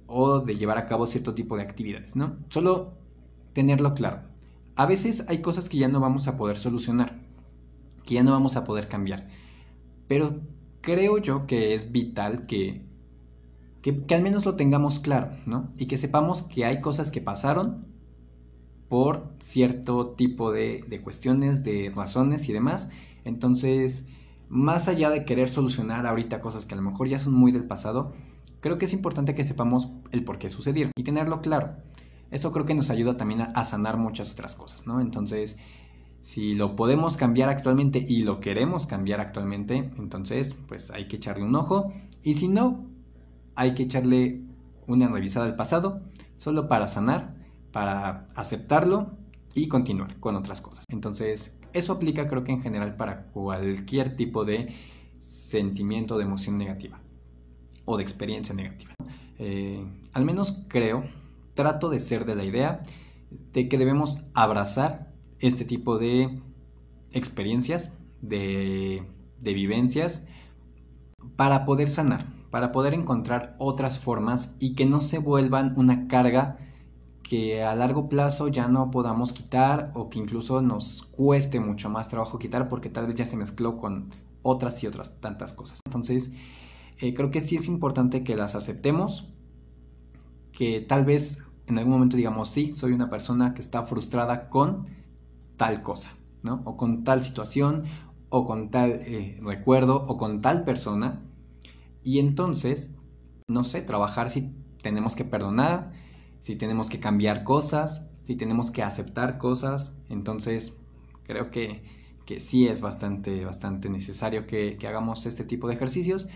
o 0.07 0.41
de 0.41 0.57
llevar 0.57 0.79
a 0.79 0.87
cabo 0.87 1.07
cierto 1.07 1.35
tipo 1.35 1.57
de 1.57 1.63
actividades, 1.63 2.17
¿no? 2.17 2.37
Solo 2.49 2.95
tenerlo 3.53 3.95
claro. 3.95 4.23
A 4.75 4.87
veces 4.87 5.27
hay 5.29 5.43
cosas 5.43 5.69
que 5.69 5.77
ya 5.77 5.89
no 5.89 6.01
vamos 6.01 6.29
a 6.29 6.37
poder 6.37 6.57
solucionar, 6.57 7.18
que 8.09 8.15
ya 8.15 8.23
no 8.23 8.33
vamos 8.33 8.57
a 8.57 8.65
poder 8.65 8.89
cambiar. 8.89 9.29
Pero 10.09 10.41
creo 10.81 11.19
yo 11.19 11.47
que 11.47 11.75
es 11.75 11.93
vital 11.93 12.47
que, 12.47 12.87
que, 13.83 14.15
al 14.15 14.23
menos 14.23 14.47
lo 14.47 14.57
tengamos 14.57 14.99
claro, 14.99 15.33
¿no? 15.45 15.71
Y 15.77 15.85
que 15.89 15.99
sepamos 15.99 16.41
que 16.41 16.65
hay 16.65 16.81
cosas 16.81 17.11
que 17.11 17.21
pasaron 17.21 17.87
por 18.89 19.35
cierto 19.41 20.13
tipo 20.13 20.51
de, 20.51 20.87
de 20.89 21.03
cuestiones, 21.03 21.63
de 21.65 21.93
razones 21.95 22.49
y 22.49 22.55
demás. 22.55 22.89
Entonces, 23.27 24.09
más 24.49 24.89
allá 24.89 25.11
de 25.11 25.27
querer 25.27 25.51
solucionar 25.51 26.07
ahorita 26.07 26.41
cosas 26.41 26.65
que 26.65 26.73
a 26.73 26.79
lo 26.79 26.91
mejor 26.91 27.09
ya 27.09 27.19
son 27.19 27.35
muy 27.35 27.53
del 27.53 27.67
pasado, 27.67 28.15
creo 28.61 28.79
que 28.79 28.87
es 28.87 28.95
importante 28.95 29.35
que 29.35 29.45
sepamos 29.45 29.91
el 30.13 30.25
por 30.25 30.39
qué 30.39 30.49
sucedieron 30.49 30.93
y 30.97 31.05
tenerlo 31.05 31.43
claro. 31.43 31.77
Eso 32.31 32.53
creo 32.53 32.65
que 32.65 32.75
nos 32.75 32.89
ayuda 32.89 33.19
también 33.19 33.43
a, 33.43 33.65
sanar 33.67 33.99
muchas 33.99 34.33
otras 34.33 34.57
cosas, 34.57 34.87
¿no? 34.87 35.03
Entonces, 35.03 35.59
si 36.21 36.55
lo 36.55 36.77
podemos 36.77 37.17
cambiar 37.17 37.49
actualmente 37.49 38.05
y 38.07 38.23
lo 38.23 38.41
queremos 38.41 38.87
cambiar 38.87 39.21
actualmente, 39.21 39.91
entonces 39.99 40.55
pues 40.67 40.91
hay 40.91 41.09
que 41.09 41.17
echarle 41.17 41.45
un 41.45 41.55
ojo. 41.55 41.93
Y 42.23 42.35
si 42.35 42.49
no, 42.49 42.85
hay 43.55 43.75
que 43.75 43.85
echarle 43.85 44.43
una 44.87 45.09
revisada 45.09 45.47
al 45.47 45.57
pasado, 45.57 46.03
solo 46.37 46.69
para 46.69 46.89
sanar, 46.89 47.35
para 47.73 48.29
aceptarlo 48.35 49.11
y 49.55 49.69
continuar 49.69 50.19
con 50.21 50.37
otras 50.37 50.61
cosas. 50.61 50.85
Entonces, 50.89 51.57
eso 51.73 51.93
aplica 51.93 52.27
creo 52.27 52.45
que 52.45 52.53
en 52.53 52.63
general 52.63 52.97
para 52.97 53.27
cualquier 53.27 54.17
tipo 54.17 54.45
de 54.45 54.73
sentimiento 55.19 56.17
de 56.17 56.25
emoción 56.25 56.59
negativa 56.59 57.01
o 57.85 57.97
de 57.97 58.03
experiencia 58.03 58.55
negativa. 58.55 58.95
Eh, 59.39 59.85
al 60.13 60.25
menos 60.25 60.65
creo, 60.69 61.05
trato 61.55 61.91
de 61.91 62.01
ser 62.01 62.25
de 62.25 62.35
la 62.35 62.45
idea 62.45 62.83
de 63.53 63.69
que 63.69 63.79
debemos 63.79 64.25
abrazar 64.35 65.08
este 65.41 65.65
tipo 65.65 65.99
de 65.99 66.41
experiencias, 67.13 67.97
de, 68.21 69.07
vivencias, 69.41 70.27
para 71.37 71.65
poder 71.65 71.89
sanar, 71.89 72.27
para 72.51 72.73
poder 72.73 72.95
encontrar 72.95 73.57
otras 73.59 73.99
formas 73.99 74.57
y 74.59 74.75
que 74.75 74.87
no 74.87 75.01
se 75.01 75.19
vuelvan 75.19 75.75
una 75.77 76.09
carga 76.09 76.59
que 77.23 77.63
a 77.63 77.75
largo 77.75 78.09
plazo 78.09 78.49
ya 78.49 78.69
no 78.69 78.91
podamos 78.91 79.33
quitar 79.33 79.93
o 79.95 80.09
que 80.09 80.19
incluso 80.19 80.63
nos 80.63 81.03
cueste 81.11 81.61
mucho 81.61 81.91
más 81.91 82.09
trabajo 82.09 82.39
quitar 82.39 82.69
porque 82.69 82.89
tal 82.89 83.07
vez 83.07 83.17
ya 83.17 83.27
se 83.27 83.37
mezcló 83.37 83.77
con 83.77 84.11
otras 84.43 84.83
y 84.83 84.87
otras 84.87 85.21
tantas 85.21 85.53
cosas. 85.53 85.81
Entonces, 85.85 86.33
eh, 87.01 87.13
creo 87.15 87.31
que 87.31 87.43
sí 87.43 87.57
es 87.57 87.69
importante 87.69 88.25
que 88.25 88.35
las 88.35 88.55
aceptemos, 88.55 89.29
que 90.53 90.81
tal 90.81 91.05
vez 91.05 91.39
en 91.67 91.79
algún 91.79 91.93
momento 91.93 92.17
digamos, 92.17 92.49
sí, 92.49 92.73
soy 92.73 92.93
una 92.93 93.11
persona 93.11 93.53
que 93.55 93.61
está 93.61 93.85
frustrada 93.85 94.49
con 94.49 94.87
tal 95.59 95.83
cosa, 95.83 96.13
¿no? 96.43 96.63
O 96.65 96.79
con 96.79 97.05
tal 97.05 97.23
situación, 97.23 97.85
o 98.31 98.47
con 98.47 98.71
tal 98.71 98.93
eh, 99.05 99.39
recuerdo, 99.43 100.07
o 100.09 100.17
con 100.17 100.41
tal 100.41 100.65
persona. 100.65 101.21
Y 102.03 102.19
entonces, 102.19 102.95
no 103.47 103.65
sé, 103.65 103.83
trabajar 103.83 104.31
si 104.31 104.55
tenemos 104.83 105.15
que 105.15 105.27
perdonar, 105.27 105.93
si 106.41 106.57
tenemos 106.57 106.89
que 106.89 107.01
cambiar 107.01 107.45
cosas, 107.45 108.07
si 108.23 108.37
tenemos 108.37 108.71
que 108.71 108.83
aceptar 108.83 109.37
cosas. 109.37 109.99
Entonces, 110.09 110.77
creo 111.25 111.51
que, 111.51 111.83
que 112.25 112.41
sí 112.41 112.69
es 112.69 112.81
bastante, 112.81 113.45
bastante 113.45 113.91
necesario 113.91 114.47
que, 114.47 114.79
hagamos 114.87 115.27
este 115.27 115.45
tipo 115.45 115.69
de 115.69 115.75
ejercicios. 115.75 116.29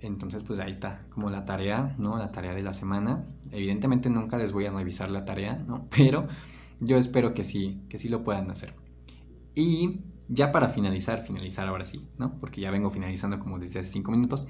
Entonces, 0.00 0.42
pues 0.42 0.60
ahí 0.60 0.70
está, 0.70 1.06
como 1.10 1.30
la 1.30 1.46
tarea, 1.46 1.96
¿no? 1.98 2.18
La 2.18 2.30
tarea 2.30 2.54
de 2.54 2.62
la 2.62 2.74
semana. 2.74 3.24
Evidentemente 3.50 4.10
nunca 4.10 4.36
les 4.36 4.52
voy 4.52 4.66
a 4.66 4.70
revisar 4.70 5.10
la 5.10 5.24
tarea, 5.24 5.54
¿no? 5.66 5.86
Pero 5.96 6.26
yo 6.80 6.98
espero 6.98 7.34
que 7.34 7.44
sí, 7.44 7.82
que 7.88 7.98
sí 7.98 8.08
lo 8.08 8.24
puedan 8.24 8.50
hacer. 8.50 8.74
Y 9.54 10.00
ya 10.28 10.52
para 10.52 10.68
finalizar, 10.68 11.24
finalizar 11.24 11.68
ahora 11.68 11.84
sí, 11.84 12.06
¿no? 12.18 12.38
Porque 12.38 12.60
ya 12.60 12.70
vengo 12.70 12.90
finalizando 12.90 13.38
como 13.38 13.58
desde 13.58 13.80
hace 13.80 13.90
cinco 13.90 14.10
minutos. 14.10 14.46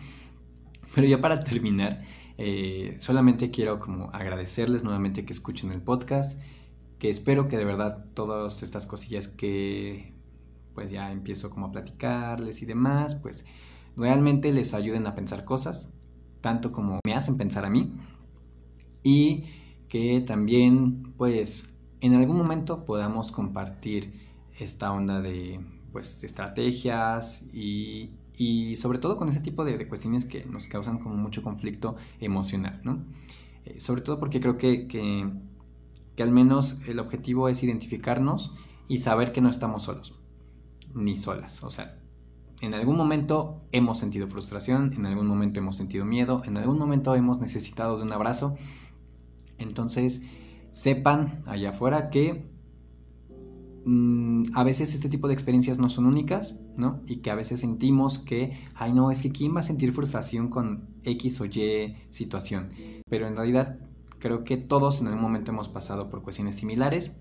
Pero 0.95 1.07
ya 1.07 1.21
para 1.21 1.41
terminar, 1.41 2.01
eh, 2.39 2.97
solamente 3.01 3.51
quiero 3.51 3.81
como 3.81 4.11
agradecerles 4.13 4.85
nuevamente 4.85 5.25
que 5.25 5.33
escuchen 5.33 5.73
el 5.73 5.83
podcast, 5.83 6.41
que 6.99 7.11
espero 7.11 7.49
que 7.49 7.57
de 7.57 7.65
verdad 7.65 8.07
todas 8.15 8.63
estas 8.63 8.87
cosillas 8.87 9.29
que 9.29 10.15
pues 10.75 10.91
ya 10.91 11.11
empiezo 11.11 11.51
como 11.51 11.67
a 11.67 11.73
platicarles 11.73 12.63
y 12.63 12.67
demás, 12.67 13.15
pues 13.15 13.47
realmente 13.97 14.53
les 14.53 14.75
ayuden 14.75 15.07
a 15.07 15.15
pensar 15.15 15.45
cosas, 15.45 15.91
tanto 16.43 16.71
como 16.71 17.01
me 17.05 17.15
hacen 17.15 17.39
pensar 17.39 17.65
a 17.65 17.71
mí, 17.71 17.95
y 19.03 19.45
que 19.89 20.21
también 20.21 21.15
pues 21.17 21.76
en 22.01 22.15
algún 22.15 22.37
momento 22.37 22.85
podamos 22.85 23.33
compartir 23.33 24.13
esta 24.59 24.93
onda 24.93 25.21
de 25.21 25.61
pues 25.93 26.23
estrategias 26.25 27.43
y, 27.53 28.11
y 28.37 28.77
sobre 28.77 28.99
todo 28.99 29.17
con 29.17 29.29
ese 29.29 29.41
tipo 29.41 29.65
de, 29.65 29.89
cuestiones 29.89 30.25
que 30.25 30.45
nos 30.45 30.67
causan 30.69 30.99
como 30.99 31.17
mucho 31.17 31.43
conflicto 31.43 31.97
emocional, 32.21 32.81
¿no? 32.85 33.05
Eh, 33.65 33.81
sobre 33.81 34.03
todo 34.03 34.19
porque 34.19 34.41
creo 34.41 34.59
que, 34.59 34.87
que, 34.87 35.31
que 36.15 36.23
al 36.23 36.31
menos 36.31 36.79
el 36.87 36.99
objetivo 36.99 37.49
es 37.49 37.63
identificarnos 37.63 38.53
y 38.89 38.99
saber 38.99 39.33
que 39.33 39.41
no 39.41 39.49
estamos 39.49 39.85
solos, 39.85 40.15
ni 40.95 41.17
solas, 41.17 41.65
o 41.65 41.71
sea, 41.71 41.99
en 42.61 42.75
algún 42.75 42.97
momento 42.97 43.61
hemos 43.73 43.99
sentido 43.99 44.29
frustración, 44.29 44.95
en 44.95 45.05
algún 45.07 45.27
momento 45.27 45.61
hemos 45.61 45.77
sentido 45.77 46.05
miedo, 46.07 46.43
en 46.47 46.57
algún 46.57 46.79
momento 46.79 47.15
hemos 47.15 47.39
necesitado 47.39 47.99
de 47.99 48.05
un 48.05 48.13
abrazo. 48.13 48.57
Entonces, 49.59 50.23
sepan 50.77 51.43
allá 51.47 51.71
afuera 51.71 52.11
que 52.11 52.51
mm, 53.87 54.43
a 54.53 54.63
veces 54.63 54.93
este 54.93 55.09
tipo 55.09 55.27
de 55.27 55.33
experiencias 55.33 55.79
no 55.79 55.89
son 55.89 56.05
únicas, 56.05 56.61
¿no? 56.77 57.01
Y 57.07 57.17
que 57.23 57.31
a 57.31 57.35
veces 57.35 57.61
sentimos 57.61 58.19
que, 58.19 58.61
ay 58.75 58.93
no, 58.93 59.11
es 59.11 59.23
que 59.23 59.33
¿quién 59.33 59.57
va 59.57 59.61
a 59.61 59.63
sentir 59.63 59.95
frustración 59.95 60.51
con 60.51 60.87
X 61.03 61.41
o 61.41 61.47
Y 61.47 61.97
situación? 62.11 62.69
Pero 63.09 63.27
en 63.27 63.37
realidad 63.37 63.79
creo 64.19 64.45
que 64.45 64.59
todos 64.59 65.01
en 65.01 65.07
algún 65.07 65.23
momento 65.23 65.51
hemos 65.51 65.71
pasado 65.71 66.07
por 66.09 66.23
cuestiones 66.23 66.57
similares 66.57 67.17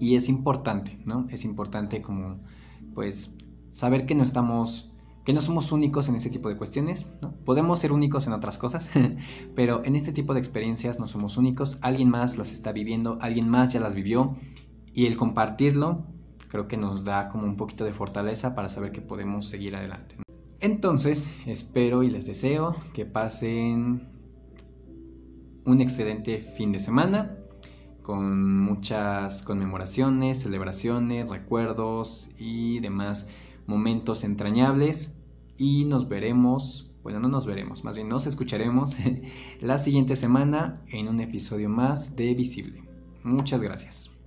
y 0.00 0.16
es 0.16 0.28
importante, 0.28 0.98
¿no? 1.04 1.28
Es 1.30 1.44
importante 1.44 2.02
como, 2.02 2.40
pues, 2.94 3.36
saber 3.70 4.06
que 4.06 4.16
no 4.16 4.24
estamos 4.24 4.89
que 5.30 5.34
no 5.34 5.42
somos 5.42 5.70
únicos 5.70 6.08
en 6.08 6.16
este 6.16 6.28
tipo 6.28 6.48
de 6.48 6.56
cuestiones. 6.56 7.04
Podemos 7.44 7.78
ser 7.78 7.92
únicos 7.92 8.26
en 8.26 8.32
otras 8.32 8.58
cosas, 8.58 8.90
pero 9.54 9.84
en 9.84 9.94
este 9.94 10.10
tipo 10.10 10.34
de 10.34 10.40
experiencias 10.40 10.98
no 10.98 11.06
somos 11.06 11.36
únicos, 11.36 11.78
alguien 11.82 12.08
más 12.08 12.36
las 12.36 12.50
está 12.52 12.72
viviendo, 12.72 13.16
alguien 13.20 13.48
más 13.48 13.72
ya 13.72 13.78
las 13.78 13.94
vivió 13.94 14.36
y 14.92 15.06
el 15.06 15.16
compartirlo 15.16 16.04
creo 16.48 16.66
que 16.66 16.76
nos 16.76 17.04
da 17.04 17.28
como 17.28 17.44
un 17.44 17.56
poquito 17.56 17.84
de 17.84 17.92
fortaleza 17.92 18.56
para 18.56 18.68
saber 18.68 18.90
que 18.90 19.02
podemos 19.02 19.46
seguir 19.46 19.76
adelante. 19.76 20.16
Entonces, 20.58 21.30
espero 21.46 22.02
y 22.02 22.08
les 22.08 22.26
deseo 22.26 22.74
que 22.92 23.06
pasen 23.06 24.08
un 25.64 25.80
excelente 25.80 26.38
fin 26.38 26.72
de 26.72 26.80
semana 26.80 27.36
con 28.02 28.58
muchas 28.64 29.42
conmemoraciones, 29.42 30.42
celebraciones, 30.42 31.30
recuerdos 31.30 32.30
y 32.36 32.80
demás 32.80 33.28
momentos 33.68 34.24
entrañables 34.24 35.14
y 35.60 35.84
nos 35.84 36.08
veremos, 36.08 36.90
bueno, 37.02 37.20
no 37.20 37.28
nos 37.28 37.44
veremos, 37.46 37.84
más 37.84 37.94
bien 37.94 38.08
nos 38.08 38.26
escucharemos 38.26 38.96
la 39.60 39.76
siguiente 39.76 40.16
semana 40.16 40.82
en 40.88 41.06
un 41.06 41.20
episodio 41.20 41.68
más 41.68 42.16
de 42.16 42.34
Visible. 42.34 42.82
Muchas 43.22 43.62
gracias. 43.62 44.19